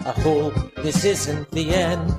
I 0.06 0.14
hope 0.22 0.54
this 0.82 1.04
isn't 1.04 1.52
the 1.52 1.74
end. 1.76 2.16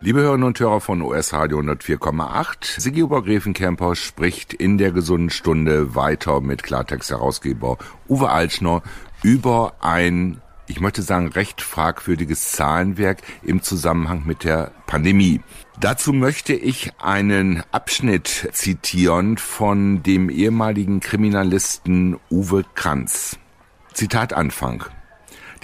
Liebe 0.00 0.20
Hörerinnen 0.20 0.46
und 0.46 0.58
Hörer 0.58 0.80
von 0.80 1.02
US 1.02 1.34
Radio 1.34 1.58
104,8, 1.58 2.80
Sigi 2.80 3.02
Obergräfenkämper 3.02 3.94
spricht 3.94 4.54
in 4.54 4.78
der 4.78 4.92
gesunden 4.92 5.28
Stunde 5.28 5.94
weiter 5.94 6.40
mit 6.40 6.62
Klartext-Herausgeber 6.62 7.76
Uwe 8.08 8.30
Altschner 8.30 8.82
über 9.22 9.74
ein 9.80 10.40
ich 10.66 10.80
möchte 10.80 11.02
sagen, 11.02 11.28
recht 11.28 11.60
fragwürdiges 11.60 12.52
Zahlenwerk 12.52 13.18
im 13.42 13.62
Zusammenhang 13.62 14.22
mit 14.24 14.42
der 14.42 14.70
Pandemie. 14.86 15.40
Dazu 15.82 16.12
möchte 16.12 16.54
ich 16.54 16.92
einen 17.00 17.64
Abschnitt 17.72 18.48
zitieren 18.52 19.36
von 19.36 20.04
dem 20.04 20.30
ehemaligen 20.30 21.00
Kriminalisten 21.00 22.20
Uwe 22.30 22.64
Kranz. 22.76 23.36
Zitat 23.92 24.32
Anfang. 24.32 24.84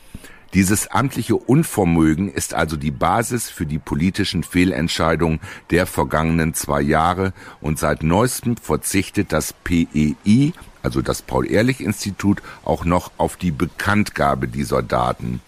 dieses 0.54 0.88
amtliche 0.88 1.36
Unvermögen 1.36 2.32
ist 2.32 2.54
also 2.54 2.78
die 2.78 2.92
Basis 2.92 3.50
für 3.50 3.66
die 3.66 3.80
politischen 3.80 4.44
Fehlentscheidungen 4.44 5.42
der 5.72 5.86
vergangenen 5.86 6.54
zwei 6.54 6.82
Jahre 6.82 7.34
und 7.60 7.78
seit 7.78 8.02
neuestem 8.02 8.56
verzichtet 8.56 9.34
das 9.34 9.54
PEI, 9.54 10.54
also 10.84 11.02
das 11.02 11.22
Paul-Ehrlich-Institut, 11.22 12.42
auch 12.64 12.86
noch 12.86 13.12
auf 13.18 13.36
die 13.36 13.52
Bekanntgabe 13.52 14.48
dieser 14.48 14.82
Daten. 14.82 15.42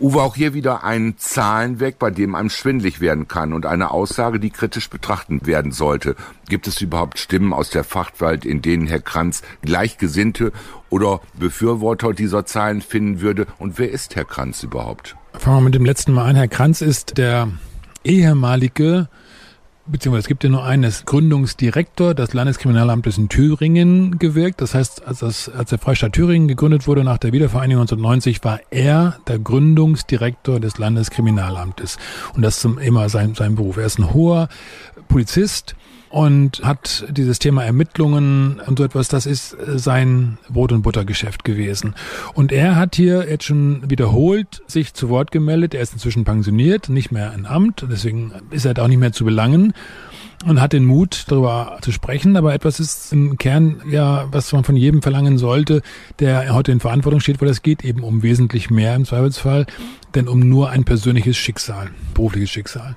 Uwe, 0.00 0.22
auch 0.22 0.34
hier 0.34 0.54
wieder 0.54 0.82
ein 0.82 1.14
Zahlenweg, 1.18 1.98
bei 1.98 2.10
dem 2.10 2.34
einem 2.34 2.48
schwindlig 2.48 3.00
werden 3.00 3.28
kann 3.28 3.52
und 3.52 3.66
eine 3.66 3.90
Aussage, 3.90 4.40
die 4.40 4.48
kritisch 4.48 4.88
betrachten 4.88 5.46
werden 5.46 5.72
sollte. 5.72 6.16
Gibt 6.48 6.66
es 6.66 6.80
überhaupt 6.80 7.18
Stimmen 7.18 7.52
aus 7.52 7.68
der 7.68 7.84
Fachwelt, 7.84 8.46
in 8.46 8.62
denen 8.62 8.86
Herr 8.86 9.00
Kranz 9.00 9.42
Gleichgesinnte 9.60 10.52
oder 10.88 11.20
Befürworter 11.38 12.14
dieser 12.14 12.46
Zahlen 12.46 12.80
finden 12.80 13.20
würde? 13.20 13.46
Und 13.58 13.78
wer 13.78 13.90
ist 13.90 14.16
Herr 14.16 14.24
Kranz 14.24 14.62
überhaupt? 14.62 15.16
Fangen 15.34 15.58
wir 15.58 15.64
mit 15.64 15.74
dem 15.74 15.84
letzten 15.84 16.12
Mal 16.14 16.24
an. 16.24 16.36
Herr 16.36 16.48
Kranz 16.48 16.80
ist 16.80 17.18
der 17.18 17.48
ehemalige 18.02 19.08
beziehungsweise 19.90 20.20
es 20.20 20.28
gibt 20.28 20.44
ja 20.44 20.50
nur 20.50 20.64
eines, 20.64 21.04
Gründungsdirektor 21.04 22.14
des 22.14 22.32
Landeskriminalamtes 22.32 23.18
in 23.18 23.28
Thüringen 23.28 24.18
gewirkt. 24.18 24.60
Das 24.60 24.74
heißt, 24.74 25.06
als, 25.06 25.20
das, 25.20 25.48
als 25.48 25.70
der 25.70 25.78
Freistaat 25.78 26.12
Thüringen 26.12 26.48
gegründet 26.48 26.86
wurde 26.86 27.04
nach 27.04 27.18
der 27.18 27.32
Wiedervereinigung 27.32 27.82
1990, 27.82 28.44
war 28.44 28.60
er 28.70 29.18
der 29.26 29.38
Gründungsdirektor 29.38 30.60
des 30.60 30.78
Landeskriminalamtes. 30.78 31.98
Und 32.34 32.42
das 32.42 32.64
ist 32.64 32.78
immer 32.80 33.08
sein, 33.08 33.34
sein 33.34 33.54
Beruf. 33.54 33.76
Er 33.76 33.86
ist 33.86 33.98
ein 33.98 34.12
hoher 34.12 34.48
Polizist, 35.08 35.74
und 36.10 36.62
hat 36.64 37.06
dieses 37.08 37.38
Thema 37.38 37.64
Ermittlungen 37.64 38.60
und 38.66 38.78
so 38.78 38.84
etwas, 38.84 39.08
das 39.08 39.26
ist 39.26 39.54
äh, 39.54 39.78
sein 39.78 40.38
Brot- 40.48 40.72
und 40.72 40.82
Buttergeschäft 40.82 41.44
gewesen. 41.44 41.94
Und 42.34 42.52
er 42.52 42.76
hat 42.76 42.96
hier 42.96 43.30
jetzt 43.30 43.44
schon 43.44 43.88
wiederholt 43.88 44.62
sich 44.66 44.92
zu 44.92 45.08
Wort 45.08 45.30
gemeldet. 45.30 45.72
Er 45.72 45.82
ist 45.82 45.92
inzwischen 45.92 46.24
pensioniert, 46.24 46.88
nicht 46.88 47.12
mehr 47.12 47.30
ein 47.30 47.46
Amt, 47.46 47.86
deswegen 47.88 48.32
ist 48.50 48.66
er 48.66 48.74
da 48.74 48.82
auch 48.82 48.88
nicht 48.88 48.98
mehr 48.98 49.12
zu 49.12 49.24
belangen 49.24 49.72
und 50.46 50.60
hat 50.60 50.72
den 50.72 50.86
Mut, 50.86 51.24
darüber 51.28 51.78
zu 51.82 51.92
sprechen. 51.92 52.36
Aber 52.36 52.54
etwas 52.54 52.80
ist 52.80 53.12
im 53.12 53.36
Kern 53.36 53.82
ja, 53.90 54.26
was 54.32 54.52
man 54.52 54.64
von 54.64 54.76
jedem 54.76 55.02
verlangen 55.02 55.38
sollte, 55.38 55.82
der 56.18 56.54
heute 56.54 56.72
in 56.72 56.80
Verantwortung 56.80 57.20
steht, 57.20 57.40
weil 57.40 57.48
es 57.48 57.62
geht 57.62 57.84
eben 57.84 58.02
um 58.02 58.22
wesentlich 58.22 58.70
mehr 58.70 58.94
im 58.94 59.04
Zweifelsfall, 59.04 59.66
denn 60.14 60.28
um 60.28 60.40
nur 60.40 60.70
ein 60.70 60.84
persönliches 60.84 61.36
Schicksal, 61.36 61.90
berufliches 62.14 62.50
Schicksal. 62.50 62.96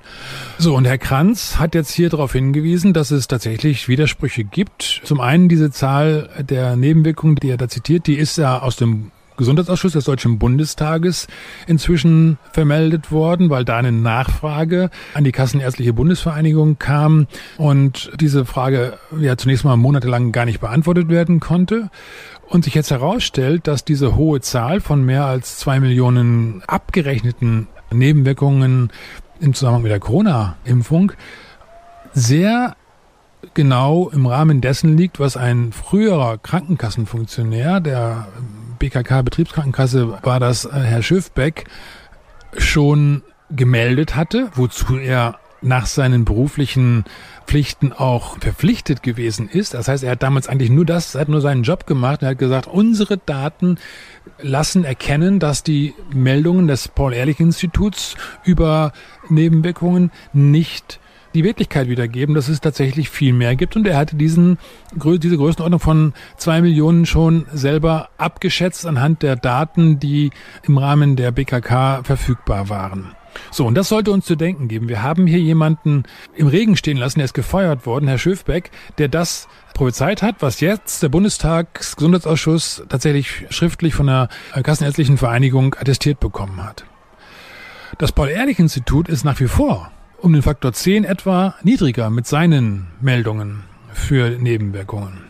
So, 0.58 0.74
und 0.74 0.86
Herr 0.86 0.98
Kranz 0.98 1.58
hat 1.58 1.74
jetzt 1.74 1.92
hier 1.92 2.08
darauf 2.08 2.32
hingewiesen, 2.32 2.92
dass 2.92 3.10
es 3.10 3.28
tatsächlich 3.28 3.88
Widersprüche 3.88 4.44
gibt. 4.44 5.02
Zum 5.04 5.20
einen 5.20 5.48
diese 5.48 5.70
Zahl 5.70 6.30
der 6.48 6.76
Nebenwirkungen, 6.76 7.36
die 7.36 7.50
er 7.50 7.58
da 7.58 7.68
zitiert, 7.68 8.06
die 8.06 8.14
ist 8.14 8.38
ja 8.38 8.60
aus 8.60 8.76
dem 8.76 9.10
Gesundheitsausschuss 9.36 9.92
des 9.92 10.04
Deutschen 10.04 10.38
Bundestages 10.38 11.26
inzwischen 11.66 12.38
vermeldet 12.52 13.10
worden, 13.10 13.50
weil 13.50 13.64
da 13.64 13.76
eine 13.76 13.92
Nachfrage 13.92 14.90
an 15.14 15.24
die 15.24 15.32
Kassenärztliche 15.32 15.92
Bundesvereinigung 15.92 16.78
kam 16.78 17.26
und 17.58 18.12
diese 18.20 18.44
Frage 18.44 18.98
ja 19.18 19.36
zunächst 19.36 19.64
mal 19.64 19.76
monatelang 19.76 20.32
gar 20.32 20.44
nicht 20.44 20.60
beantwortet 20.60 21.08
werden 21.08 21.40
konnte. 21.40 21.90
Und 22.46 22.64
sich 22.64 22.74
jetzt 22.74 22.90
herausstellt, 22.90 23.66
dass 23.66 23.84
diese 23.84 24.16
hohe 24.16 24.40
Zahl 24.40 24.80
von 24.80 25.02
mehr 25.02 25.24
als 25.24 25.58
zwei 25.58 25.80
Millionen 25.80 26.62
abgerechneten 26.66 27.68
Nebenwirkungen 27.90 28.92
im 29.40 29.54
Zusammenhang 29.54 29.82
mit 29.82 29.92
der 29.92 30.00
Corona-Impfung 30.00 31.12
sehr 32.12 32.76
genau 33.54 34.08
im 34.10 34.26
Rahmen 34.26 34.60
dessen 34.60 34.96
liegt, 34.96 35.20
was 35.20 35.36
ein 35.36 35.72
früherer 35.72 36.38
Krankenkassenfunktionär 36.38 37.80
der 37.80 38.28
BKK 38.78 39.22
Betriebskrankenkasse 39.22 40.18
war 40.22 40.40
das 40.40 40.64
äh, 40.64 40.70
Herr 40.70 41.02
Schiffbeck 41.02 41.64
schon 42.56 43.22
gemeldet 43.50 44.16
hatte, 44.16 44.50
wozu 44.54 44.96
er 44.96 45.38
nach 45.64 45.86
seinen 45.86 46.24
beruflichen 46.24 47.04
Pflichten 47.46 47.92
auch 47.92 48.38
verpflichtet 48.38 49.02
gewesen 49.02 49.48
ist. 49.48 49.74
Das 49.74 49.88
heißt, 49.88 50.04
er 50.04 50.12
hat 50.12 50.22
damals 50.22 50.46
eigentlich 50.48 50.70
nur 50.70 50.84
das, 50.84 51.14
er 51.14 51.22
hat 51.22 51.28
nur 51.28 51.40
seinen 51.40 51.62
Job 51.62 51.86
gemacht. 51.86 52.22
Er 52.22 52.30
hat 52.30 52.38
gesagt, 52.38 52.66
unsere 52.66 53.18
Daten 53.18 53.78
lassen 54.40 54.84
erkennen, 54.84 55.40
dass 55.40 55.62
die 55.62 55.94
Meldungen 56.12 56.68
des 56.68 56.88
Paul-Ehrlich-Instituts 56.88 58.16
über 58.44 58.92
Nebenwirkungen 59.28 60.10
nicht 60.32 61.00
die 61.34 61.44
Wirklichkeit 61.44 61.88
wiedergeben, 61.88 62.34
dass 62.34 62.48
es 62.48 62.60
tatsächlich 62.60 63.10
viel 63.10 63.32
mehr 63.32 63.56
gibt. 63.56 63.76
Und 63.76 63.86
er 63.86 63.96
hatte 63.96 64.16
diesen, 64.16 64.58
diese 64.94 65.36
Größenordnung 65.36 65.80
von 65.80 66.14
zwei 66.36 66.60
Millionen 66.60 67.06
schon 67.06 67.46
selber 67.52 68.08
abgeschätzt 68.18 68.86
anhand 68.86 69.22
der 69.22 69.36
Daten, 69.36 69.98
die 69.98 70.30
im 70.62 70.78
Rahmen 70.78 71.16
der 71.16 71.32
BKK 71.32 72.02
verfügbar 72.04 72.68
waren. 72.68 73.14
So, 73.50 73.66
und 73.66 73.74
das 73.74 73.88
sollte 73.88 74.12
uns 74.12 74.26
zu 74.26 74.36
denken 74.36 74.68
geben. 74.68 74.88
Wir 74.88 75.02
haben 75.02 75.26
hier 75.26 75.40
jemanden 75.40 76.04
im 76.36 76.46
Regen 76.46 76.76
stehen 76.76 76.96
lassen, 76.96 77.18
der 77.18 77.24
ist 77.24 77.34
gefeuert 77.34 77.84
worden, 77.84 78.06
Herr 78.06 78.18
Schöfbeck, 78.18 78.70
der 78.98 79.08
das 79.08 79.48
prophezeit 79.74 80.22
hat, 80.22 80.36
was 80.38 80.60
jetzt 80.60 81.02
der 81.02 81.08
Bundestagsgesundheitsausschuss 81.08 82.84
tatsächlich 82.88 83.46
schriftlich 83.50 83.94
von 83.94 84.06
der 84.06 84.28
Kassenärztlichen 84.62 85.18
Vereinigung 85.18 85.74
attestiert 85.74 86.20
bekommen 86.20 86.62
hat. 86.62 86.84
Das 87.98 88.12
Paul-Ehrlich-Institut 88.12 89.08
ist 89.08 89.24
nach 89.24 89.40
wie 89.40 89.48
vor 89.48 89.90
um 90.24 90.32
den 90.32 90.40
Faktor 90.40 90.72
10 90.72 91.04
etwa 91.04 91.54
niedriger 91.62 92.08
mit 92.08 92.26
seinen 92.26 92.86
Meldungen 93.02 93.64
für 93.92 94.30
Nebenwirkungen. 94.30 95.24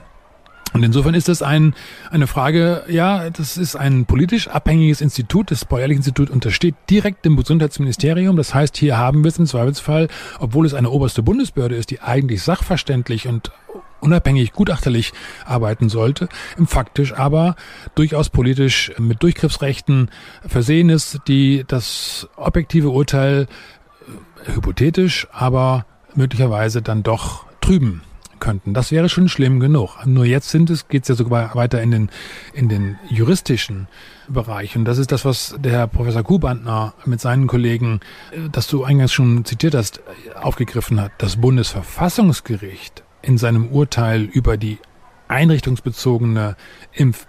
Und 0.73 0.85
insofern 0.85 1.15
ist 1.15 1.29
das 1.29 1.43
ein, 1.43 1.75
eine 2.11 2.29
Frage, 2.29 2.85
ja, 2.89 3.29
das 3.31 3.57
ist 3.57 3.75
ein 3.75 4.07
politisch 4.07 4.47
abhängiges 4.47 5.01
Institut. 5.01 5.51
Das 5.51 5.65
Paul-Ehrlich-Institut 5.65 6.31
untersteht 6.31 6.77
direkt 6.91 7.25
dem 7.25 7.37
Gesundheitsministerium. 7.37 8.37
Das 8.37 8.55
heißt, 8.55 8.77
hier 8.77 8.97
haben 8.97 9.25
wir 9.25 9.29
es 9.31 9.39
im 9.39 9.47
Zweifelsfall, 9.47 10.07
obwohl 10.39 10.65
es 10.65 10.75
eine 10.75 10.91
oberste 10.91 11.25
Bundesbehörde 11.25 11.75
ist, 11.75 11.91
die 11.91 12.01
eigentlich 12.01 12.43
sachverständlich 12.43 13.27
und 13.27 13.51
unabhängig 13.99 14.53
gutachterlich 14.53 15.13
arbeiten 15.45 15.89
sollte, 15.89 16.29
im 16.57 16.69
faktisch 16.69 17.15
aber 17.15 17.57
durchaus 17.97 18.29
politisch 18.29 18.93
mit 18.99 19.23
Durchgriffsrechten 19.25 20.11
versehen 20.47 20.89
ist, 20.89 21.21
die 21.27 21.65
das 21.67 22.29
objektive 22.37 22.91
Urteil 22.91 23.49
hypothetisch, 24.47 25.27
aber 25.33 25.87
möglicherweise 26.15 26.83
dann 26.83 27.03
doch 27.03 27.47
trüben 27.61 28.03
könnten. 28.41 28.75
Das 28.75 28.93
wäre 28.93 29.09
schon 29.09 29.29
schlimm 29.29 29.59
genug. 29.59 30.05
Nur 30.05 30.25
jetzt 30.25 30.51
sind 30.51 30.69
es, 30.71 30.89
geht 30.89 31.03
es 31.03 31.09
ja 31.09 31.15
sogar 31.15 31.55
weiter 31.55 31.81
in 31.81 31.91
den, 31.91 32.11
in 32.53 32.69
den 32.69 32.99
juristischen 33.09 33.89
Bereich. 34.29 34.77
Und 34.77 34.85
das 34.85 34.99
ist 34.99 35.13
das, 35.13 35.25
was 35.25 35.57
der 35.59 35.73
Herr 35.73 35.87
Professor 35.87 36.23
Kubantner 36.23 36.95
mit 37.07 37.21
seinen 37.21 37.47
Kollegen, 37.47 38.01
das 38.53 38.67
du 38.67 38.85
eingangs 38.85 39.13
schon 39.13 39.45
zitiert 39.45 39.75
hast, 39.75 40.03
aufgegriffen 40.41 41.01
hat. 41.01 41.13
Das 41.19 41.37
Bundesverfassungsgericht 41.37 43.03
in 43.23 43.39
seinem 43.39 43.69
Urteil 43.69 44.23
über 44.23 44.57
die 44.57 44.79
einrichtungsbezogene 45.29 46.57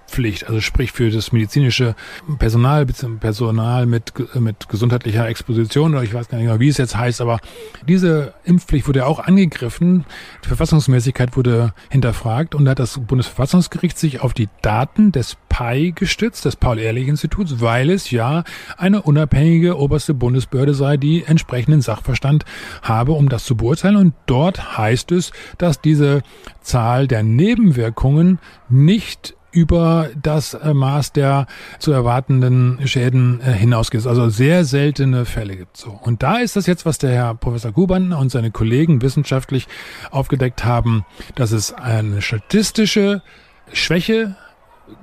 Impfpflicht, 0.05 0.47
also 0.47 0.61
sprich 0.61 0.91
für 0.91 1.09
das 1.09 1.31
medizinische 1.31 1.95
Personal, 2.37 2.85
Personal 2.85 3.85
mit, 3.85 4.13
mit 4.35 4.69
gesundheitlicher 4.69 5.27
Exposition 5.27 5.93
oder 5.93 6.03
ich 6.03 6.13
weiß 6.13 6.29
gar 6.29 6.37
nicht 6.37 6.47
genau, 6.47 6.59
wie 6.59 6.69
es 6.69 6.77
jetzt 6.77 6.95
heißt, 6.95 7.21
aber 7.21 7.39
diese 7.87 8.33
Impfpflicht 8.43 8.87
wurde 8.87 8.99
ja 8.99 9.05
auch 9.05 9.19
angegriffen, 9.19 10.05
die 10.43 10.47
Verfassungsmäßigkeit 10.47 11.35
wurde 11.35 11.73
hinterfragt 11.89 12.55
und 12.55 12.65
da 12.65 12.71
hat 12.71 12.79
das 12.79 12.99
Bundesverfassungsgericht 12.99 13.97
sich 13.97 14.21
auf 14.21 14.33
die 14.33 14.47
Daten 14.61 15.11
des 15.11 15.37
PAI 15.49 15.91
gestützt, 15.95 16.45
des 16.45 16.55
Paul-Ehrlich-Instituts, 16.55 17.61
weil 17.61 17.89
es 17.89 18.11
ja 18.11 18.43
eine 18.77 19.01
unabhängige 19.01 19.77
oberste 19.77 20.13
Bundesbehörde 20.13 20.73
sei, 20.73 20.97
die 20.97 21.23
entsprechenden 21.23 21.81
Sachverstand 21.81 22.45
habe, 22.81 23.13
um 23.13 23.29
das 23.29 23.45
zu 23.45 23.55
beurteilen. 23.55 23.95
Und 23.95 24.13
dort 24.25 24.77
heißt 24.77 25.11
es, 25.11 25.31
dass 25.57 25.81
diese 25.81 26.23
Zahl 26.61 27.07
der 27.07 27.23
Nebenwirkungen 27.23 28.39
nicht 28.69 29.35
über 29.55 30.09
das 30.21 30.53
äh, 30.53 30.73
Maß 30.73 31.13
der 31.13 31.47
zu 31.79 31.93
erwartenden 31.93 32.85
Schäden 32.87 33.39
äh, 33.41 33.53
hinausgeht. 33.53 34.05
Also 34.05 34.29
sehr 34.29 34.65
seltene 34.65 35.23
Fälle 35.23 35.55
gibt 35.55 35.77
so. 35.77 35.97
Und 36.03 36.21
da 36.23 36.37
ist 36.37 36.57
das 36.57 36.67
jetzt, 36.67 36.85
was 36.85 36.97
der 36.97 37.11
Herr 37.11 37.35
Professor 37.35 37.71
Kuban 37.71 38.11
und 38.11 38.31
seine 38.31 38.51
Kollegen 38.51 39.01
wissenschaftlich 39.01 39.67
aufgedeckt 40.11 40.65
haben, 40.65 41.05
dass 41.35 41.51
es 41.51 41.73
eine 41.73 42.21
statistische 42.21 43.21
Schwäche 43.71 44.35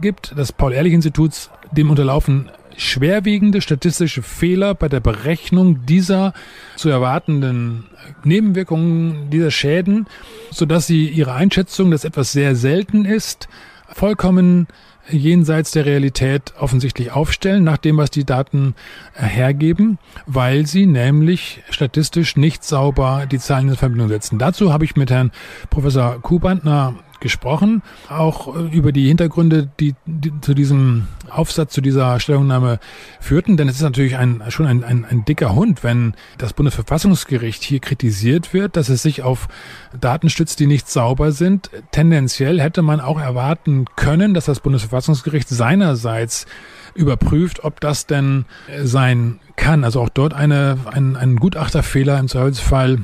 gibt, 0.01 0.37
des 0.37 0.53
Paul-Ehrlich-Instituts, 0.53 1.51
dem 1.73 1.89
unterlaufen 1.91 2.51
schwerwiegende 2.77 3.61
statistische 3.61 4.23
Fehler 4.23 4.75
bei 4.75 4.89
der 4.89 5.01
Berechnung 5.01 5.85
dieser 5.87 6.33
zu 6.77 6.89
erwartenden 6.89 7.85
Nebenwirkungen 8.25 9.31
dieser 9.31 9.51
Schäden, 9.51 10.07
so 10.51 10.67
dass 10.67 10.87
sie 10.87 11.09
ihre 11.09 11.33
Einschätzung, 11.33 11.91
dass 11.91 12.05
etwas 12.05 12.33
sehr 12.33 12.55
selten 12.57 13.05
ist, 13.05 13.49
vollkommen 13.93 14.67
jenseits 15.11 15.73
der 15.73 15.85
Realität 15.85 16.55
offensichtlich 16.59 17.13
aufstellen, 17.13 17.65
nach 17.65 17.77
dem, 17.77 17.97
was 17.97 18.11
die 18.11 18.25
Daten 18.25 18.75
hergeben, 19.15 19.99
weil 20.27 20.67
sie 20.67 20.87
nämlich 20.87 21.63
statistisch 21.71 22.37
nicht 22.37 22.65
sauber 22.65 23.27
die 23.31 23.39
Zahlen 23.39 23.69
in 23.69 23.77
Verbindung 23.77 24.09
setzen. 24.09 24.39
Dazu 24.39 24.73
habe 24.73 24.85
ich 24.85 24.97
mit 24.97 25.11
Herrn 25.11 25.33
Professor 25.71 26.21
Kubantner 26.21 26.95
gesprochen, 27.23 27.83
auch 28.11 28.55
äh, 28.55 28.77
über 28.77 28.93
die 28.93 29.09
Hintergründe, 29.09 29.71
die, 29.81 29.95
die 30.05 30.33
zu 30.43 30.53
diesem 30.53 31.09
Aufsatz, 31.31 31.73
zu 31.73 31.81
dieser 31.81 32.21
Stellungnahme 32.21 32.79
führten. 33.21 33.57
Denn 33.57 33.69
es 33.69 33.77
ist 33.77 33.83
natürlich 33.83 34.17
ein, 34.19 34.43
schon 34.49 34.67
ein, 34.67 34.85
ein, 34.85 35.07
ein 35.07 35.25
dicker 35.25 35.55
Hund, 35.55 35.83
wenn 35.83 36.15
das 36.37 36.53
Bundesverfassungsgericht 36.53 37.63
hier 37.63 37.81
kritisiert 37.81 38.53
wird, 38.53 38.77
dass 38.77 38.91
es 38.91 39.03
sich 39.03 39.23
auf 39.23 39.49
Daten 39.99 40.29
stützt, 40.29 40.61
die 40.61 40.67
nicht 40.67 40.91
sauber 40.91 41.33
sind. 41.33 41.71
Tendenziell 41.93 42.61
hätte 42.61 42.83
man 42.83 43.01
auch 43.01 43.21
erwarten 43.21 43.87
können, 43.97 44.35
dass 44.35 44.45
das 44.45 44.61
Bundesverfassungsgericht 44.61 45.49
seinerseits 45.49 46.47
überprüft, 46.95 47.65
ob 47.65 47.81
das 47.81 48.07
denn 48.07 48.45
sein 48.83 49.39
kann. 49.57 49.85
Also 49.85 50.03
auch 50.03 50.11
dort 50.11 50.35
eine, 50.35 50.79
ein, 50.93 51.17
ein 51.17 51.37
Gutachterfehler 51.37 52.19
im 52.19 52.29
Zweifelsfall 52.29 52.99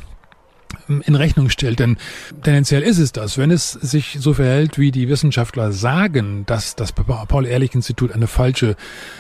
in 0.89 1.15
Rechnung 1.15 1.51
stellt. 1.51 1.79
Denn 1.79 1.97
tendenziell 2.43 2.83
ist 2.83 2.99
es 2.99 3.13
das. 3.13 3.39
Wenn 3.39 3.51
es 3.51 3.73
sich 3.73 4.19
so 4.21 4.35
verhält, 4.35 4.79
wie 4.79 4.91
die 4.91 5.09
Wissenschaftler 5.09 5.73
sagen, 5.73 6.45
dass 6.47 6.77
das 6.77 6.93
Paul-Ehrlich-Institut 6.93 8.13
eine 8.13 8.27
falsche 8.27 8.77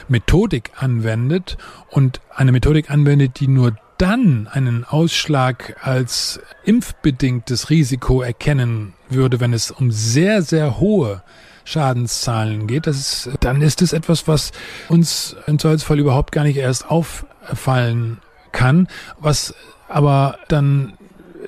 Methodik 0.09 0.72
anwendet 0.76 1.59
und 1.90 2.20
eine 2.34 2.53
Methodik 2.53 2.90
anwendet, 2.90 3.40
die 3.40 3.49
nur 3.49 3.76
dann 3.99 4.46
einen 4.46 4.84
Ausschlag 4.84 5.76
als 5.82 6.40
impfbedingtes 6.64 7.68
Risiko 7.68 8.22
erkennen 8.22 8.94
würde, 9.11 9.40
wenn 9.40 9.53
es 9.53 9.70
um 9.70 9.90
sehr, 9.90 10.42
sehr 10.42 10.78
hohe 10.78 11.22
Schadenszahlen 11.64 12.66
geht, 12.66 12.86
das 12.86 12.96
ist, 12.96 13.30
dann 13.40 13.61
ist 13.61 13.82
es 13.82 13.92
etwas, 13.92 14.26
was 14.26 14.53
uns 14.88 15.36
im 15.46 15.59
Zweifelsfall 15.59 15.99
überhaupt 15.99 16.32
gar 16.32 16.44
nicht 16.44 16.57
erst 16.57 16.88
auffallen 16.88 18.18
kann, 18.53 18.88
was 19.18 19.55
aber 19.88 20.38
dann 20.49 20.94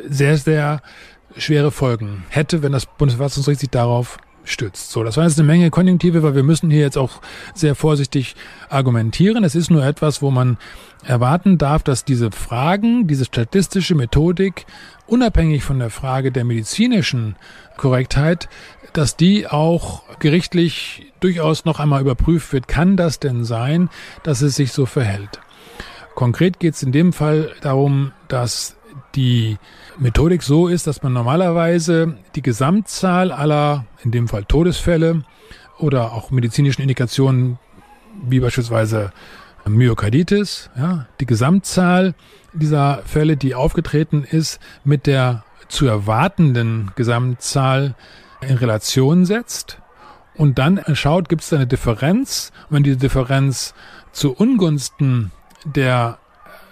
sehr, 0.08 0.36
sehr 0.36 0.82
schwere 1.36 1.70
Folgen 1.70 2.24
hätte, 2.28 2.62
wenn 2.62 2.72
das 2.72 2.86
Bundesverfassungsgericht 2.86 3.60
sich 3.60 3.70
darauf 3.70 4.18
stützt. 4.44 4.90
So, 4.90 5.04
das 5.04 5.16
war 5.16 5.24
jetzt 5.24 5.38
eine 5.38 5.46
Menge 5.46 5.70
Konjunktive, 5.70 6.22
weil 6.22 6.34
wir 6.34 6.42
müssen 6.42 6.70
hier 6.70 6.80
jetzt 6.80 6.98
auch 6.98 7.20
sehr 7.54 7.74
vorsichtig 7.74 8.36
argumentieren. 8.68 9.44
Es 9.44 9.54
ist 9.54 9.70
nur 9.70 9.84
etwas, 9.84 10.22
wo 10.22 10.30
man 10.30 10.58
erwarten 11.04 11.58
darf, 11.58 11.82
dass 11.82 12.04
diese 12.04 12.30
Fragen, 12.30 13.06
diese 13.06 13.24
statistische 13.24 13.94
Methodik, 13.94 14.66
unabhängig 15.06 15.62
von 15.62 15.78
der 15.78 15.90
Frage 15.90 16.32
der 16.32 16.44
medizinischen 16.44 17.36
Korrektheit, 17.76 18.48
dass 18.92 19.16
die 19.16 19.46
auch 19.46 20.02
gerichtlich 20.18 21.12
durchaus 21.20 21.64
noch 21.64 21.78
einmal 21.78 22.00
überprüft 22.00 22.52
wird. 22.52 22.66
Kann 22.66 22.96
das 22.96 23.20
denn 23.20 23.44
sein, 23.44 23.88
dass 24.22 24.42
es 24.42 24.56
sich 24.56 24.72
so 24.72 24.86
verhält? 24.86 25.40
Konkret 26.14 26.58
geht 26.58 26.74
es 26.74 26.82
in 26.82 26.92
dem 26.92 27.12
Fall 27.12 27.52
darum, 27.62 28.12
dass 28.28 28.76
die 29.14 29.58
Methodik 29.98 30.42
so 30.42 30.68
ist, 30.68 30.86
dass 30.86 31.02
man 31.02 31.12
normalerweise 31.12 32.16
die 32.34 32.42
Gesamtzahl 32.42 33.32
aller, 33.32 33.86
in 34.04 34.10
dem 34.10 34.28
Fall 34.28 34.44
Todesfälle 34.44 35.24
oder 35.78 36.12
auch 36.12 36.30
medizinischen 36.30 36.82
Indikationen 36.82 37.58
wie 38.22 38.40
beispielsweise 38.40 39.12
Myokarditis, 39.66 40.70
ja, 40.76 41.06
die 41.20 41.26
Gesamtzahl 41.26 42.14
dieser 42.52 43.02
Fälle, 43.04 43.36
die 43.36 43.54
aufgetreten 43.54 44.24
ist, 44.24 44.58
mit 44.84 45.06
der 45.06 45.44
zu 45.68 45.86
erwartenden 45.86 46.90
Gesamtzahl 46.96 47.94
in 48.40 48.56
Relation 48.56 49.24
setzt 49.24 49.80
und 50.40 50.58
dann 50.58 50.80
schaut, 50.94 51.28
gibt 51.28 51.42
es 51.42 51.52
eine 51.52 51.66
Differenz. 51.66 52.50
Und 52.68 52.76
wenn 52.76 52.82
diese 52.82 52.96
Differenz 52.96 53.74
zu 54.10 54.32
Ungunsten 54.32 55.32
der 55.64 56.18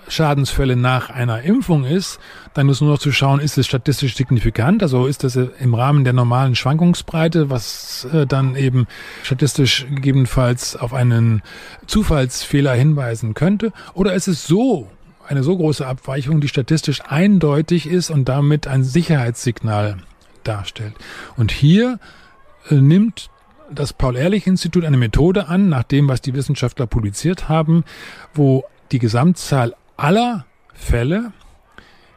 Schadensfälle 0.08 0.76
nach 0.76 1.10
einer 1.10 1.42
Impfung 1.42 1.84
ist, 1.84 2.18
dann 2.54 2.68
ist 2.68 2.80
nur 2.80 2.92
noch 2.92 2.98
zu 2.98 3.12
schauen, 3.12 3.40
ist 3.40 3.58
es 3.58 3.66
statistisch 3.66 4.16
signifikant, 4.16 4.82
also 4.82 5.06
ist 5.06 5.24
das 5.24 5.36
im 5.36 5.74
Rahmen 5.74 6.04
der 6.04 6.12
normalen 6.12 6.54
Schwankungsbreite, 6.54 7.50
was 7.50 8.06
äh, 8.12 8.26
dann 8.26 8.56
eben 8.56 8.86
statistisch 9.22 9.86
gegebenenfalls 9.88 10.76
auf 10.76 10.94
einen 10.94 11.42
Zufallsfehler 11.86 12.74
hinweisen 12.74 13.34
könnte, 13.34 13.72
oder 13.94 14.14
ist 14.14 14.28
es 14.28 14.46
so 14.46 14.90
eine 15.26 15.42
so 15.42 15.56
große 15.56 15.86
Abweichung, 15.86 16.40
die 16.40 16.48
statistisch 16.48 17.02
eindeutig 17.06 17.86
ist 17.86 18.10
und 18.10 18.28
damit 18.28 18.66
ein 18.66 18.82
Sicherheitssignal 18.82 19.98
darstellt. 20.42 20.94
Und 21.36 21.52
hier 21.52 21.98
äh, 22.70 22.74
nimmt 22.74 23.30
das 23.70 23.92
Paul-Ehrlich-Institut 23.92 24.84
eine 24.84 24.96
Methode 24.96 25.48
an, 25.48 25.68
nach 25.68 25.82
dem, 25.82 26.08
was 26.08 26.22
die 26.22 26.34
Wissenschaftler 26.34 26.86
publiziert 26.86 27.48
haben, 27.48 27.84
wo 28.32 28.64
die 28.92 28.98
Gesamtzahl 28.98 29.74
aller 29.98 30.46
Fälle 30.72 31.32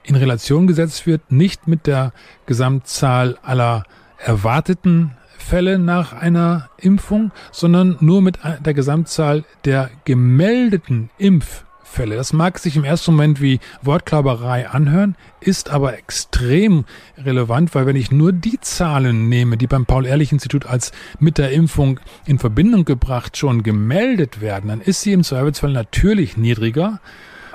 in 0.03 0.15
Relation 0.15 0.67
gesetzt 0.67 1.05
wird, 1.05 1.31
nicht 1.31 1.67
mit 1.67 1.87
der 1.87 2.13
Gesamtzahl 2.45 3.37
aller 3.41 3.83
erwarteten 4.17 5.17
Fälle 5.37 5.79
nach 5.79 6.13
einer 6.13 6.69
Impfung, 6.77 7.31
sondern 7.51 7.97
nur 7.99 8.21
mit 8.21 8.39
der 8.63 8.73
Gesamtzahl 8.73 9.43
der 9.65 9.89
gemeldeten 10.05 11.09
Impf 11.17 11.65
Fälle. 11.83 12.15
Das 12.15 12.31
mag 12.31 12.57
sich 12.57 12.77
im 12.77 12.85
ersten 12.85 13.11
Moment 13.11 13.41
wie 13.41 13.59
Wortklauberei 13.81 14.69
anhören, 14.69 15.17
ist 15.41 15.69
aber 15.71 15.97
extrem 15.97 16.85
relevant, 17.17 17.75
weil 17.75 17.85
wenn 17.85 17.97
ich 17.97 18.11
nur 18.11 18.31
die 18.31 18.61
Zahlen 18.61 19.27
nehme, 19.27 19.57
die 19.57 19.67
beim 19.67 19.85
Paul-Ehrlich-Institut 19.85 20.65
als 20.65 20.93
mit 21.19 21.37
der 21.37 21.51
Impfung 21.51 21.99
in 22.25 22.39
Verbindung 22.39 22.85
gebracht 22.85 23.35
schon 23.35 23.61
gemeldet 23.61 24.39
werden, 24.39 24.69
dann 24.69 24.79
ist 24.79 25.01
sie 25.01 25.11
im 25.11 25.25
Zweifelsfall 25.25 25.73
natürlich 25.73 26.37
niedriger 26.37 27.01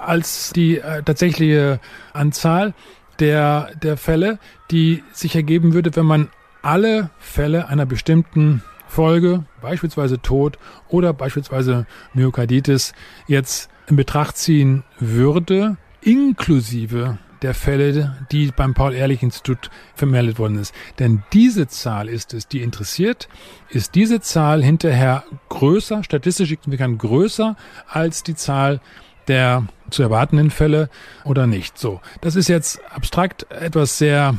als 0.07 0.53
die 0.53 0.79
äh, 0.79 1.03
tatsächliche 1.03 1.81
Anzahl 2.13 2.75
der, 3.19 3.71
der 3.83 3.97
Fälle, 3.97 4.39
die 4.71 5.03
sich 5.13 5.37
ergeben 5.37 5.73
würde, 5.73 5.95
wenn 5.97 6.07
man 6.07 6.29
alle 6.63 7.11
Fälle 7.19 7.69
einer 7.69 7.87
bestimmten 7.87 8.63
Folge, 8.89 9.45
beispielsweise 9.61 10.21
Tod 10.21 10.59
oder 10.89 11.13
beispielsweise 11.13 11.87
Myokarditis, 12.15 12.93
jetzt 13.27 13.69
in 13.89 13.97
Betracht 13.97 14.37
ziehen 14.37 14.85
würde, 14.99 15.77
inklusive 16.01 17.19
der 17.43 17.55
Fälle, 17.55 18.17
die 18.33 18.51
beim 18.51 18.75
Paul-Ehrlich-Institut 18.75 19.71
vermeldet 19.95 20.39
worden 20.39 20.59
ist. 20.59 20.75
Denn 20.99 21.23
diese 21.33 21.69
Zahl 21.69 22.09
ist 22.09 22.33
es, 22.33 22.49
die 22.49 22.63
interessiert. 22.63 23.29
Ist 23.69 23.95
diese 23.95 24.21
Zahl 24.21 24.63
hinterher 24.63 25.25
größer, 25.49 26.03
statistisch 26.03 26.49
signifikant 26.49 26.99
größer 26.99 27.57
als 27.89 28.23
die 28.23 28.35
Zahl 28.35 28.81
der 29.29 29.65
zu 29.91 30.03
erwartenden 30.03 30.51
Fälle 30.51 30.89
oder 31.25 31.47
nicht? 31.47 31.79
So. 31.79 32.01
Das 32.21 32.37
ist 32.37 32.49
jetzt 32.49 32.81
abstrakt 32.93 33.47
etwas 33.51 33.99
sehr 33.99 34.35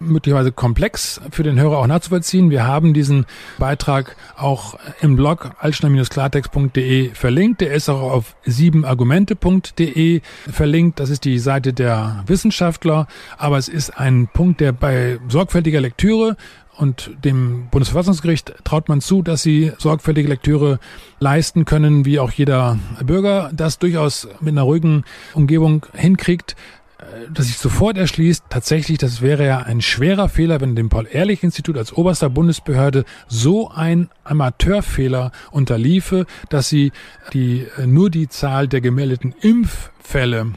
möglicherweise 0.00 0.52
komplex 0.52 1.20
für 1.30 1.42
den 1.42 1.58
Hörer 1.58 1.78
auch 1.78 1.86
nachzuvollziehen. 1.86 2.50
Wir 2.50 2.66
haben 2.66 2.94
diesen 2.94 3.26
Beitrag 3.58 4.16
auch 4.36 4.78
im 5.00 5.16
Blog 5.16 5.50
altstein-klartext.de 5.58 7.14
verlinkt. 7.14 7.60
Der 7.60 7.72
ist 7.72 7.88
auch 7.88 8.02
auf 8.02 8.36
siebenargumente.de 8.44 10.20
verlinkt. 10.50 11.00
Das 11.00 11.10
ist 11.10 11.24
die 11.24 11.38
Seite 11.38 11.72
der 11.72 12.22
Wissenschaftler. 12.26 13.06
Aber 13.38 13.58
es 13.58 13.68
ist 13.68 13.98
ein 13.98 14.28
Punkt, 14.32 14.60
der 14.60 14.72
bei 14.72 15.18
sorgfältiger 15.28 15.80
Lektüre 15.80 16.36
und 16.76 17.10
dem 17.24 17.68
Bundesverfassungsgericht 17.70 18.54
traut 18.64 18.88
man 18.88 19.00
zu, 19.00 19.22
dass 19.22 19.42
sie 19.42 19.72
sorgfältige 19.78 20.28
Lektüre 20.28 20.78
leisten 21.20 21.64
können, 21.64 22.04
wie 22.04 22.18
auch 22.18 22.32
jeder 22.32 22.78
Bürger 23.04 23.50
das 23.54 23.78
durchaus 23.78 24.28
mit 24.40 24.52
einer 24.52 24.62
ruhigen 24.62 25.04
Umgebung 25.34 25.86
hinkriegt. 25.94 26.56
Dass 27.32 27.46
sich 27.46 27.58
sofort 27.58 27.98
erschließt, 27.98 28.44
tatsächlich, 28.48 28.98
das 28.98 29.20
wäre 29.20 29.44
ja 29.44 29.58
ein 29.58 29.82
schwerer 29.82 30.28
Fehler, 30.28 30.60
wenn 30.60 30.74
dem 30.74 30.88
Paul-Ehrlich-Institut 30.88 31.76
als 31.76 31.92
oberster 31.92 32.30
Bundesbehörde 32.30 33.04
so 33.28 33.70
ein 33.70 34.08
Amateurfehler 34.24 35.30
unterliefe, 35.50 36.26
dass 36.48 36.68
sie 36.68 36.92
die, 37.32 37.66
nur 37.84 38.10
die 38.10 38.28
Zahl 38.28 38.68
der 38.68 38.80
gemeldeten 38.80 39.34
Impffälle 39.40 40.52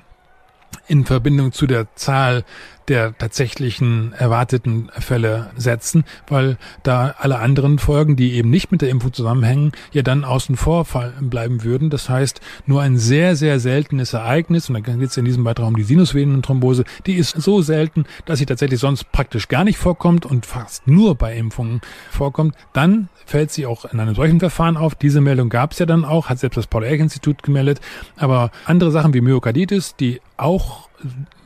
in 0.88 1.06
Verbindung 1.06 1.52
zu 1.52 1.68
der 1.68 1.94
Zahl 1.96 2.44
der 2.88 3.18
tatsächlichen 3.18 4.14
erwarteten 4.14 4.90
Fälle 4.98 5.52
setzen, 5.58 6.06
weil 6.28 6.58
da 6.84 7.16
alle 7.18 7.40
anderen 7.40 7.80
Folgen, 7.80 8.16
die 8.16 8.34
eben 8.34 8.50
nicht 8.50 8.72
mit 8.72 8.82
der 8.82 8.90
Impfung 8.90 9.14
zusammenhängen, 9.14 9.72
ja 9.92 10.02
dann 10.04 10.24
außen 10.24 10.56
vor 10.56 10.86
bleiben 11.20 11.64
würden. 11.64 11.90
Das 11.90 12.10
heißt, 12.10 12.42
nur 12.66 12.82
ein 12.82 12.98
sehr, 12.98 13.36
sehr 13.36 13.60
seltenes 13.60 14.14
Ereignis, 14.14 14.70
und 14.70 14.76
da 14.76 14.80
geht 14.80 15.10
es 15.10 15.18
in 15.18 15.26
diesem 15.26 15.44
Beitrag 15.44 15.68
um 15.68 15.76
die 15.76 15.84
Sinusvenenthrombose, 15.84 16.86
die 17.06 17.16
ist 17.16 17.32
so 17.32 17.62
selten, 17.62 18.06
dass 18.26 18.40
sie 18.40 18.46
tatsächlich 18.46 18.80
sonst 18.80 19.12
praktisch 19.12 19.48
gar 19.48 19.64
nicht 19.64 19.78
vorkommt 19.78 20.26
und 20.26 20.46
fast 20.46 20.88
nur 20.88 21.16
bei 21.16 21.36
Impfungen 21.36 21.82
vorkommt. 22.10 22.56
Dann 22.74 23.10
fällt 23.26 23.52
sie 23.52 23.66
auch 23.66 23.86
in 23.86 24.00
einem 24.00 24.16
solchen 24.16 24.40
Verfahren 24.40 24.78
auf. 24.78 24.96
Diese 24.96 25.22
Meldung 25.22 25.50
gab 25.50 25.74
es 25.74 25.80
ja 25.80 25.86
dann 25.86 26.06
auch, 26.06 26.30
hat 26.30 26.40
selbst 26.40 26.58
das 26.58 26.68
Paul-Ehrlich-Institut 26.68 27.44
gemeldet. 27.44 27.82
Aber 28.16 28.52
andere 28.66 28.92
Sachen 28.92 29.14
wie 29.14 29.22
Myokarditis, 29.22 29.96
die 29.96 30.22
auch 30.38 30.90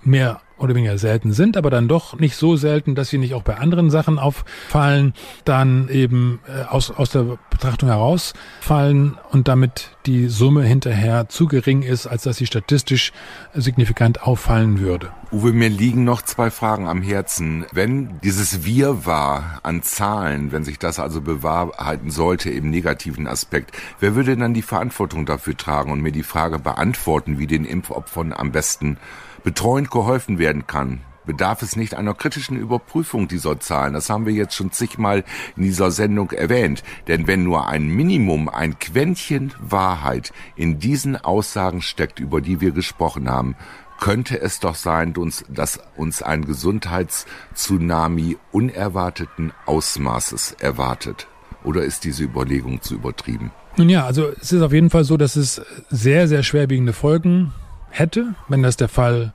mehr 0.04 0.42
oder 0.62 0.76
weniger 0.76 0.98
selten 0.98 1.34
sind, 1.34 1.58
aber 1.58 1.70
dann 1.70 1.88
doch 1.88 2.20
nicht 2.20 2.36
so 2.36 2.56
selten, 2.56 2.96
dass 2.96 3.10
sie 3.10 3.18
nicht 3.18 3.34
auch 3.34 3.44
bei 3.44 3.58
anderen 3.58 3.90
Sachen 3.90 4.20
auffallen, 4.20 5.14
dann 5.46 5.90
eben 5.90 6.40
äh, 6.48 6.64
aus, 6.64 6.92
aus 6.92 7.10
der 7.10 7.38
Betrachtung 7.50 7.90
herausfallen 7.90 9.18
und 9.32 9.48
damit 9.48 9.92
die 10.06 10.28
Summe 10.28 10.64
hinterher 10.64 11.30
zu 11.30 11.48
gering 11.48 11.84
ist, 11.84 12.08
als 12.08 12.24
dass 12.24 12.38
sie 12.38 12.48
statistisch 12.48 13.12
signifikant 13.54 14.24
auffallen 14.24 14.80
würde. 14.80 15.12
Uwe, 15.32 15.54
mir 15.54 15.70
liegen 15.70 16.04
noch 16.04 16.22
zwei 16.24 16.50
Fragen 16.50 16.88
am 16.88 17.02
Herzen. 17.02 17.66
Wenn 17.72 18.20
dieses 18.22 18.66
Wir 18.66 19.06
war 19.06 19.60
an 19.64 19.82
Zahlen, 19.84 20.52
wenn 20.52 20.64
sich 20.64 20.78
das 20.78 21.00
also 21.00 21.22
bewahrheiten 21.22 22.12
sollte 22.12 22.50
im 22.50 22.70
negativen 22.70 23.28
Aspekt, 23.28 23.72
wer 24.00 24.16
würde 24.16 24.36
dann 24.36 24.54
die 24.54 24.62
Verantwortung 24.62 25.26
dafür 25.26 25.56
tragen 25.56 25.92
und 25.92 26.02
mir 26.02 26.12
die 26.12 26.24
Frage 26.24 26.60
beantworten, 26.60 27.40
wie 27.40 27.48
den 27.48 27.64
Impfopfern 27.64 28.34
am 28.34 28.52
besten 28.52 28.98
betreuend 29.44 29.92
geholfen 29.92 30.40
werden 30.40 30.68
kann, 30.68 31.02
bedarf 31.26 31.62
es 31.62 31.76
nicht 31.76 31.94
einer 31.96 32.14
kritischen 32.14 32.58
Überprüfung 32.58 33.28
dieser 33.28 33.60
Zahlen. 33.60 33.94
Das 33.94 34.10
haben 34.10 34.26
wir 34.26 34.34
jetzt 34.34 34.56
schon 34.56 34.72
zigmal 34.72 35.24
in 35.56 35.64
dieser 35.64 35.92
Sendung 35.92 36.32
erwähnt. 36.32 36.84
Denn 37.08 37.28
wenn 37.28 37.44
nur 37.44 37.68
ein 37.68 37.88
Minimum, 37.88 38.50
ein 38.50 38.80
Quäntchen 38.80 39.54
Wahrheit 39.60 40.34
in 40.56 40.80
diesen 40.80 41.16
Aussagen 41.16 41.82
steckt, 41.82 42.20
über 42.20 42.42
die 42.42 42.62
wir 42.62 42.72
gesprochen 42.72 43.30
haben, 43.30 43.56
könnte 44.00 44.42
es 44.42 44.60
doch 44.60 44.76
sein, 44.76 45.14
dass 45.48 45.80
uns 45.96 46.24
ein 46.24 46.46
Gesundheitstsunami 46.46 48.38
unerwarteten 48.52 49.54
Ausmaßes 49.68 50.54
erwartet. 50.60 51.28
Oder 51.64 51.84
ist 51.84 52.04
diese 52.04 52.24
Überlegung 52.24 52.82
zu 52.82 52.96
übertrieben? 52.96 53.52
Nun 53.78 53.90
ja, 53.90 54.06
also 54.06 54.32
es 54.42 54.52
ist 54.52 54.64
auf 54.64 54.74
jeden 54.74 54.90
Fall 54.90 55.04
so, 55.04 55.18
dass 55.18 55.36
es 55.36 55.62
sehr, 55.90 56.28
sehr 56.28 56.42
schwerwiegende 56.42 56.94
Folgen 56.94 57.54
hätte, 57.92 58.34
wenn 58.48 58.64
das 58.64 58.78
der 58.78 58.90
Fall 58.90 59.34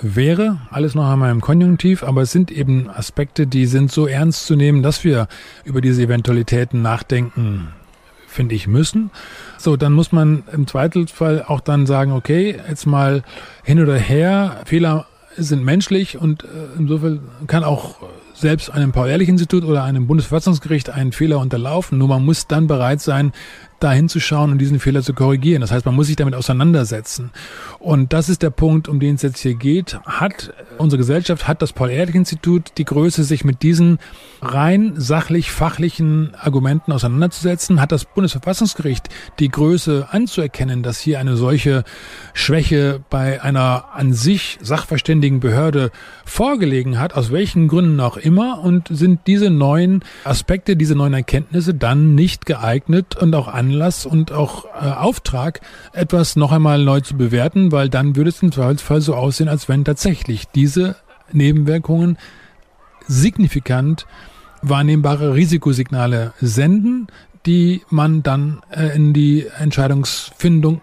wäre. 0.00 0.58
Alles 0.70 0.94
noch 0.94 1.10
einmal 1.10 1.30
im 1.30 1.40
Konjunktiv, 1.40 2.02
aber 2.02 2.22
es 2.22 2.32
sind 2.32 2.50
eben 2.50 2.88
Aspekte, 2.88 3.46
die 3.46 3.66
sind 3.66 3.90
so 3.90 4.06
ernst 4.06 4.46
zu 4.46 4.56
nehmen, 4.56 4.82
dass 4.82 5.04
wir 5.04 5.28
über 5.64 5.80
diese 5.80 6.02
Eventualitäten 6.02 6.82
nachdenken, 6.82 7.68
finde 8.26 8.54
ich, 8.54 8.66
müssen. 8.66 9.10
So, 9.56 9.76
dann 9.76 9.92
muss 9.92 10.12
man 10.12 10.44
im 10.52 10.66
Zweifelsfall 10.66 11.44
auch 11.46 11.60
dann 11.60 11.86
sagen, 11.86 12.12
okay, 12.12 12.58
jetzt 12.68 12.86
mal 12.86 13.22
hin 13.64 13.80
oder 13.80 13.96
her, 13.96 14.62
Fehler 14.64 15.06
sind 15.36 15.64
menschlich 15.64 16.18
und 16.18 16.44
äh, 16.44 16.46
insofern 16.78 17.20
kann 17.46 17.64
auch 17.64 17.96
selbst 18.34 18.70
einem 18.70 18.92
Paul-Ehrlich-Institut 18.92 19.64
oder 19.64 19.82
einem 19.82 20.06
Bundesverfassungsgericht 20.06 20.90
einen 20.90 21.12
Fehler 21.12 21.38
unterlaufen. 21.38 21.98
Nur 21.98 22.08
man 22.08 22.24
muss 22.24 22.46
dann 22.46 22.66
bereit 22.66 23.00
sein, 23.00 23.32
da 23.80 23.92
hinzuschauen 23.92 24.52
und 24.52 24.58
diesen 24.58 24.80
Fehler 24.80 25.02
zu 25.02 25.14
korrigieren. 25.14 25.60
Das 25.60 25.70
heißt, 25.70 25.86
man 25.86 25.94
muss 25.94 26.08
sich 26.08 26.16
damit 26.16 26.34
auseinandersetzen. 26.34 27.30
Und 27.78 28.12
das 28.12 28.28
ist 28.28 28.42
der 28.42 28.50
Punkt, 28.50 28.88
um 28.88 29.00
den 29.00 29.14
es 29.14 29.22
jetzt 29.22 29.40
hier 29.40 29.54
geht. 29.54 29.98
Hat 30.04 30.52
unsere 30.78 30.98
Gesellschaft, 30.98 31.46
hat 31.46 31.62
das 31.62 31.72
Paul-Ehrlich-Institut 31.72 32.72
die 32.78 32.84
Größe, 32.84 33.24
sich 33.24 33.44
mit 33.44 33.62
diesen 33.62 33.98
rein 34.42 34.94
sachlich 34.96 35.50
fachlichen 35.50 36.34
Argumenten 36.34 36.92
auseinanderzusetzen? 36.92 37.80
Hat 37.80 37.92
das 37.92 38.04
Bundesverfassungsgericht 38.04 39.08
die 39.38 39.48
Größe 39.48 40.08
anzuerkennen, 40.10 40.82
dass 40.82 40.98
hier 40.98 41.20
eine 41.20 41.36
solche 41.36 41.84
Schwäche 42.34 43.00
bei 43.10 43.42
einer 43.42 43.86
an 43.94 44.12
sich 44.12 44.58
sachverständigen 44.60 45.40
Behörde 45.40 45.90
vorgelegen 46.24 46.98
hat, 46.98 47.14
aus 47.14 47.30
welchen 47.30 47.68
Gründen 47.68 48.00
auch 48.00 48.16
immer? 48.16 48.60
Und 48.62 48.88
sind 48.90 49.20
diese 49.26 49.50
neuen 49.50 50.02
Aspekte, 50.24 50.76
diese 50.76 50.94
neuen 50.94 51.14
Erkenntnisse 51.14 51.74
dann 51.74 52.14
nicht 52.14 52.46
geeignet 52.46 53.16
und 53.16 53.34
auch 53.34 53.48
an 53.48 53.67
Anlass 53.68 54.06
und 54.06 54.32
auch 54.32 54.64
äh, 54.64 54.90
Auftrag, 54.90 55.60
etwas 55.92 56.36
noch 56.36 56.52
einmal 56.52 56.82
neu 56.82 57.00
zu 57.00 57.16
bewerten, 57.16 57.70
weil 57.70 57.88
dann 57.88 58.16
würde 58.16 58.30
es 58.30 58.42
im 58.42 58.52
Zweifelsfall 58.52 59.00
so 59.00 59.14
aussehen, 59.14 59.48
als 59.48 59.68
wenn 59.68 59.84
tatsächlich 59.84 60.48
diese 60.48 60.96
Nebenwirkungen 61.32 62.18
signifikant 63.06 64.06
wahrnehmbare 64.62 65.34
Risikosignale 65.34 66.32
senden, 66.40 67.08
die 67.46 67.82
man 67.90 68.22
dann 68.22 68.62
äh, 68.70 68.94
in 68.94 69.12
die 69.12 69.46
Entscheidungsfindung 69.58 70.80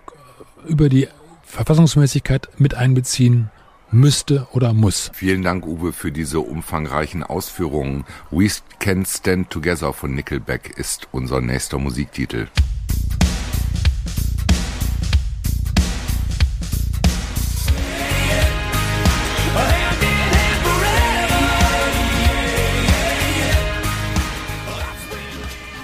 über 0.68 0.90
die 0.90 1.08
Verfassungsmäßigkeit 1.44 2.50
mit 2.58 2.76
einbeziehen 2.76 3.50
müsste 3.96 4.48
oder 4.52 4.74
muss. 4.74 5.10
Vielen 5.14 5.42
Dank, 5.42 5.66
Uwe, 5.66 5.94
für 5.94 6.12
diese 6.12 6.42
umfangreichen 6.42 7.24
Ausführungen. 7.24 8.04
We 8.30 8.50
Can 8.80 9.06
Stand 9.06 9.50
Together 9.50 9.94
von 9.94 10.14
Nickelback 10.14 10.78
ist 10.78 11.08
unser 11.12 11.42
nächster 11.42 11.80
Musiktitel. 11.80 12.48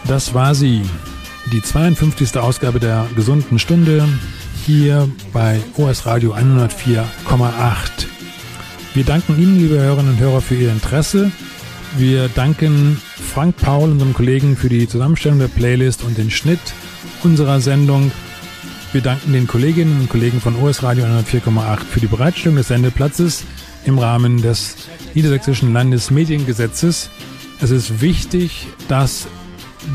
Das 0.05 0.33
war 0.33 0.53
sie, 0.53 0.81
die 1.53 1.61
52. 1.61 2.37
Ausgabe 2.37 2.81
der 2.81 3.07
gesunden 3.15 3.59
Stunde 3.59 4.05
hier 4.65 5.09
bei 5.33 5.59
OS 5.77 6.05
Radio 6.05 6.33
104,8. 6.33 7.03
Wir 8.93 9.03
danken 9.03 9.41
Ihnen, 9.41 9.57
liebe 9.57 9.79
Hörerinnen 9.79 10.13
und 10.13 10.19
Hörer, 10.19 10.41
für 10.41 10.55
Ihr 10.55 10.71
Interesse. 10.71 11.31
Wir 11.97 12.29
danken 12.29 13.01
Frank 13.33 13.57
Paul, 13.57 13.91
unserem 13.91 14.13
Kollegen, 14.13 14.55
für 14.55 14.69
die 14.69 14.87
Zusammenstellung 14.87 15.39
der 15.39 15.47
Playlist 15.47 16.03
und 16.03 16.17
den 16.17 16.29
Schnitt 16.29 16.59
unserer 17.23 17.59
Sendung. 17.59 18.11
Wir 18.91 19.01
danken 19.01 19.33
den 19.33 19.47
Kolleginnen 19.47 20.01
und 20.01 20.09
Kollegen 20.09 20.39
von 20.39 20.55
OS 20.55 20.83
Radio 20.83 21.05
104,8 21.05 21.79
für 21.85 21.99
die 21.99 22.07
Bereitstellung 22.07 22.57
des 22.57 22.67
Sendeplatzes 22.67 23.43
im 23.85 23.97
Rahmen 23.97 24.41
des 24.41 24.75
Niedersächsischen 25.13 25.73
Landesmediengesetzes. 25.73 27.09
Es 27.61 27.71
ist 27.71 28.01
wichtig, 28.01 28.67
dass 28.87 29.27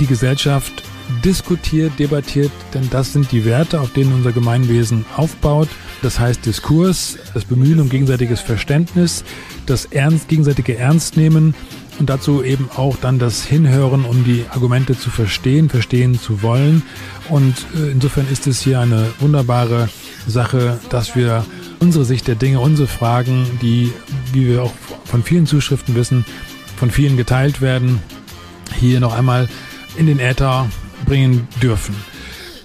die 0.01 0.07
Gesellschaft 0.07 0.83
diskutiert, 1.25 1.99
debattiert, 1.99 2.51
denn 2.75 2.89
das 2.91 3.13
sind 3.13 3.33
die 3.33 3.45
Werte, 3.45 3.81
auf 3.81 3.93
denen 3.93 4.13
unser 4.13 4.33
Gemeinwesen 4.33 5.05
aufbaut. 5.17 5.69
Das 6.03 6.19
heißt 6.19 6.45
Diskurs, 6.45 7.19
das 7.35 7.45
Bemühen 7.45 7.81
um 7.81 7.89
gegenseitiges 7.89 8.41
Verständnis, 8.41 9.25
das 9.67 9.87
ernst, 9.87 10.29
gegenseitige 10.29 10.77
Ernstnehmen 10.77 11.55
und 11.99 12.11
dazu 12.11 12.43
eben 12.43 12.69
auch 12.77 12.97
dann 12.97 13.19
das 13.19 13.45
Hinhören, 13.45 14.05
um 14.05 14.25
die 14.25 14.45
Argumente 14.51 14.99
zu 14.99 15.11
verstehen, 15.11 15.69
verstehen 15.69 16.19
zu 16.19 16.43
wollen. 16.43 16.83
Und 17.29 17.55
äh, 17.75 17.91
insofern 17.91 18.27
ist 18.31 18.47
es 18.47 18.61
hier 18.61 18.81
eine 18.81 19.07
wunderbare 19.21 19.89
Sache, 20.27 20.79
dass 20.91 21.17
wir 21.17 21.45
unsere 21.81 22.05
Sicht 22.05 22.29
der 22.29 22.35
Dinge, 22.35 22.61
unsere 22.61 22.89
Fragen, 22.89 23.47
die, 23.63 23.93
wie 24.33 24.49
wir 24.49 24.65
auch 24.65 24.73
von 25.05 25.23
vielen 25.23 25.47
Zuschriften 25.47 25.95
wissen, 25.95 26.25
von 26.77 26.91
vielen 26.91 27.17
geteilt 27.17 27.61
werden, 27.61 28.01
hier 28.79 29.01
noch 29.01 29.17
einmal 29.17 29.49
in 29.97 30.07
den 30.07 30.19
Äther 30.19 30.69
bringen 31.05 31.47
dürfen. 31.63 31.95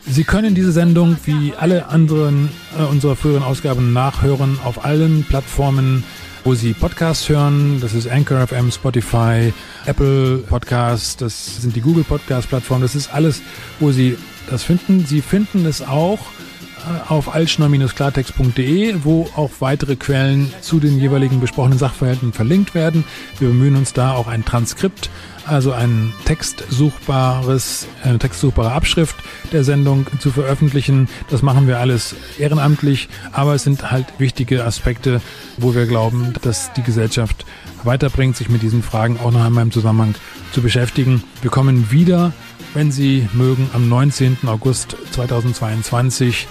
Sie 0.07 0.23
können 0.23 0.55
diese 0.55 0.71
Sendung 0.71 1.17
wie 1.25 1.53
alle 1.57 1.87
anderen 1.87 2.49
äh, 2.77 2.83
unserer 2.83 3.15
früheren 3.15 3.43
Ausgaben 3.43 3.93
nachhören 3.93 4.59
auf 4.63 4.83
allen 4.83 5.23
Plattformen, 5.23 6.03
wo 6.43 6.55
Sie 6.55 6.73
Podcasts 6.73 7.29
hören. 7.29 7.79
Das 7.81 7.93
ist 7.93 8.09
Anchor 8.09 8.45
FM, 8.47 8.71
Spotify, 8.71 9.53
Apple 9.85 10.39
Podcasts, 10.39 11.17
das 11.17 11.61
sind 11.61 11.75
die 11.75 11.81
Google 11.81 12.03
Podcast 12.03 12.49
Plattformen. 12.49 12.81
Das 12.81 12.95
ist 12.95 13.13
alles, 13.13 13.41
wo 13.79 13.91
Sie 13.91 14.17
das 14.49 14.63
finden. 14.63 15.05
Sie 15.05 15.21
finden 15.21 15.65
es 15.65 15.81
auch 15.81 16.19
äh, 16.19 17.09
auf 17.11 17.33
altschner-klartext.de, 17.33 18.95
wo 19.03 19.29
auch 19.35 19.51
weitere 19.59 19.95
Quellen 19.95 20.51
zu 20.61 20.79
den 20.79 20.99
jeweiligen 20.99 21.39
besprochenen 21.39 21.77
Sachverhalten 21.77 22.33
verlinkt 22.33 22.73
werden. 22.73 23.03
Wir 23.39 23.49
bemühen 23.49 23.75
uns 23.75 23.93
da 23.93 24.13
auch 24.13 24.27
ein 24.27 24.43
Transkript 24.43 25.09
also 25.45 25.71
ein 25.71 26.13
textsuchbares, 26.25 27.87
eine 28.03 28.19
textsuchbare 28.19 28.71
Abschrift 28.71 29.15
der 29.51 29.63
Sendung 29.63 30.05
zu 30.19 30.31
veröffentlichen. 30.31 31.09
Das 31.29 31.41
machen 31.41 31.67
wir 31.67 31.79
alles 31.79 32.15
ehrenamtlich, 32.37 33.09
aber 33.31 33.55
es 33.55 33.63
sind 33.63 33.91
halt 33.91 34.05
wichtige 34.17 34.63
Aspekte, 34.63 35.21
wo 35.57 35.75
wir 35.75 35.85
glauben, 35.85 36.33
dass 36.41 36.73
die 36.73 36.83
Gesellschaft 36.83 37.45
weiterbringt, 37.83 38.37
sich 38.37 38.49
mit 38.49 38.61
diesen 38.61 38.83
Fragen 38.83 39.19
auch 39.23 39.31
noch 39.31 39.43
einmal 39.43 39.63
im 39.63 39.71
Zusammenhang 39.71 40.15
zu 40.51 40.61
beschäftigen. 40.61 41.23
Wir 41.41 41.51
kommen 41.51 41.91
wieder, 41.91 42.33
wenn 42.73 42.91
Sie 42.91 43.27
mögen, 43.33 43.69
am 43.73 43.89
19. 43.89 44.37
August 44.45 44.95
2022 45.11 46.47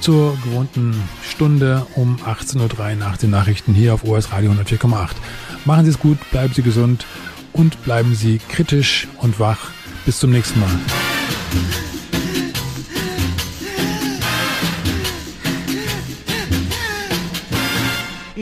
zur 0.00 0.36
gewohnten 0.42 0.94
Stunde 1.22 1.86
um 1.94 2.16
18.03 2.24 2.58
Uhr 2.92 2.96
nach 2.96 3.18
den 3.18 3.30
Nachrichten 3.30 3.74
hier 3.74 3.92
auf 3.94 4.04
OS 4.04 4.32
Radio 4.32 4.50
104,8. 4.52 5.10
Machen 5.66 5.84
Sie 5.84 5.90
es 5.90 5.98
gut, 5.98 6.18
bleiben 6.30 6.54
Sie 6.54 6.62
gesund 6.62 7.04
und 7.52 7.82
bleiben 7.84 8.14
Sie 8.14 8.40
kritisch 8.48 9.08
und 9.18 9.38
wach. 9.38 9.70
Bis 10.06 10.18
zum 10.18 10.30
nächsten 10.30 10.60
Mal. 10.60 10.78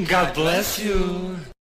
God 0.06 0.32
bless 0.34 0.78
you. 0.78 1.57